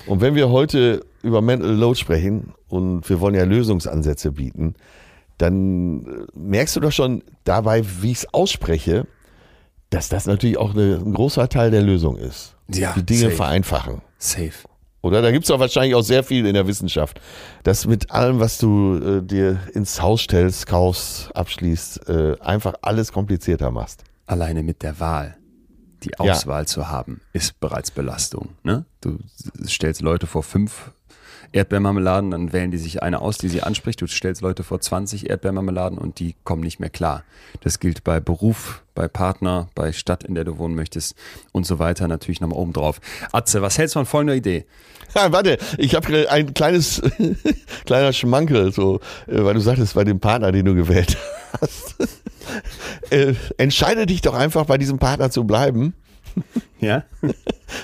[0.05, 4.75] Und wenn wir heute über Mental Load sprechen und wir wollen ja Lösungsansätze bieten,
[5.37, 9.07] dann äh, merkst du doch schon dabei, wie ich es ausspreche,
[9.89, 12.55] dass das natürlich auch eine, ein großer Teil der Lösung ist.
[12.69, 13.35] Ja, Die Dinge safe.
[13.35, 14.01] vereinfachen.
[14.17, 14.51] Safe.
[15.01, 17.21] Oder da gibt's doch wahrscheinlich auch sehr viel in der Wissenschaft,
[17.63, 23.13] dass mit allem, was du äh, dir ins Haus stellst, kaufst, abschließt, äh, einfach alles
[23.13, 24.03] komplizierter machst.
[24.25, 25.37] Alleine mit der Wahl.
[26.03, 26.31] Die Ja.
[26.33, 28.49] Auswahl zu haben, ist bereits Belastung.
[28.63, 28.85] Ne?
[29.01, 29.17] Du
[29.65, 30.91] stellst Leute vor fünf
[31.57, 33.99] Erdbeermarmeladen, dann wählen die sich eine aus, die sie anspricht.
[34.01, 37.23] Du stellst Leute vor 20 Erdbeermarmeladen und die kommen nicht mehr klar.
[37.61, 41.15] Das gilt bei Beruf, bei Partner, bei Stadt, in der du wohnen möchtest
[41.51, 43.01] und so weiter natürlich nochmal oben drauf.
[43.31, 44.65] Atze, was hältst du von folgender Idee?
[45.15, 47.01] Ja, warte, ich habe ein kleines,
[47.85, 51.17] kleiner Schmankel, so, äh, weil du sagtest, bei dem Partner, den du gewählt
[51.61, 51.95] hast.
[53.09, 55.93] äh, entscheide dich doch einfach bei diesem Partner zu bleiben.
[56.79, 57.03] Ja?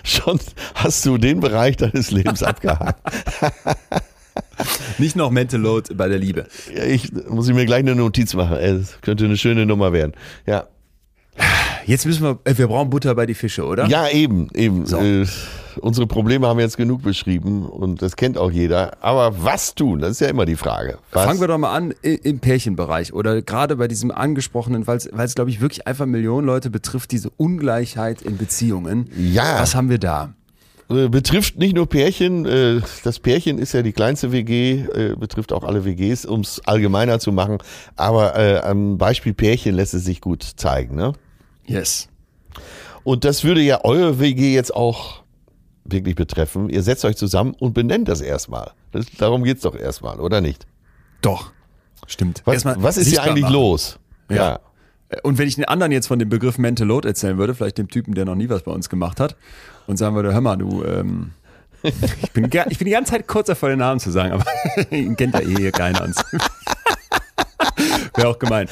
[0.03, 0.39] Schon
[0.75, 3.01] hast du den Bereich deines Lebens abgehakt.
[4.99, 6.45] Nicht noch Mental Load bei der Liebe.
[6.75, 8.57] Ja, ich muss ich mir gleich eine Notiz machen.
[8.61, 10.13] Das könnte eine schöne Nummer werden.
[10.45, 10.67] Ja,
[11.85, 13.87] Jetzt müssen wir, äh, wir brauchen Butter bei die Fische, oder?
[13.87, 14.85] ja eben, eben.
[14.85, 14.99] So.
[14.99, 15.25] Äh,
[15.81, 18.97] unsere Probleme haben wir jetzt genug beschrieben und das kennt auch jeder.
[19.01, 19.99] Aber was tun?
[19.99, 20.97] Das ist ja immer die Frage.
[21.11, 21.25] Was?
[21.25, 25.49] Fangen wir doch mal an im Pärchenbereich oder gerade bei diesem angesprochenen, weil es, glaube
[25.49, 29.09] ich, wirklich einfach Millionen Leute betrifft, diese Ungleichheit in Beziehungen.
[29.17, 29.59] Ja.
[29.59, 30.33] Was haben wir da?
[30.89, 32.45] Äh, betrifft nicht nur Pärchen.
[32.45, 36.61] äh, Das Pärchen ist ja die kleinste WG, äh, betrifft auch alle WGs, um es
[36.65, 37.57] allgemeiner zu machen.
[37.95, 40.95] Aber äh, am Beispiel Pärchen lässt es sich gut zeigen.
[40.95, 41.13] Ne?
[41.65, 42.09] Yes.
[43.03, 45.22] Und das würde ja eure WG jetzt auch
[45.85, 46.69] wirklich betreffen.
[46.69, 48.71] Ihr setzt euch zusammen und benennt das erstmal.
[48.91, 50.65] Das, darum geht's doch erstmal, oder nicht?
[51.21, 51.51] Doch.
[52.07, 52.41] Stimmt.
[52.45, 53.53] Was, Erstmal was ist hier eigentlich machen.
[53.53, 53.99] los?
[54.29, 54.59] Ja.
[55.21, 57.87] Und wenn ich den anderen jetzt von dem Begriff Mental Load erzählen würde, vielleicht dem
[57.87, 59.35] Typen, der noch nie was bei uns gemacht hat,
[59.87, 61.31] und sagen würde, hör mal, du, ähm,
[61.83, 64.45] ich, bin, ich bin die ganze Zeit kurz davor, den Namen zu sagen, aber
[64.91, 66.01] ihn kennt ja eh hier keiner.
[68.15, 68.67] Wäre auch gemein.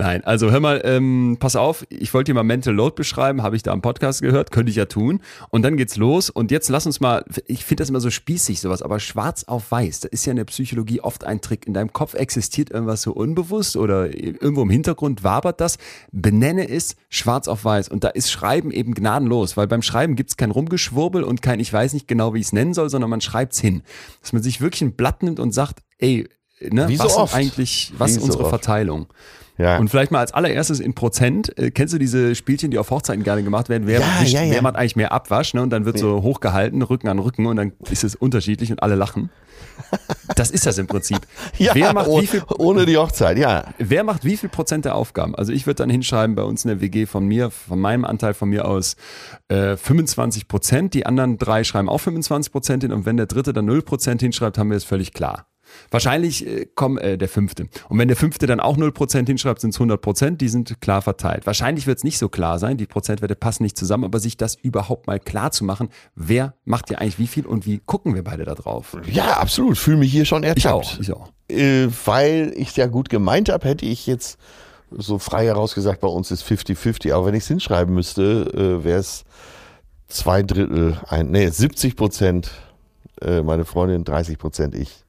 [0.00, 3.56] Nein, also hör mal, ähm, pass auf, ich wollte dir mal Mental Load beschreiben, habe
[3.56, 5.20] ich da im Podcast gehört, könnte ich ja tun.
[5.50, 8.60] Und dann geht's los und jetzt lass uns mal, ich finde das immer so spießig
[8.60, 11.66] sowas, aber schwarz auf weiß, das ist ja in der Psychologie oft ein Trick.
[11.66, 15.78] In deinem Kopf existiert irgendwas so unbewusst oder irgendwo im Hintergrund wabert das.
[16.12, 20.36] Benenne es schwarz auf weiß und da ist Schreiben eben gnadenlos, weil beim Schreiben gibt's
[20.36, 23.20] kein Rumgeschwurbel und kein, ich weiß nicht genau, wie ich es nennen soll, sondern man
[23.20, 23.82] schreibt's hin.
[24.20, 26.28] Dass man sich wirklich ein Blatt nimmt und sagt, ey,
[26.60, 27.34] ne, so was oft.
[27.34, 28.50] eigentlich, was Wie ist so unsere oft.
[28.50, 29.08] Verteilung?
[29.58, 29.78] Ja.
[29.78, 33.24] Und vielleicht mal als allererstes in Prozent, äh, kennst du diese Spielchen, die auf Hochzeiten
[33.24, 33.86] gerne gemacht werden?
[33.86, 34.52] Wer, Ja, ja, ja.
[34.52, 35.52] wer macht eigentlich mehr Abwasch?
[35.52, 35.62] Ne?
[35.62, 38.94] Und dann wird so hochgehalten, Rücken an Rücken und dann ist es unterschiedlich und alle
[38.94, 39.30] lachen.
[40.36, 41.18] Das ist das im Prinzip.
[41.58, 43.64] ja, wer, macht oh- wie viel, ohne die Hochzeit, ja.
[43.78, 45.34] wer macht wie viel Prozent der Aufgaben?
[45.34, 48.34] Also ich würde dann hinschreiben, bei uns in der WG von mir, von meinem Anteil
[48.34, 48.94] von mir aus
[49.48, 50.94] äh, 25 Prozent.
[50.94, 54.20] Die anderen drei schreiben auch 25 Prozent hin und wenn der dritte dann 0 Prozent
[54.20, 55.47] hinschreibt, haben wir es völlig klar.
[55.90, 57.68] Wahrscheinlich äh, komm, äh, der fünfte.
[57.88, 61.46] Und wenn der fünfte dann auch 0% hinschreibt, sind es 100%, die sind klar verteilt.
[61.46, 64.54] Wahrscheinlich wird es nicht so klar sein, die Prozentwerte passen nicht zusammen, aber sich das
[64.54, 68.24] überhaupt mal klar zu machen, wer macht ja eigentlich wie viel und wie gucken wir
[68.24, 68.96] beide da drauf?
[69.10, 69.78] Ja, absolut.
[69.78, 70.74] Fühle mich hier schon Ich ertappt.
[70.74, 71.28] auch, ich auch.
[71.48, 74.38] Äh, weil ich ja gut gemeint habe, hätte ich jetzt
[74.90, 77.12] so frei herausgesagt, bei uns ist 50-50.
[77.12, 79.24] Aber wenn ich es hinschreiben müsste, äh, wäre es
[80.08, 82.50] zwei Drittel, ein, nee, 70 Prozent
[83.20, 85.04] äh, meine Freundin, 30 Prozent ich.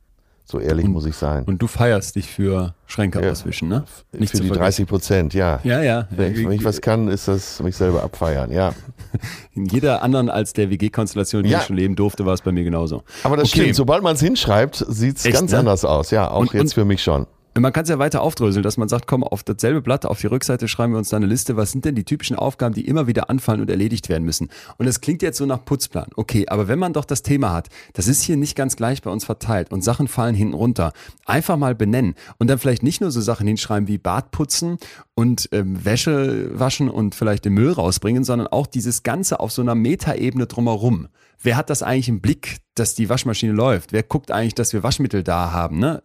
[0.52, 1.44] So ehrlich muss ich sein.
[1.44, 3.30] Und du feierst dich für Schränke Ja.
[3.30, 3.84] auswischen, ne?
[4.12, 4.58] Für die zu vergessen.
[4.58, 5.60] 30 Prozent, ja.
[5.64, 6.08] Ja, ja.
[6.10, 8.74] Wenn ich, wenn ich was kann, ist das mich selber abfeiern, ja.
[9.54, 11.60] In jeder anderen als der WG-Konstellation, die Ja.
[11.60, 13.04] ich schon leben durfte, war es bei mir genauso.
[13.24, 13.60] Aber das Okay.
[13.62, 15.60] stimmt, sobald man es hinschreibt, sieht es ganz ne?
[15.60, 16.10] anders aus.
[16.10, 17.28] Ja, auch Und- jetzt und- für mich schon.
[17.60, 20.28] Man kann es ja weiter aufdröseln, dass man sagt, komm, auf dasselbe Blatt, auf die
[20.28, 23.08] Rückseite schreiben wir uns da eine Liste, was sind denn die typischen Aufgaben, die immer
[23.08, 24.50] wieder anfallen und erledigt werden müssen.
[24.78, 26.08] Und das klingt jetzt so nach Putzplan.
[26.16, 29.10] Okay, aber wenn man doch das Thema hat, das ist hier nicht ganz gleich bei
[29.10, 30.94] uns verteilt und Sachen fallen hinten runter,
[31.26, 34.78] einfach mal benennen und dann vielleicht nicht nur so Sachen hinschreiben wie Bad putzen
[35.16, 39.62] und ähm, Wäsche waschen und vielleicht den Müll rausbringen, sondern auch dieses Ganze auf so
[39.62, 41.10] einer Metaebene drumherum.
[41.42, 43.94] Wer hat das eigentlich im Blick, dass die Waschmaschine läuft?
[43.94, 45.80] Wer guckt eigentlich, dass wir Waschmittel da haben?
[45.80, 46.02] Ne?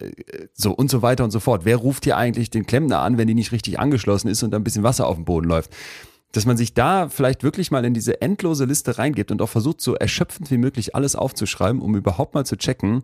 [0.52, 1.64] So und so weiter und so fort.
[1.64, 4.62] Wer ruft hier eigentlich den Klempner an, wenn die nicht richtig angeschlossen ist und ein
[4.62, 5.72] bisschen Wasser auf dem Boden läuft?
[6.32, 9.80] Dass man sich da vielleicht wirklich mal in diese endlose Liste reingibt und auch versucht,
[9.80, 13.02] so erschöpfend wie möglich alles aufzuschreiben, um überhaupt mal zu checken,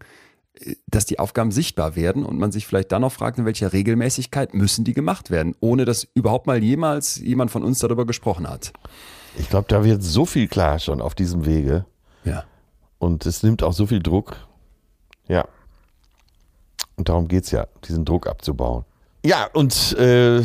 [0.54, 3.72] äh, dass die Aufgaben sichtbar werden und man sich vielleicht dann noch fragt, in welcher
[3.72, 8.48] Regelmäßigkeit müssen die gemacht werden, ohne dass überhaupt mal jemals jemand von uns darüber gesprochen
[8.48, 8.72] hat.
[9.36, 11.86] Ich glaube, da wird so viel klar schon auf diesem Wege.
[12.24, 12.44] Ja.
[12.98, 14.36] Und es nimmt auch so viel Druck.
[15.28, 15.46] Ja.
[16.96, 18.84] Und darum geht es ja, diesen Druck abzubauen.
[19.24, 20.42] Ja, und äh,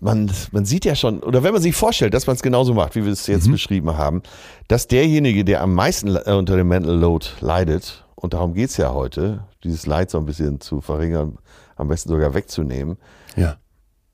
[0.00, 2.94] man, man sieht ja schon, oder wenn man sich vorstellt, dass man es genauso macht,
[2.94, 4.22] wie wir es jetzt beschrieben haben,
[4.68, 8.76] dass derjenige, der am meisten äh, unter dem Mental Load leidet, und darum geht es
[8.76, 11.38] ja heute, dieses Leid so ein bisschen zu verringern,
[11.76, 12.98] am besten sogar wegzunehmen,
[13.36, 13.56] Ja.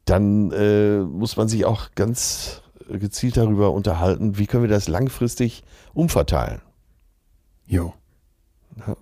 [0.05, 5.65] dann äh, muss man sich auch ganz gezielt darüber unterhalten, wie können wir das langfristig
[5.93, 6.61] umverteilen.
[7.67, 7.95] Jo.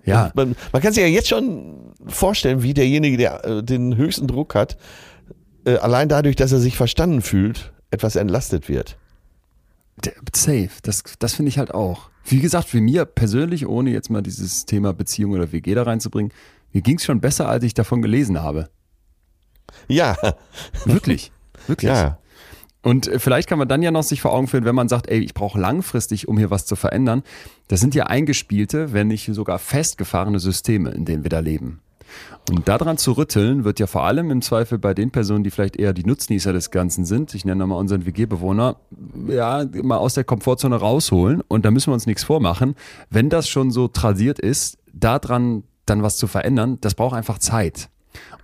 [0.05, 0.31] Ja.
[0.35, 4.55] Man, man kann sich ja jetzt schon vorstellen, wie derjenige, der äh, den höchsten Druck
[4.55, 4.77] hat,
[5.65, 8.97] äh, allein dadurch, dass er sich verstanden fühlt, etwas entlastet wird.
[10.35, 12.09] Safe, das, das finde ich halt auch.
[12.25, 16.31] Wie gesagt, für mir persönlich, ohne jetzt mal dieses Thema Beziehung oder WG da reinzubringen,
[16.71, 18.69] mir ging es schon besser, als ich davon gelesen habe.
[19.87, 20.15] Ja,
[20.85, 21.31] Wirklich.
[21.67, 21.89] Wirklich.
[21.89, 22.17] ja,
[22.83, 25.09] Und äh, vielleicht kann man dann ja noch sich vor Augen führen, wenn man sagt,
[25.09, 27.23] ey, ich brauche langfristig, um hier was zu verändern.
[27.67, 31.79] Das sind ja eingespielte, wenn nicht sogar festgefahrene Systeme, in denen wir da leben.
[32.51, 35.77] Und daran zu rütteln, wird ja vor allem im Zweifel bei den Personen, die vielleicht
[35.77, 38.75] eher die Nutznießer des Ganzen sind, ich nenne mal unseren WG-Bewohner,
[39.29, 41.41] ja, mal aus der Komfortzone rausholen.
[41.47, 42.75] Und da müssen wir uns nichts vormachen.
[43.09, 47.89] Wenn das schon so tradiert ist, daran dann was zu verändern, das braucht einfach Zeit.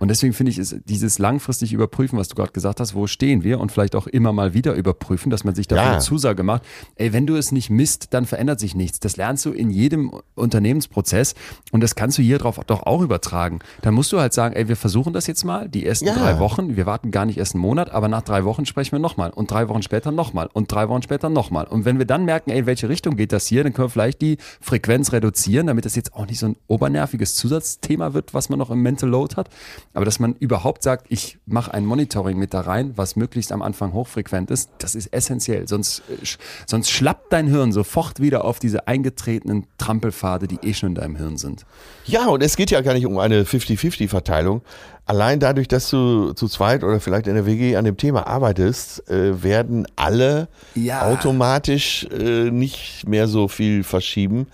[0.00, 3.44] Und deswegen finde ich, ist dieses langfristig überprüfen, was du gerade gesagt hast, wo stehen
[3.44, 5.90] wir und vielleicht auch immer mal wieder überprüfen, dass man sich dafür Ja.
[5.92, 6.62] eine Zusage macht.
[6.96, 8.98] Ey, wenn du es nicht misst, dann verändert sich nichts.
[8.98, 11.34] Das lernst du in jedem Unternehmensprozess
[11.70, 13.60] und das kannst du hier drauf doch auch übertragen.
[13.82, 16.14] Dann musst du halt sagen, ey, wir versuchen das jetzt mal, die ersten Ja.
[16.14, 16.76] drei Wochen.
[16.76, 19.50] Wir warten gar nicht erst einen Monat, aber nach drei Wochen sprechen wir nochmal und
[19.50, 21.66] drei Wochen später nochmal und drei Wochen später nochmal.
[21.66, 23.90] Und wenn wir dann merken, ey, in welche Richtung geht das hier, dann können wir
[23.90, 28.48] vielleicht die Frequenz reduzieren, damit das jetzt auch nicht so ein obernerviges Zusatzthema wird, was
[28.48, 29.48] man noch im Mental Load hat.
[29.92, 33.60] Aber dass man überhaupt sagt, ich mache ein Monitoring mit da rein, was möglichst am
[33.60, 35.66] Anfang hochfrequent ist, das ist essentiell.
[35.66, 36.24] Sonst, äh,
[36.66, 41.16] sonst schlappt dein Hirn sofort wieder auf diese eingetretenen Trampelpfade, die eh schon in deinem
[41.16, 41.66] Hirn sind.
[42.06, 44.62] ja, und es geht ja gar nicht um eine 50-50-Verteilung.
[45.06, 49.10] Allein dadurch, dass du zu zweit oder vielleicht in der WG an dem Thema arbeitest,
[49.10, 50.46] äh, werden alle
[50.76, 51.08] Ja.
[51.10, 54.46] automatisch äh, nicht mehr so viel verschieben,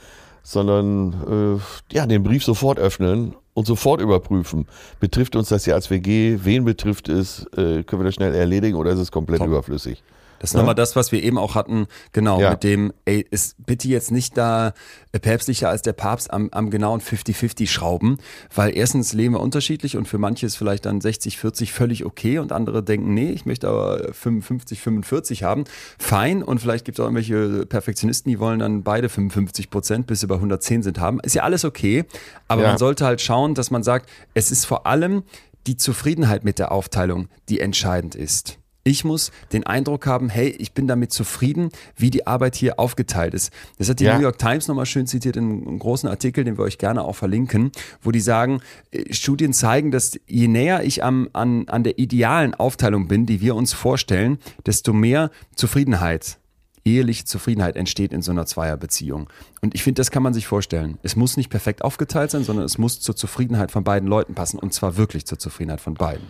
[0.42, 4.66] sondern äh, ja, den Brief sofort öffnen und sofort überprüfen.
[5.00, 6.38] Betrifft uns das ja als WG?
[6.42, 7.46] Wen betrifft es?
[7.56, 10.04] Äh, können wir das schnell erledigen oder ist es komplett überflüssig?
[10.38, 12.50] Das ist nochmal das, was wir eben auch hatten, genau, Ja.
[12.50, 14.74] mit dem, ey, ist bitte jetzt nicht da
[15.12, 18.18] äh, päpstlicher als der Papst am, am genauen 50-50 schrauben,
[18.54, 22.52] weil erstens leben wir unterschiedlich und für manche ist vielleicht dann 60-40 völlig okay und
[22.52, 25.64] andere denken, nee, ich möchte aber 55-45 haben.
[25.98, 30.22] Fein und vielleicht gibt es auch irgendwelche Perfektionisten, die wollen dann beide 55 Prozent bis
[30.22, 31.20] über 110 sind haben.
[31.20, 32.04] Ist ja alles okay,
[32.48, 32.68] aber Ja.
[32.68, 35.22] man sollte halt schauen, dass man sagt, es ist vor allem
[35.66, 38.58] die Zufriedenheit mit der Aufteilung, die entscheidend ist.
[38.86, 43.34] Ich muss den Eindruck haben, hey, ich bin damit zufrieden, wie die Arbeit hier aufgeteilt
[43.34, 43.52] ist.
[43.78, 44.14] Das hat die Ja.
[44.16, 47.16] New York Times nochmal schön zitiert in einem großen Artikel, den wir euch gerne auch
[47.16, 48.60] verlinken, wo die sagen,
[48.92, 53.40] äh, Studien zeigen, dass je näher ich am, an, an der idealen Aufteilung bin, die
[53.40, 56.38] wir uns vorstellen, desto mehr Zufriedenheit
[56.84, 59.28] eheliche Zufriedenheit entsteht in so einer Zweierbeziehung.
[59.62, 60.98] Und ich finde, das kann man sich vorstellen.
[61.02, 64.60] Es muss nicht perfekt aufgeteilt sein, sondern es muss zur Zufriedenheit von beiden Leuten passen.
[64.60, 66.24] Und zwar wirklich zur Zufriedenheit von beiden.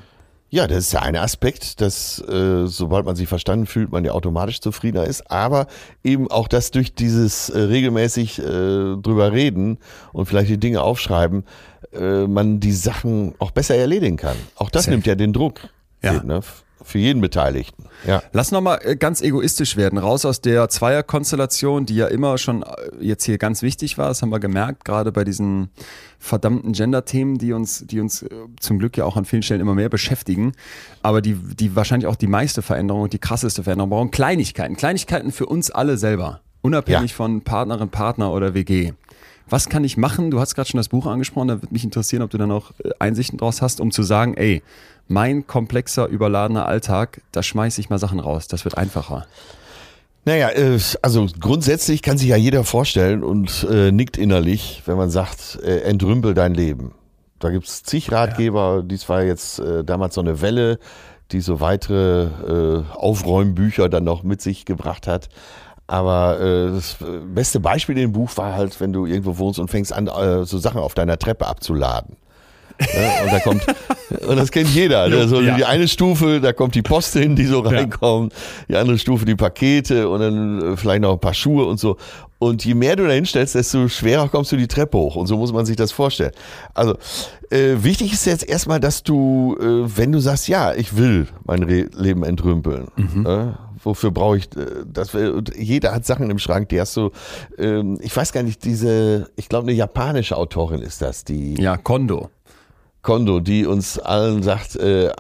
[0.57, 4.13] Ja, das ist der eine Aspekt, dass äh, sobald man sich verstanden fühlt, man ja
[4.13, 5.67] automatisch zufriedener ist, aber
[6.03, 9.77] eben auch, dass durch dieses äh, regelmäßig äh, drüber reden
[10.15, 11.45] und vielleicht die Dinge aufschreiben,
[11.93, 14.39] äh, man die Sachen auch besser erledigen kann.
[14.55, 14.93] Auch das Safe.
[14.95, 15.61] nimmt ja den Druck
[16.03, 16.23] Ja.
[16.23, 16.41] ne?
[16.87, 17.85] Für jeden Beteiligten.
[18.07, 18.23] Ja.
[18.33, 22.67] Lass nochmal ganz egoistisch werden, raus aus der Zweierkonstellation, die ja immer schon äh,
[23.01, 25.71] jetzt hier ganz wichtig war, das haben wir gemerkt, gerade bei diesen
[26.19, 28.29] verdammten Gender-Themen, die uns, die uns äh,
[28.61, 30.53] zum Glück ja auch an vielen Stellen immer mehr beschäftigen,
[31.03, 35.33] aber die, die wahrscheinlich auch die meiste Veränderung und die krasseste Veränderung brauchen, Kleinigkeiten, Kleinigkeiten
[35.33, 37.17] für uns alle selber, unabhängig Ja.
[37.17, 38.93] von Partnerin, Partner oder WG.
[39.49, 40.31] Was kann ich machen?
[40.31, 42.73] Du hast gerade schon das Buch angesprochen, da würde mich interessieren, ob du dann auch
[42.83, 44.63] äh, Einsichten draus hast, um zu sagen, ey,
[45.09, 49.27] mein komplexer, überladener Alltag, da schmeiße ich mal Sachen raus, das wird einfacher.
[50.25, 55.11] Naja, äh, also grundsätzlich kann sich ja jeder vorstellen und äh, nickt innerlich, wenn man
[55.11, 56.93] sagt, äh, entrümpel dein Leben.
[57.39, 60.81] Da gibt's zig Ratgeber, dies war jetzt äh, damals so eine Welle,
[61.31, 65.29] die so weitere äh, Aufräumbücher dann noch mit sich gebracht hat.
[65.87, 66.97] Aber äh, das
[67.33, 70.45] beste Beispiel in dem Buch war halt, wenn du irgendwo wohnst und fängst an, äh,
[70.45, 72.17] so Sachen auf deiner Treppe abzuladen.
[72.79, 73.63] Ja, und da kommt,
[74.29, 75.09] und das kennt jeder.
[75.09, 75.29] Ne?
[75.29, 75.57] So Ja.
[75.57, 78.35] Die eine Stufe, da kommt die Post hin, die so reinkommt.
[78.69, 81.97] Die andere Stufe die Pakete und dann äh, vielleicht noch ein paar Schuhe und so.
[82.39, 85.17] Und je mehr du da hinstellst, desto schwerer kommst du die Treppe hoch.
[85.17, 86.33] Und so muss man sich das vorstellen.
[86.75, 86.97] Also
[87.51, 91.63] äh, wichtig ist jetzt erstmal, dass du, äh, wenn du sagst, ja, ich will mein
[91.63, 92.89] Re Leben entrümpeln,
[93.25, 93.53] äh,
[93.87, 95.13] wofür brauche ich äh, das?
[95.57, 97.11] Jeder hat Sachen im Schrank, die hast du,
[97.57, 101.77] ähm, ich weiß gar nicht, diese, ich glaube, eine japanische Autorin ist das, die Ja,
[101.79, 102.29] Kondo.
[103.03, 105.11] Kondo, die uns allen sagt, äh,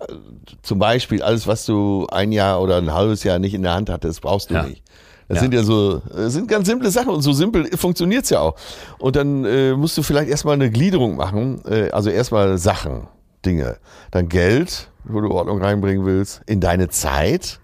[0.62, 3.88] zum Beispiel alles, was du ein Jahr oder ein halbes Jahr nicht in der Hand
[3.90, 4.64] hattest, brauchst du Ja.
[4.64, 4.82] nicht.
[5.28, 5.42] Das Ja.
[5.42, 8.54] sind ja so, das sind ganz simple Sachen und so simpel funktioniert's ja auch.
[8.98, 13.06] Und dann äh, musst du vielleicht erstmal eine Gliederung machen, äh, also erstmal Sachen,
[13.44, 13.76] Dinge,
[14.10, 17.60] dann Geld, wo du Ordnung reinbringen willst, in deine Zeit,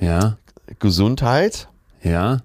[0.00, 0.36] Ja,
[0.78, 1.68] Gesundheit,
[2.02, 2.38] ja.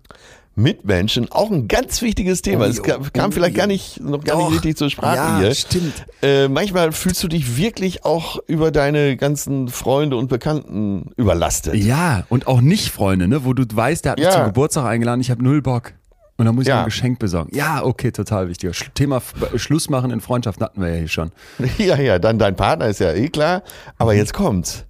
[0.58, 2.64] Mitmenschen, auch ein ganz wichtiges Thema.
[2.66, 4.46] Oh, Es kam, kam vielleicht gar nicht, noch gar Doch.
[4.50, 5.54] nicht richtig zur Sprache ja, hier.
[5.54, 6.06] stimmt.
[6.22, 11.76] Äh, manchmal fühlst du dich wirklich auch über deine ganzen Freunde und Bekannten überlastet.
[11.76, 14.32] Ja, und auch nicht Freunde, ne, wo du weißt, der hat mich Ja.
[14.32, 15.92] zum Geburtstag eingeladen, ich habe null Bock.
[16.38, 16.80] Und dann muss ich Ja.
[16.80, 17.50] ein Geschenk besorgen.
[17.54, 18.78] Ja, okay, total wichtig.
[18.94, 21.32] Thema F Schluss machen in Freundschaft hatten wir ja hier schon.
[21.78, 23.62] Ja, ja, dann dein Partner ist ja eh klar.
[23.98, 24.86] Aber jetzt kommt's.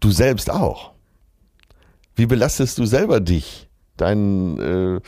[0.00, 0.89] Du selbst auch.
[2.20, 3.66] Wie belastest du selber dich?
[3.96, 5.00] Dein, äh,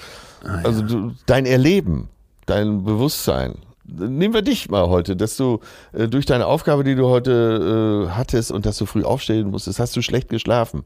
[0.44, 2.08] Ah, also du, dein Erleben,
[2.46, 3.54] dein Bewusstsein.
[3.84, 5.60] Nehmen wir dich mal heute, dass du
[5.92, 9.78] äh, durch deine Aufgabe, die du heute äh, hattest und dass du früh aufstehen musstest,
[9.78, 10.84] hast du schlecht geschlafen.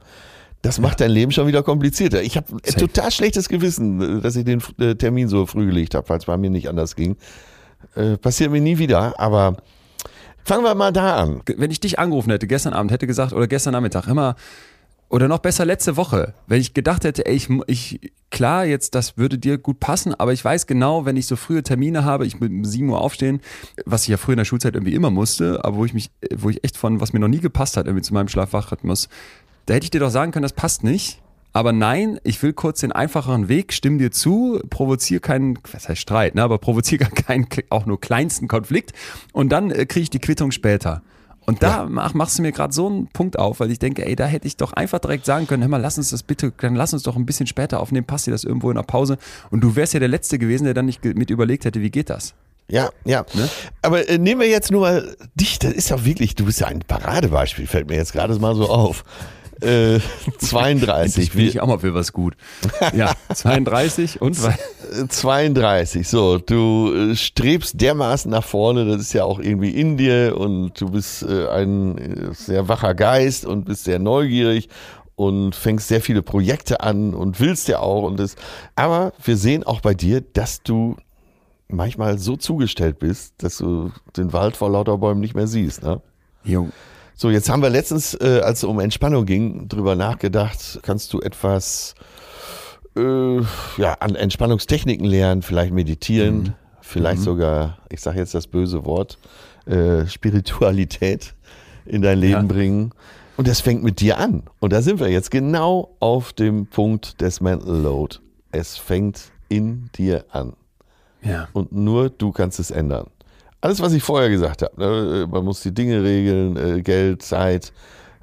[0.63, 2.23] Das macht dein Leben schon wieder komplizierter.
[2.23, 6.19] Ich habe total schlechtes Gewissen, dass ich den äh, Termin so früh gelegt habe, weil
[6.19, 7.17] es bei mir nicht anders ging.
[7.95, 9.59] Äh, passiert mir nie wieder, aber
[10.45, 11.43] fangen wir mal da an.
[11.57, 14.35] Wenn ich dich angerufen hätte, gestern Abend, hätte gesagt, oder gestern Nachmittag, immer,
[15.09, 19.17] oder noch besser letzte Woche, wenn ich gedacht hätte, ey, ich, ich, klar, jetzt, das
[19.17, 22.41] würde dir gut passen, aber ich weiß genau, wenn ich so frühe Termine habe, ich
[22.41, 23.41] mit um 7 Uhr aufstehen,
[23.85, 26.51] was ich ja früher in der Schulzeit irgendwie immer musste, aber wo ich mich, wo
[26.51, 29.09] ich echt von, was mir noch nie gepasst hat, irgendwie zu meinem Schlaf-Wach-Rhythmus,
[29.67, 31.21] da hätte ich dir doch sagen können, das passt nicht.
[31.53, 35.99] Aber nein, ich will kurz den einfacheren Weg, stimm dir zu, provoziere keinen, was heißt
[35.99, 38.93] Streit, ne, aber provoziere gar keinen, auch nur kleinsten Konflikt
[39.33, 41.03] und dann äh, kriege ich die Quittung später.
[41.47, 44.17] Und da mach, machst du mir gerade so einen Punkt auf, weil ich denke, ey,
[44.17, 46.75] da hätte ich doch einfach direkt sagen können, hör mal, lass uns das bitte, dann
[46.75, 49.17] lass uns doch ein bisschen später aufnehmen, passt dir das irgendwo in der Pause.
[49.51, 52.11] Und du wärst ja der Letzte gewesen, der dann nicht mit überlegt hätte, wie geht
[52.11, 52.35] das?
[52.69, 53.25] Ja, ja.
[53.83, 56.67] Aber äh, nehmen wir jetzt nur mal dich, das ist ja wirklich, du bist ja
[56.67, 59.05] ein Paradebeispiel, fällt mir jetzt gerade mal so auf.
[59.61, 60.01] Äh,
[60.39, 61.25] 32.
[61.25, 62.35] Ich bin ich auch mal für was gut.
[62.95, 64.59] Ja, 32 und weil,
[64.93, 69.97] Äh, 32, so, du äh, strebst dermaßen nach vorne, das ist ja auch irgendwie in
[69.97, 74.69] dir und du bist äh, ein äh, sehr wacher Geist und bist sehr neugierig
[75.15, 78.37] und fängst sehr viele Projekte an und willst ja auch und das,
[78.75, 80.97] aber wir sehen auch bei dir, dass du
[81.69, 86.01] manchmal so zugestellt bist, dass du den Wald vor lauter Bäumen nicht mehr siehst, ne?
[86.45, 86.69] jo,
[87.19, 91.21] So, jetzt haben wir letztens, äh, als es um Entspannung ging, drüber nachgedacht, kannst du
[91.21, 91.95] etwas
[92.95, 93.37] äh,
[93.79, 99.17] ja, an Entspannungstechniken lernen, vielleicht meditieren, vielleicht sogar, ich sage jetzt das böse Wort,
[99.65, 101.35] äh, Spiritualität
[101.87, 102.43] in dein Leben Ja.
[102.43, 102.93] bringen.
[103.39, 104.43] Und das fängt mit dir an.
[104.61, 108.17] Und da sind wir jetzt genau auf dem Punkt des Mental Load.
[108.53, 110.53] Es fängt in dir an
[111.23, 111.49] ja.
[111.55, 113.07] und nur du kannst es ändern.
[113.67, 115.27] Alles, was ich vorher gesagt habe, ne?
[115.29, 117.73] man muss die Dinge regeln, äh, Geld, Zeit,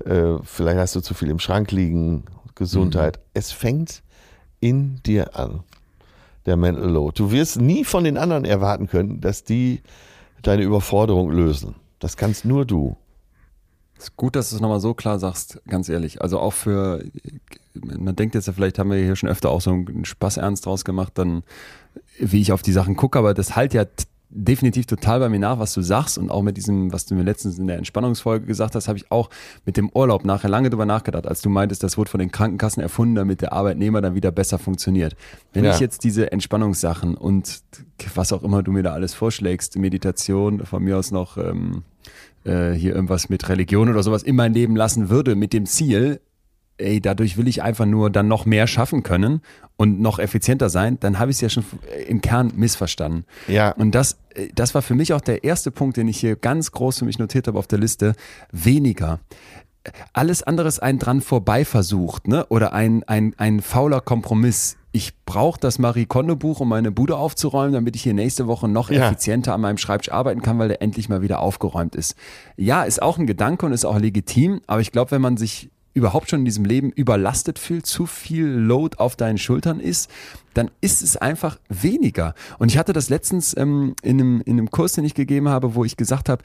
[0.06, 2.24] äh, vielleicht hast du zu viel im Schrank liegen,
[2.56, 3.20] Gesundheit.
[3.34, 4.04] Es fängt
[4.62, 5.60] in dir an,
[6.46, 7.16] der Mental Load.
[7.18, 9.82] Du wirst nie von den anderen erwarten können, dass die
[10.44, 11.76] deine Überforderung lösen.
[12.00, 12.96] Das kannst nur du.
[13.98, 16.22] Ist gut, dass du es nochmal so klar sagst, ganz ehrlich.
[16.22, 17.04] Also auch für,
[17.74, 20.68] man denkt jetzt ja, vielleicht haben wir hier schon öfter auch so einen Spaß ernst
[20.68, 21.44] draus gemacht, dann
[22.18, 23.84] wie ich auf die Sachen gucke, aber das halt ja
[24.36, 27.24] definitiv total bei mir nach, was du sagst und auch mit diesem, was du mir
[27.24, 29.30] letztens in der Entspannungsfolge gesagt hast, habe ich auch
[29.66, 32.82] mit dem Urlaub nachher lange drüber nachgedacht, als du meintest, das wurde von den Krankenkassen
[32.82, 35.16] erfunden, damit der Arbeitnehmer dann wieder besser funktioniert.
[35.54, 35.74] Wenn Ja.
[35.74, 37.62] ich jetzt diese Entspannungssachen und
[38.16, 41.84] was auch immer du mir da alles vorschlägst, Meditation, von mir aus noch ähm,
[42.44, 46.20] äh, hier irgendwas mit Religion oder sowas in mein Leben lassen würde, mit dem Ziel,
[46.84, 49.42] ey, dadurch will ich einfach nur dann noch mehr schaffen können
[49.78, 51.66] und noch effizienter sein, dann habe ich es ja schon
[52.08, 53.26] im Kern missverstanden.
[53.48, 53.72] Ja.
[53.72, 56.72] Und das, äh, das war für mich auch der erste Punkt, den ich hier ganz
[56.72, 58.14] groß für mich notiert habe auf der Liste.
[58.52, 59.20] Weniger.
[60.14, 62.46] Alles andere ist ein dran vorbei versucht, ne?
[62.48, 64.78] Oder ein, ein, ein fauler Kompromiss.
[64.94, 68.70] Ich brauche das Marie Kondo Buch, um meine Bude aufzuräumen, damit ich hier nächste Woche
[68.70, 69.08] noch Ja.
[69.08, 72.16] effizienter an meinem Schreibtisch arbeiten kann, weil der endlich mal wieder aufgeräumt ist.
[72.56, 75.70] Ja, ist auch ein Gedanke und ist auch legitim, aber ich glaube, wenn man sich
[75.94, 80.10] überhaupt schon in diesem Leben überlastet fühlt, zu viel Load auf deinen Schultern ist,
[80.54, 82.34] dann ist es einfach weniger.
[82.60, 85.76] Und ich hatte das letztens ähm, in, einem, in einem Kurs, den ich gegeben habe,
[85.76, 86.44] wo ich gesagt habe,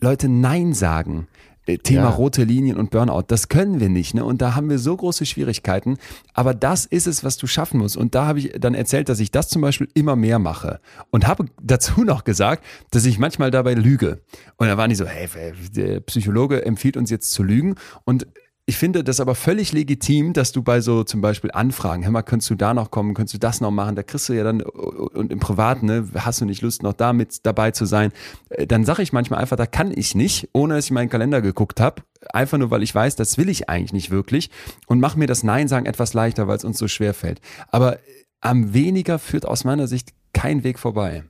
[0.00, 1.26] Leute Nein sagen.
[1.66, 2.10] Äh, Thema Ja.
[2.10, 4.14] rote Linien und Burnout, das können wir nicht.
[4.14, 4.24] Ne?
[4.24, 5.96] Und da haben wir so große Schwierigkeiten.
[6.32, 7.96] Aber das ist es, was du schaffen musst.
[7.96, 10.80] Und da habe ich dann erzählt, dass ich das zum Beispiel immer mehr mache.
[11.10, 14.20] Und habe dazu noch gesagt, dass ich manchmal dabei lüge.
[14.56, 15.28] Und da waren die so, hey,
[15.74, 17.74] der Psychologe empfiehlt uns jetzt zu lügen.
[18.04, 18.26] Und
[18.68, 22.22] ich finde das aber völlig legitim, dass du bei so zum Beispiel Anfragen, hör mal,
[22.22, 24.60] könntest du da noch kommen, könntest du das noch machen, da kriegst du ja dann,
[24.60, 28.12] und im Privaten, ne, hast du nicht Lust, noch da mit dabei zu sein,
[28.48, 31.42] Äh, dann sage ich manchmal einfach, da kann ich nicht, ohne dass ich meinen Kalender
[31.42, 32.02] geguckt habe,
[32.32, 34.50] einfach nur, weil ich weiß, das will ich eigentlich nicht wirklich
[34.86, 37.40] und mach mir das Nein sagen etwas leichter, weil es uns so schwer fällt.
[37.70, 37.98] Aber
[38.40, 41.22] am weniger führt aus meiner Sicht kein Weg vorbei.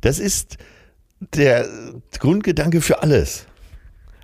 [0.00, 0.58] Das ist
[1.34, 1.68] der
[2.18, 3.46] Grundgedanke für alles.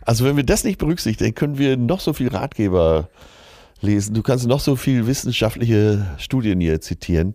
[0.09, 3.11] Also wenn wir das nicht berücksichtigen, können wir noch so viel Ratgeber
[3.83, 4.15] lesen.
[4.15, 7.35] Du kannst noch so viel wissenschaftliche Studien hier zitieren.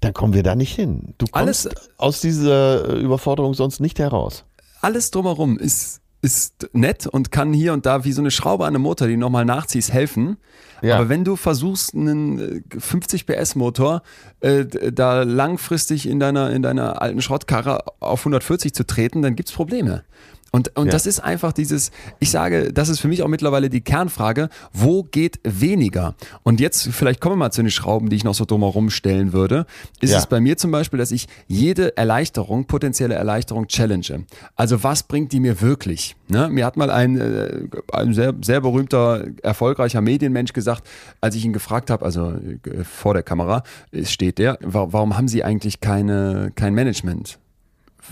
[0.00, 1.14] Dann kommen wir da nicht hin.
[1.18, 4.44] Du kommst Alles- aus dieser Überforderung sonst nicht heraus.
[4.80, 8.74] alles drumherum ist, ist nett und kann hier und da wie so eine Schraube an
[8.74, 10.36] einem Motor, die du nochmal nachziehst, helfen.
[10.82, 10.96] Ja.
[10.96, 14.02] Aber wenn du versuchst, einen äh, 50 PS Motor
[14.40, 19.52] äh, da langfristig in deiner, in deiner alten Schrottkarre auf 140 zu treten, dann gibt's
[19.52, 20.02] Probleme.
[20.50, 20.92] Und, und Ja.
[20.92, 25.02] das ist einfach dieses, ich sage, das ist für mich auch mittlerweile die Kernfrage, wo
[25.02, 26.14] geht weniger?
[26.42, 29.32] Und jetzt, vielleicht kommen wir mal zu den Schrauben, die ich noch so drumherum stellen
[29.32, 29.66] würde,
[30.00, 30.18] ist Ja.
[30.18, 34.24] es bei mir zum Beispiel, dass ich jede Erleichterung, potenzielle Erleichterung challenge.
[34.56, 36.16] Also was bringt die mir wirklich?
[36.28, 36.48] Ne?
[36.48, 37.60] Mir hat mal ein, äh,
[37.92, 40.86] ein sehr, sehr berühmter, erfolgreicher Medienmensch gesagt,
[41.20, 43.62] als ich ihn gefragt habe, also äh, vor der Kamera
[44.04, 47.38] steht der, wa warum haben Sie eigentlich keine, kein Management?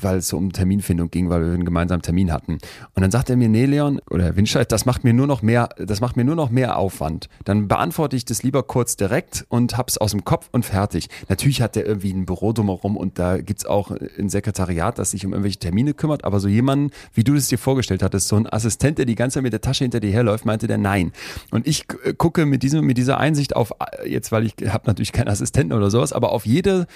[0.01, 2.59] Weil es so um Terminfindung ging, weil wir einen gemeinsamen Termin hatten.
[2.95, 5.43] Und dann sagt er mir, nee, Leon, oder Herr Winscheid, das macht mir nur noch
[5.43, 7.29] mehr, das macht mir nur noch mehr Aufwand.
[7.45, 11.09] Dann beantworte ich das lieber kurz direkt und hab's aus dem Kopf und fertig.
[11.29, 15.25] Natürlich hat der irgendwie ein Büro drumherum und da gibt's auch ein Sekretariat, das sich
[15.25, 18.51] um irgendwelche Termine kümmert, aber so jemanden, wie du es dir vorgestellt hattest, so ein
[18.53, 21.13] Assistent, der die ganze Zeit mit der Tasche hinter dir herläuft, meinte der nein.
[21.51, 24.85] Und ich äh, gucke mit diesem, mit dieser Einsicht auf, äh, jetzt, weil ich habe
[24.87, 26.87] natürlich keinen Assistenten oder sowas, aber auf jede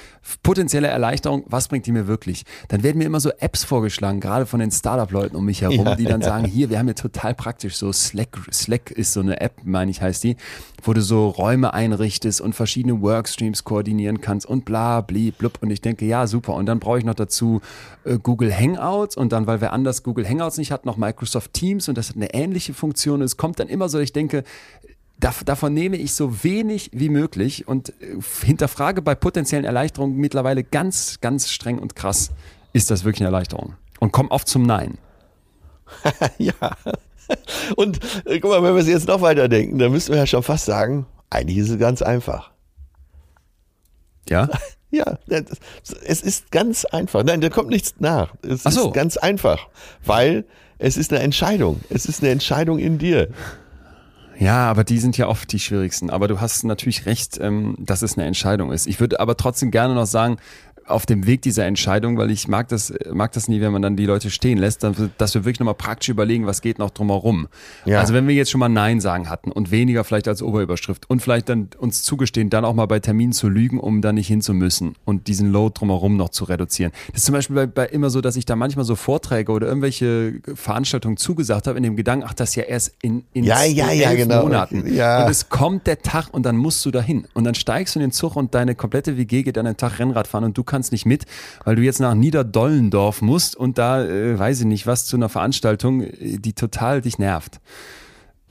[0.42, 2.44] potenzielle Erleichterung, was bringt die mir wirklich?
[2.68, 5.94] Dann werden mir immer so Apps vorgeschlagen, gerade von den Startup-Leuten um mich herum, Ja,
[5.94, 6.26] die dann ja.
[6.26, 9.90] sagen, hier, wir haben ja total praktisch so Slack, Slack ist so eine App, meine
[9.90, 10.36] ich, heißt die,
[10.82, 15.58] wo du so Räume einrichtest und verschiedene Workstreams koordinieren kannst und bla, bli, blub.
[15.60, 16.54] Und ich denke, ja, super.
[16.54, 17.60] Und dann brauche ich noch dazu
[18.04, 21.88] äh, Google Hangouts und dann, weil wer anders Google Hangouts nicht hat, noch Microsoft Teams
[21.88, 23.22] und das hat eine ähnliche Funktion.
[23.22, 24.42] Es kommt dann immer so, ich denke,
[25.20, 30.64] Dav- Davon nehme ich so wenig wie möglich und äh, hinterfrage bei potenziellen Erleichterungen mittlerweile
[30.64, 32.30] ganz, ganz streng und krass,
[32.72, 33.74] ist das wirklich eine Erleichterung?
[33.98, 34.98] Und komm oft zum Nein.
[36.38, 36.54] ja.
[37.76, 40.42] Und äh, guck mal, wenn wir es jetzt noch weiterdenken, dann müssten wir ja schon
[40.42, 42.50] fast sagen, eigentlich ist es ganz einfach.
[44.28, 44.48] Ja?
[44.92, 45.18] Ja,
[46.04, 47.22] es ist ganz einfach.
[47.22, 48.34] Nein, da kommt nichts nach.
[48.42, 48.88] Es Ach so.
[48.88, 49.68] ist ganz einfach,
[50.04, 50.44] weil
[50.78, 51.80] es ist eine Entscheidung.
[51.90, 53.28] Es ist eine Entscheidung in dir.
[54.40, 56.10] Ja, aber die sind ja oft die schwierigsten.
[56.10, 58.86] Aber du hast natürlich recht, ähm, dass es eine Entscheidung ist.
[58.86, 60.38] Ich würde aber trotzdem gerne noch sagen,
[60.90, 63.96] auf dem Weg dieser Entscheidung, weil ich mag das, mag das nie, wenn man dann
[63.96, 67.48] die Leute stehen lässt, dass wir- wirklich nochmal praktisch überlegen, was geht noch drumherum.
[67.86, 68.00] Ja.
[68.00, 71.20] Also wenn wir jetzt schon mal Nein sagen hatten und weniger vielleicht als Oberüberschrift und
[71.22, 74.42] vielleicht dann uns zugestehen, dann auch mal bei Terminen zu lügen, um da nicht hin
[74.42, 76.92] zu müssen und diesen Load drumherum noch zu reduzieren.
[77.12, 79.66] Das ist zum Beispiel bei, bei immer so, dass ich da manchmal so Vorträge oder
[79.66, 83.64] irgendwelche Veranstaltungen zugesagt habe in dem Gedanken, ach, das ist ja erst in, in Ja,
[83.64, 84.42] ja, ja, elf genau.
[84.42, 84.92] Monaten.
[84.94, 85.24] Ja.
[85.24, 87.26] Und es kommt der Tag und dann musst du dahin.
[87.34, 89.98] Und dann steigst du in den Zug und deine komplette WG geht an den Tag
[89.98, 91.26] Rennrad fahren und du kannst nicht mit,
[91.64, 95.28] weil du jetzt nach Niederdollendorf musst und da, äh, weiß ich nicht, was zu einer
[95.28, 97.60] Veranstaltung, äh, die total dich nervt.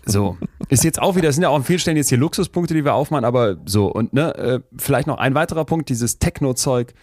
[0.05, 0.37] So,
[0.69, 2.85] ist jetzt auch wieder, es sind ja auch an vielen Stellen jetzt hier Luxuspunkte, die
[2.85, 6.93] wir aufmachen, aber so, und ne, äh, vielleicht noch ein weiterer Punkt, dieses Techno-Zeug,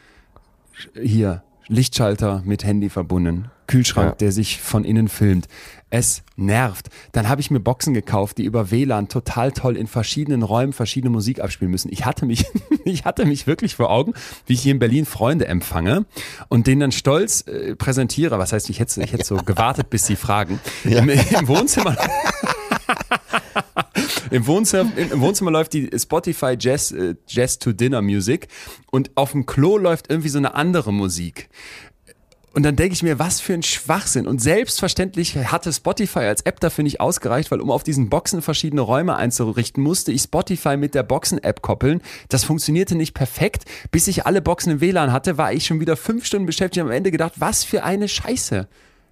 [1.01, 4.15] hier, Lichtschalter mit Handy verbunden, Kühlschrank, Ja.
[4.17, 5.49] der sich von innen filmt.
[5.89, 6.89] Es nervt.
[7.13, 11.11] Dann habe ich mir Boxen gekauft, die über WLAN total toll in verschiedenen Räumen verschiedene
[11.11, 11.93] Musik abspielen müssen.
[11.93, 12.45] Ich hatte mich,
[12.85, 14.13] ich hatte mich wirklich vor Augen,
[14.47, 16.05] wie ich hier in Berlin Freunde empfange
[16.49, 18.39] und denen dann stolz äh, präsentiere.
[18.39, 20.59] Was heißt, ich hätte, ich hätte so gewartet, bis sie fragen.
[20.85, 21.97] Im, Im Wohnzimmer.
[24.31, 28.49] Im Wohnzimmer, im, im Wohnzimmer läuft die Spotify Jazz, äh, Jazz to Dinner Music
[28.91, 31.49] und auf dem Klo läuft irgendwie so eine andere Musik.
[32.57, 34.27] Und dann denke ich mir, was für ein Schwachsinn.
[34.27, 38.81] Und selbstverständlich hatte Spotify als App dafür nicht ausgereicht, weil um auf diesen Boxen verschiedene
[38.81, 42.01] Räume einzurichten, musste ich Spotify mit der Boxen-App koppeln.
[42.31, 43.67] Das funktionierte nicht perfekt.
[43.91, 46.89] Bis ich alle Boxen im WLAN hatte, war ich schon wieder fünf Stunden beschäftigt und
[46.89, 48.67] am Ende gedacht, was für eine Scheiße.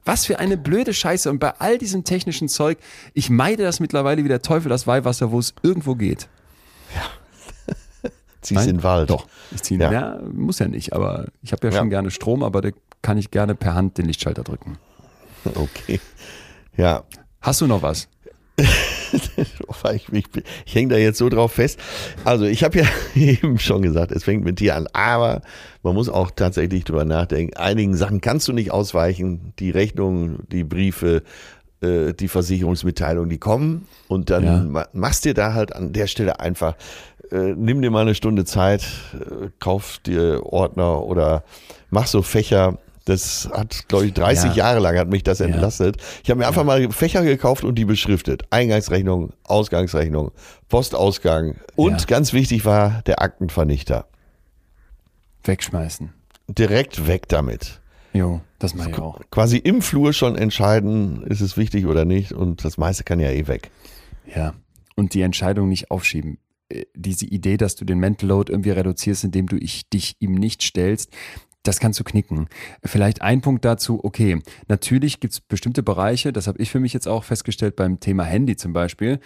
[0.06, 1.28] Was für eine blöde Scheiße.
[1.28, 2.78] Und bei all diesem technischen Zeug,
[3.12, 6.28] ich meide das mittlerweile wie der Teufel das Weihwasser, wo es irgendwo geht.
[8.40, 9.10] Zieh's in den Wald.
[9.10, 9.92] Doch, ich ziehe Ja.
[9.92, 10.18] ja.
[10.32, 11.78] muss ja nicht, aber ich habe ja, Ja.
[11.80, 12.70] schon gerne Strom, aber da
[13.04, 14.78] kann ich gerne per Hand den Lichtschalter drücken.
[15.44, 16.00] Okay.
[16.74, 17.04] Ja.
[17.42, 18.08] Hast du noch was?
[19.92, 20.24] ich, ich,
[20.64, 21.78] ich hänge da jetzt so drauf fest.
[22.24, 25.42] Also ich habe ja eben schon gesagt, es fängt mit dir an, aber
[25.82, 27.54] man muss auch tatsächlich drüber nachdenken.
[27.58, 29.52] Einigen Sachen kannst du nicht ausweichen.
[29.58, 31.22] Die Rechnungen, die Briefe,
[31.82, 34.86] äh, die Versicherungsmitteilungen, die kommen und dann Ja.
[34.94, 36.74] machst dir da halt an der Stelle einfach,
[37.30, 41.44] äh, nimm dir mal eine Stunde Zeit, äh, kauf dir Ordner oder
[41.90, 42.78] mach so Fächer.
[43.06, 44.56] Das hat, glaube ich, 30 Ja.
[44.68, 45.98] Jahre lang hat mich das entlastet.
[46.22, 48.44] Ich habe mir einfach mal Fächer gekauft und die beschriftet.
[48.50, 50.30] Eingangsrechnung, Ausgangsrechnung,
[50.68, 52.06] Postausgang und Ja.
[52.06, 54.06] ganz wichtig war der Aktenvernichter.
[55.44, 56.12] Wegschmeißen.
[56.48, 57.80] Direkt weg damit.
[58.12, 59.20] Jo, das mache ich auch.
[59.30, 63.30] Quasi im Flur schon entscheiden, ist es wichtig oder nicht und das meiste kann ja
[63.30, 63.70] eh weg.
[64.34, 64.54] Ja.
[64.94, 66.38] Und die Entscheidung nicht aufschieben.
[66.68, 70.34] Äh, Diese Idee, dass du den Mental Load irgendwie reduzierst, indem du ich, dich ihm
[70.34, 71.10] nicht stellst,
[71.64, 72.46] das kannst du knicken.
[72.84, 76.92] Vielleicht ein Punkt dazu, okay, natürlich gibt es bestimmte Bereiche, das habe ich für mich
[76.92, 79.18] jetzt auch festgestellt beim Thema Handy zum Beispiel.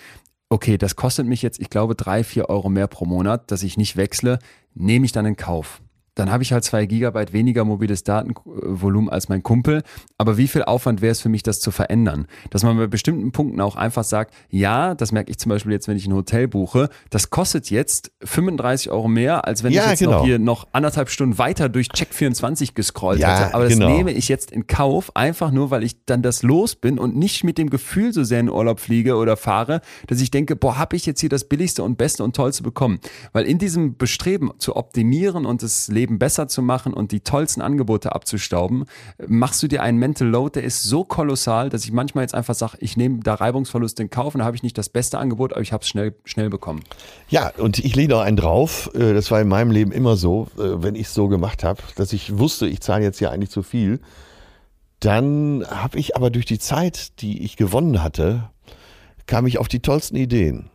[0.48, 3.76] Okay, das kostet mich jetzt, ich glaube, drei, vier Euro mehr pro Monat, dass ich
[3.76, 4.38] nicht wechsle,
[4.72, 5.82] nehme ich dann in Kauf.
[6.18, 9.82] Dann habe ich halt zwei Gigabyte weniger mobiles Datenvolumen als mein Kumpel.
[10.16, 12.26] Aber wie viel Aufwand wäre es für mich, das zu verändern?
[12.50, 15.86] Dass man bei bestimmten Punkten auch einfach sagt, ja, das merke ich zum Beispiel jetzt,
[15.86, 19.90] wenn ich ein Hotel buche, das kostet jetzt 35 Euro mehr, als wenn Ja, ich
[19.90, 20.18] jetzt genau.
[20.18, 23.54] noch hier noch anderthalb Stunden weiter durch Check24 gescrollt Ja, hätte.
[23.54, 23.88] Aber das genau.
[23.88, 27.44] nehme ich jetzt in Kauf, einfach nur, weil ich dann das los bin und nicht
[27.44, 30.96] mit dem Gefühl so sehr in Urlaub fliege oder fahre, dass ich denke, boah, habe
[30.96, 32.98] ich jetzt hier das billigste und beste und tollste bekommen.
[33.32, 37.60] Weil in diesem Bestreben zu optimieren und das Leben besser zu machen und die tollsten
[37.60, 38.84] Angebote abzustauben,
[39.26, 42.54] machst du dir einen Mental Load, der ist so kolossal, dass ich manchmal jetzt einfach
[42.54, 45.52] sage, ich nehme da Reibungsverlust in Kauf und da habe ich nicht das beste Angebot,
[45.52, 46.84] aber ich habe es schnell, schnell bekommen.
[47.28, 48.90] Ja, und ich lege noch einen drauf.
[48.94, 51.82] Äh, Das war in meinem Leben immer so, äh, wenn ich es so gemacht habe,
[51.96, 54.00] dass ich wusste, ich zahle jetzt hier eigentlich zu viel.
[55.00, 58.50] Dann habe ich aber durch die Zeit, die ich gewonnen hatte,
[59.26, 60.70] kam ich auf die tollsten Ideen.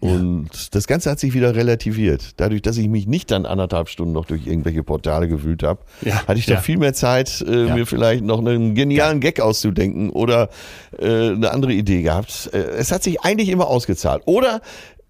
[0.00, 2.32] Und das Ganze hat sich wieder relativiert.
[2.36, 6.24] Dadurch, dass ich mich nicht dann anderthalb Stunden noch durch irgendwelche Portale gewühlt habe, Ja,
[6.26, 6.60] hatte ich doch ja.
[6.60, 7.74] viel mehr Zeit, äh, Ja.
[7.74, 10.50] mir vielleicht noch einen genialen Gag auszudenken oder
[10.98, 12.48] äh, eine andere Idee gehabt.
[12.52, 14.22] Äh, es hat sich eigentlich immer ausgezahlt.
[14.26, 14.60] Oder,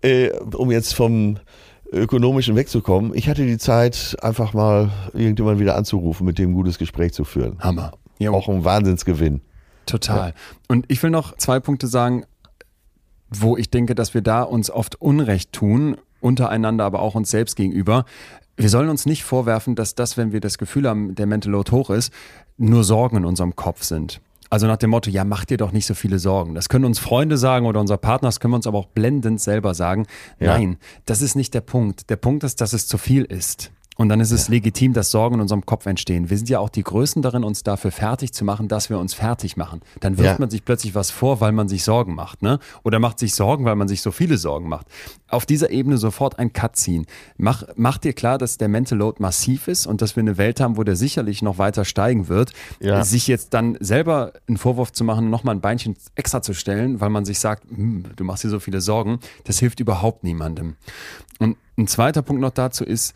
[0.01, 1.37] äh, um jetzt vom
[1.93, 6.79] ökonomischen wegzukommen, ich hatte die Zeit, einfach mal irgendjemand wieder anzurufen, mit dem ein gutes
[6.79, 7.59] Gespräch zu führen.
[7.61, 7.93] Hammer.
[8.19, 9.43] Ja, Auch ein Wahnsinnsgewinn.
[9.87, 10.35] Total.
[10.67, 12.25] Und ich will noch zwei Punkte sagen,
[13.31, 17.57] wo ich denke, dass wir da uns oft Unrecht tun, untereinander, aber auch uns selbst
[17.57, 18.05] gegenüber.
[18.57, 21.71] Wir sollen uns nicht vorwerfen, dass das, wenn wir das Gefühl haben, der Mental Load
[21.71, 22.13] hoch ist,
[22.57, 24.21] nur Sorgen in unserem Kopf sind.
[24.51, 26.55] Also nach dem Motto, ja, mach dir doch nicht so viele Sorgen.
[26.55, 29.41] Das können uns Freunde sagen oder unser Partner, das können wir uns aber auch blendend
[29.41, 30.07] selber sagen.
[30.41, 30.55] Ja.
[30.55, 32.09] Nein, das ist nicht der Punkt.
[32.09, 33.71] Der Punkt ist, dass es zu viel ist.
[34.01, 36.31] Und dann ist es legitim, dass Sorgen in unserem Kopf entstehen.
[36.31, 39.13] Wir sind ja auch die Größten darin, uns dafür fertig zu machen, dass wir uns
[39.13, 39.81] fertig machen.
[39.99, 40.37] Dann wirft Ja.
[40.39, 42.61] man sich plötzlich was vor, weil man sich Sorgen macht, ne?
[42.85, 44.87] Oder macht sich Sorgen, weil man sich so viele Sorgen macht.
[45.27, 47.07] Auf dieser Ebene sofort ein Cut ziehen.
[47.39, 50.61] Mach, mach dir klar, dass der Mental Load massiv ist und dass wir eine Welt
[50.61, 52.53] haben, wo der sicherlich noch weiter steigen wird.
[52.79, 53.03] Ja.
[53.05, 57.11] Sich jetzt dann selber einen Vorwurf zu machen, nochmal ein Beinchen extra zu stellen, weil
[57.11, 60.77] man sich sagt, hm, du machst dir so viele Sorgen, das hilft überhaupt niemandem.
[61.41, 63.15] Und ein zweiter Punkt noch dazu ist,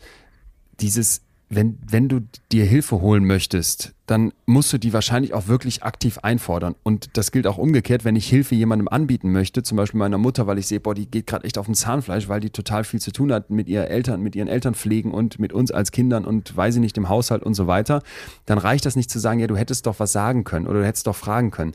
[0.79, 2.21] dieses, wenn, wenn du
[2.51, 6.75] dir Hilfe holen möchtest, dann musst du die wahrscheinlich auch wirklich aktiv einfordern.
[6.83, 10.45] Und das gilt auch umgekehrt, wenn ich Hilfe jemandem anbieten möchte, zum Beispiel meiner Mutter,
[10.45, 12.99] weil ich sehe, boah, die geht gerade echt auf dem Zahnfleisch, weil die total viel
[12.99, 16.25] zu tun hat mit ihren Eltern, mit ihren Eltern pflegen und mit uns als Kindern
[16.25, 18.01] und weiß ich nicht, im Haushalt und so weiter,
[18.45, 20.85] dann reicht das nicht zu sagen, ja, du hättest doch was sagen können oder du
[20.85, 21.73] hättest doch fragen können.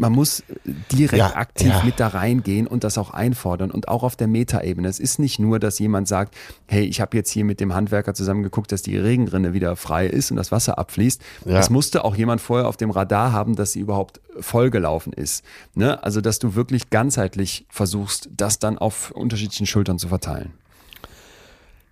[0.00, 0.42] Man muss
[0.90, 1.84] direkt Ja, aktiv ja.
[1.84, 4.88] mit da reingehen und das auch einfordern und auch auf der Metaebene.
[4.88, 6.34] Es ist nicht nur, dass jemand sagt,
[6.66, 10.06] hey, ich habe jetzt hier mit dem Handwerker zusammen geguckt, dass die Regenrinne wieder frei
[10.06, 11.20] ist und das Wasser abfließt.
[11.44, 11.58] Ja.
[11.58, 15.44] Es musste auch jemand vorher auf dem Radar haben, dass sie überhaupt vollgelaufen ist.
[15.74, 16.02] Ne?
[16.02, 20.54] Also, dass du wirklich ganzheitlich versuchst, das dann auf unterschiedlichen Schultern zu verteilen.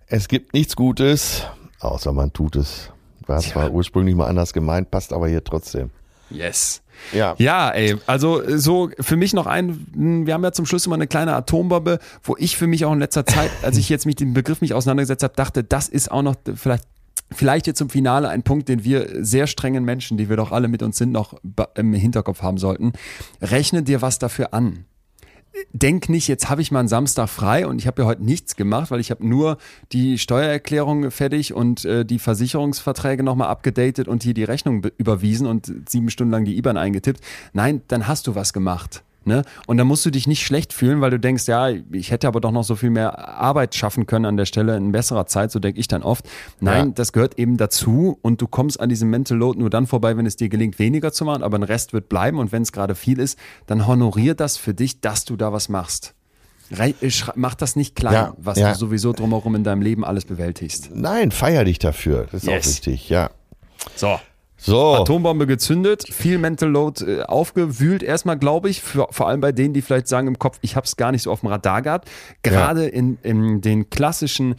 [0.07, 1.43] Es gibt nichts Gutes,
[1.79, 2.89] außer man tut es.
[3.27, 5.91] War zwar ursprünglich mal anders gemeint, passt aber hier trotzdem.
[6.29, 6.81] Yes.
[7.13, 7.35] Ja.
[7.37, 10.95] Ja, ey, also so für mich noch ein, hm, wir haben ja zum Schluss immer
[10.95, 14.19] eine kleine Atombombe, wo ich für mich auch in letzter Zeit, als ich jetzt mit
[14.19, 16.83] dem Begriff mich auseinandergesetzt habe, dachte, das ist auch noch vielleicht
[17.31, 20.67] Vielleicht jetzt zum Finale ein Punkt, den wir sehr strengen Menschen, die wir doch alle
[20.67, 21.35] mit uns sind, noch
[21.75, 22.93] im Hinterkopf haben sollten.
[23.39, 24.85] Rechne dir was dafür an.
[25.73, 28.55] Denk nicht, jetzt habe ich mal einen Samstag frei und ich habe ja heute nichts
[28.55, 29.57] gemacht, weil ich habe nur
[29.91, 35.47] die Steuererklärung fertig und äh, die Versicherungsverträge nochmal abgedatet und hier die Rechnung be- überwiesen
[35.47, 37.21] und sieben Stunden lang die IBAN eingetippt.
[37.53, 39.03] Nein, dann hast du was gemacht.
[39.29, 39.43] Ne?
[39.67, 42.41] Und dann musst du dich nicht schlecht fühlen, weil du denkst, ja, ich hätte aber
[42.41, 45.59] doch noch so viel mehr Arbeit schaffen können an der Stelle in besserer Zeit, so
[45.59, 46.25] denke ich dann oft.
[46.59, 46.93] Nein, Ja.
[46.95, 50.25] das gehört eben dazu und du kommst an diesem Mental Load nur dann vorbei, wenn
[50.25, 52.95] es dir gelingt, weniger zu machen, aber ein Rest wird bleiben und wenn es gerade
[52.95, 53.37] viel ist,
[53.67, 56.15] dann honorier das für dich, dass du da was machst.
[56.75, 56.93] Äh,
[57.35, 58.71] Mach das nicht klein, Ja, was ja.
[58.73, 60.89] du sowieso drumherum in deinem Leben alles bewältigst.
[60.93, 62.27] Nein, feier dich dafür.
[62.31, 62.65] Das ist Yes.
[62.65, 63.29] auch wichtig, ja.
[63.95, 64.19] So.
[64.59, 64.95] So.
[64.95, 69.73] Atombombe gezündet, viel Mental Load äh, aufgewühlt, erstmal glaube ich, für, vor allem bei denen,
[69.73, 72.09] die vielleicht sagen im Kopf, ich habe es gar nicht so auf dem Radar gehabt.
[72.43, 74.55] Gerade in, in den klassischen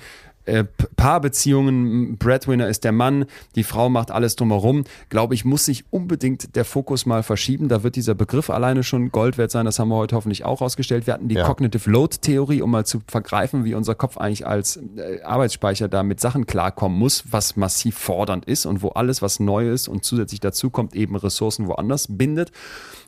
[0.51, 0.65] äh,
[0.97, 3.25] Paarbeziehungen, Breadwinner ist der Mann,
[3.55, 7.69] die Frau macht alles drumherum, glaube ich, muss sich unbedingt der Fokus mal verschieben.
[7.69, 10.61] Da wird dieser Begriff alleine schon Gold wert sein, das haben wir heute hoffentlich auch
[10.61, 11.07] ausgestellt.
[11.07, 11.47] Wir hatten die Ja.
[11.47, 16.03] Cognitive Load Theorie, um mal zu vergreifen, wie unser Kopf eigentlich als äh, Arbeitsspeicher da
[16.03, 20.05] mit Sachen klarkommen muss, was massiv fordernd ist und wo alles, was neu ist und
[20.05, 22.51] zusätzlich dazu kommt, eben Ressourcen woanders bindet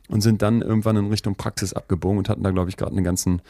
[0.09, 3.05] und sind dann irgendwann in Richtung Praxis abgebogen und hatten da, glaube ich, gerade einen
[3.05, 3.43] ganzen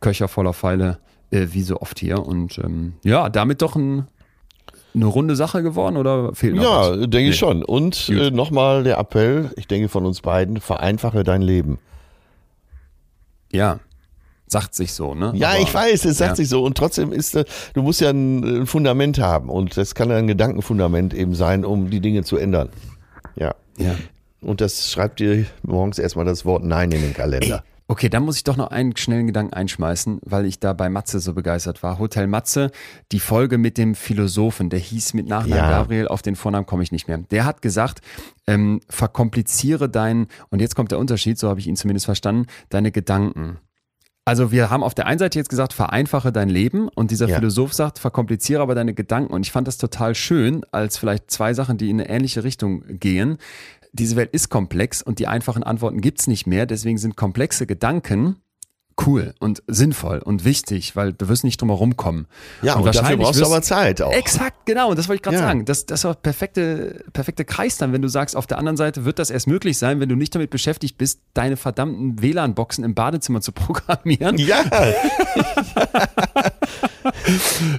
[0.00, 0.98] Köcher voller Pfeile,
[1.30, 2.24] äh, wie so oft hier.
[2.24, 4.06] Und ähm, ja, damit doch ein,
[4.94, 6.98] eine runde Sache geworden oder fehlt noch Ja, was?
[6.98, 7.28] denke Nee.
[7.30, 7.64] ich schon.
[7.64, 11.78] Und äh, nochmal der Appell, ich denke von uns beiden, vereinfache dein Leben.
[13.52, 13.80] Ja,
[14.46, 15.32] sagt sich so, ne?
[15.34, 16.36] Ja, Aber- ich weiß, es sagt ja.
[16.36, 16.64] sich so.
[16.64, 17.44] Und trotzdem ist, äh,
[17.74, 19.48] du musst ja ein, ein Fundament haben.
[19.48, 22.68] Und das kann ein Gedankenfundament eben sein, um die Dinge zu ändern.
[23.36, 23.54] Ja.
[23.78, 23.94] Ja.
[24.40, 27.62] Und das schreibt dir morgens erstmal das Wort Nein in den Kalender.
[27.90, 31.18] Okay, dann muss ich doch noch einen schnellen Gedanken einschmeißen, weil ich da bei Matze
[31.18, 31.98] so begeistert war.
[31.98, 32.70] Hotel Matze,
[33.10, 35.68] die Folge mit dem Philosophen, der hieß mit Nachnamen Ja.
[35.68, 37.18] Gabriel, auf den Vornamen komme ich nicht mehr.
[37.18, 38.00] Der hat gesagt,
[38.46, 42.92] ähm, verkompliziere dein, und jetzt kommt der Unterschied, so habe ich ihn zumindest verstanden, deine
[42.92, 43.58] Gedanken.
[44.24, 47.34] Also wir haben auf der einen Seite jetzt gesagt, vereinfache dein Leben und dieser Ja.
[47.38, 49.32] Philosoph sagt, verkompliziere aber deine Gedanken.
[49.32, 52.84] Und ich fand das total schön, als vielleicht zwei Sachen, die in eine ähnliche Richtung
[52.86, 53.38] gehen.
[53.92, 56.66] Diese Welt ist komplex und die einfachen Antworten gibt's nicht mehr.
[56.66, 58.36] Deswegen sind komplexe Gedanken
[59.06, 62.26] cool und sinnvoll und wichtig, weil du wirst nicht drum herum kommen.
[62.60, 64.12] Ja, und, dafür wahrscheinlich brauchst du aber Zeit auch.
[64.12, 64.90] Exakt, genau.
[64.90, 65.42] Und das wollte ich gerade Ja.
[65.42, 65.64] sagen.
[65.64, 69.06] Das, das ist auch perfekte, perfekte Kreis dann, wenn du sagst, auf der anderen Seite
[69.06, 72.94] wird das erst möglich sein, wenn du nicht damit beschäftigt bist, deine verdammten WLAN-Boxen im
[72.94, 74.62] Badezimmer zu programmieren, Ja,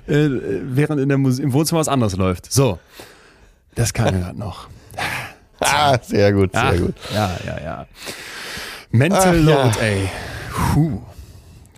[0.08, 0.30] äh,
[0.64, 2.52] während in der Mus im Wohnzimmer was anderes läuft.
[2.52, 2.80] So.
[3.76, 4.68] Das kann ich gerade noch.
[5.62, 6.96] Ah, sehr gut, sehr Ach, gut.
[7.14, 7.88] Ja, ja, ja.
[8.92, 9.64] Mental Ach, ja.
[9.64, 10.10] Load, ey.
[10.74, 11.00] Puh.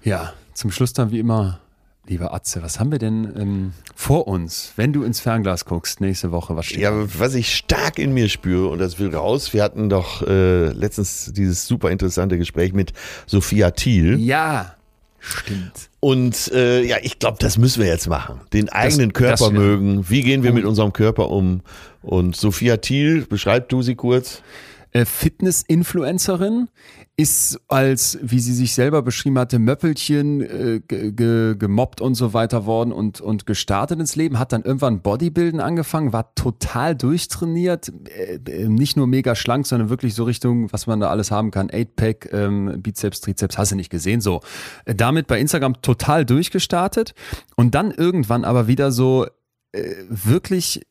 [0.03, 1.59] Ja, zum Schluss dann wie immer,
[2.07, 6.31] lieber Atze, was haben wir denn ähm, vor uns, wenn du ins Fernglas guckst nächste
[6.31, 6.55] Woche?
[6.55, 7.07] Was steht Ja, da?
[7.17, 11.31] was ich stark in mir spüre, und das will raus, wir hatten doch äh, letztens
[11.33, 12.93] dieses super interessante Gespräch mit
[13.25, 14.19] Sophia Thiel.
[14.19, 14.75] Ja,
[15.19, 15.89] stimmt.
[15.99, 18.41] Und äh, ja, ich glaube, das müssen wir jetzt machen.
[18.51, 20.09] Den eigenen Körper das mögen.
[20.09, 21.61] Wie gehen wir mit unserem Körper um?
[22.03, 24.43] Und Sophia Thiel, beschreib du sie kurz.
[24.91, 26.67] Äh, Fitness-Influencerin
[27.15, 32.33] ist als, wie sie sich selber beschrieben hatte, Möppelchen äh, ge ge gemobbt und so
[32.33, 37.91] weiter worden und, und gestartet ins Leben, hat dann irgendwann Bodybuilden angefangen, war total durchtrainiert,
[38.07, 41.49] äh, äh, nicht nur mega schlank, sondern wirklich so Richtung, was man da alles haben
[41.49, 44.41] kann, 8-Pack, ähm, Bizeps, Trizeps, hast du nicht gesehen, so.
[44.85, 47.15] Äh, damit bei Instagram total durchgestartet
[47.55, 49.25] und dann irgendwann aber wieder so
[49.71, 50.81] äh, wirklich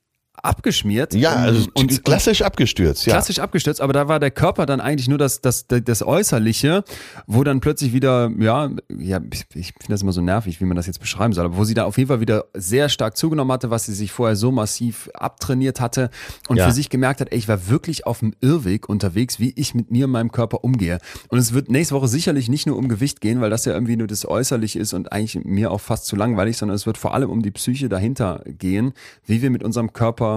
[0.42, 1.14] abgeschmiert.
[1.14, 3.06] Ja, ähm, also und, klassisch abgestürzt.
[3.06, 3.14] Ja.
[3.14, 6.84] klassisch abgestürzt, aber da war der Körper dann eigentlich nur das, das, das Äußerliche,
[7.26, 10.76] wo dann plötzlich wieder, ja, ja, ich ich finde das immer so nervig, wie man
[10.76, 13.52] das jetzt beschreiben soll, aber wo sie da auf jeden Fall wieder sehr stark zugenommen
[13.52, 16.10] hatte, was sie sich vorher so massiv abtrainiert hatte
[16.48, 16.66] und Ja.
[16.66, 19.90] für sich gemerkt hat, ey, ich war wirklich auf dem Irrweg unterwegs, wie ich mit
[19.90, 20.98] mir und meinem Körper umgehe.
[21.28, 23.96] Und es wird nächste Woche sicherlich nicht nur um Gewicht gehen, weil das ja irgendwie
[23.96, 27.14] nur das Äußerliche ist und eigentlich mir auch fast zu langweilig, sondern es wird vor
[27.14, 28.92] allem um die Psyche dahinter gehen,
[29.26, 30.31] wie wir mit unserem Körper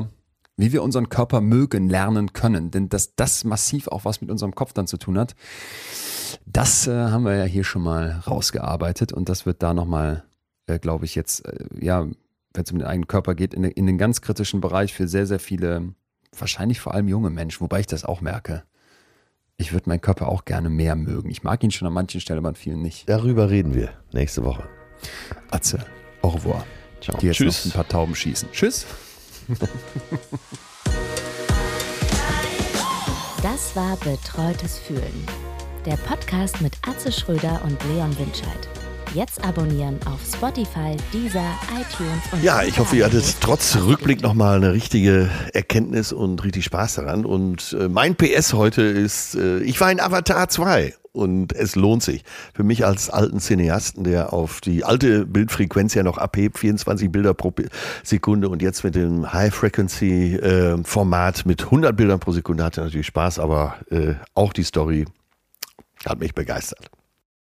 [0.57, 2.72] wie wir unseren Körper mögen lernen können.
[2.72, 5.36] Denn dass das massiv auch was mit unserem Kopf dann zu tun hat,
[6.45, 10.23] das äh, haben wir ja hier schon mal rausgearbeitet und das wird da nochmal,
[10.68, 13.86] äh, glaube ich, jetzt, äh, ja, wenn es um den eigenen Körper geht, in, in
[13.86, 15.94] den ganz kritischen Bereich für sehr, sehr viele,
[16.38, 18.64] wahrscheinlich vor allem junge Menschen, wobei ich das auch merke.
[19.57, 21.30] Ich würde meinen Körper auch gerne mehr mögen.
[21.30, 23.07] Ich mag ihn schon an manchen Stellen, aber an vielen nicht.
[23.07, 24.68] Darüber reden wir nächste Woche.
[25.49, 25.86] Atze,
[26.22, 26.65] au revoir.
[27.02, 27.18] Ciao.
[27.19, 27.65] Die jetzt Tschüss.
[27.65, 28.49] noch ein paar Tauben schießen.
[28.52, 28.86] Tschüss.
[33.43, 35.26] Das war Betreutes Fühlen.
[35.85, 38.67] Der Podcast mit Atze Schröder und Leon Winscheid.
[39.15, 44.57] Jetzt abonnieren auf Spotify, Deezer, iTunes und Ja, ich hoffe, ihr hattet trotz Rückblick nochmal
[44.57, 47.23] eine richtige Erkenntnis und richtig Spaß daran.
[47.23, 52.03] Und äh, mein PS heute ist, äh, ich war in Avatar 2 und es lohnt
[52.03, 52.25] sich.
[52.53, 57.33] Für mich als alten Cineasten, der auf die alte Bildfrequenz ja noch abhebt, 24 Bilder
[57.33, 57.53] pro
[58.03, 63.77] Sekunde und jetzt mit dem High-Frequency-Format mit 100 Bildern pro Sekunde hatte natürlich Spaß, aber
[63.91, 65.05] äh, auch die Story
[66.05, 66.89] Hat mich begeistert.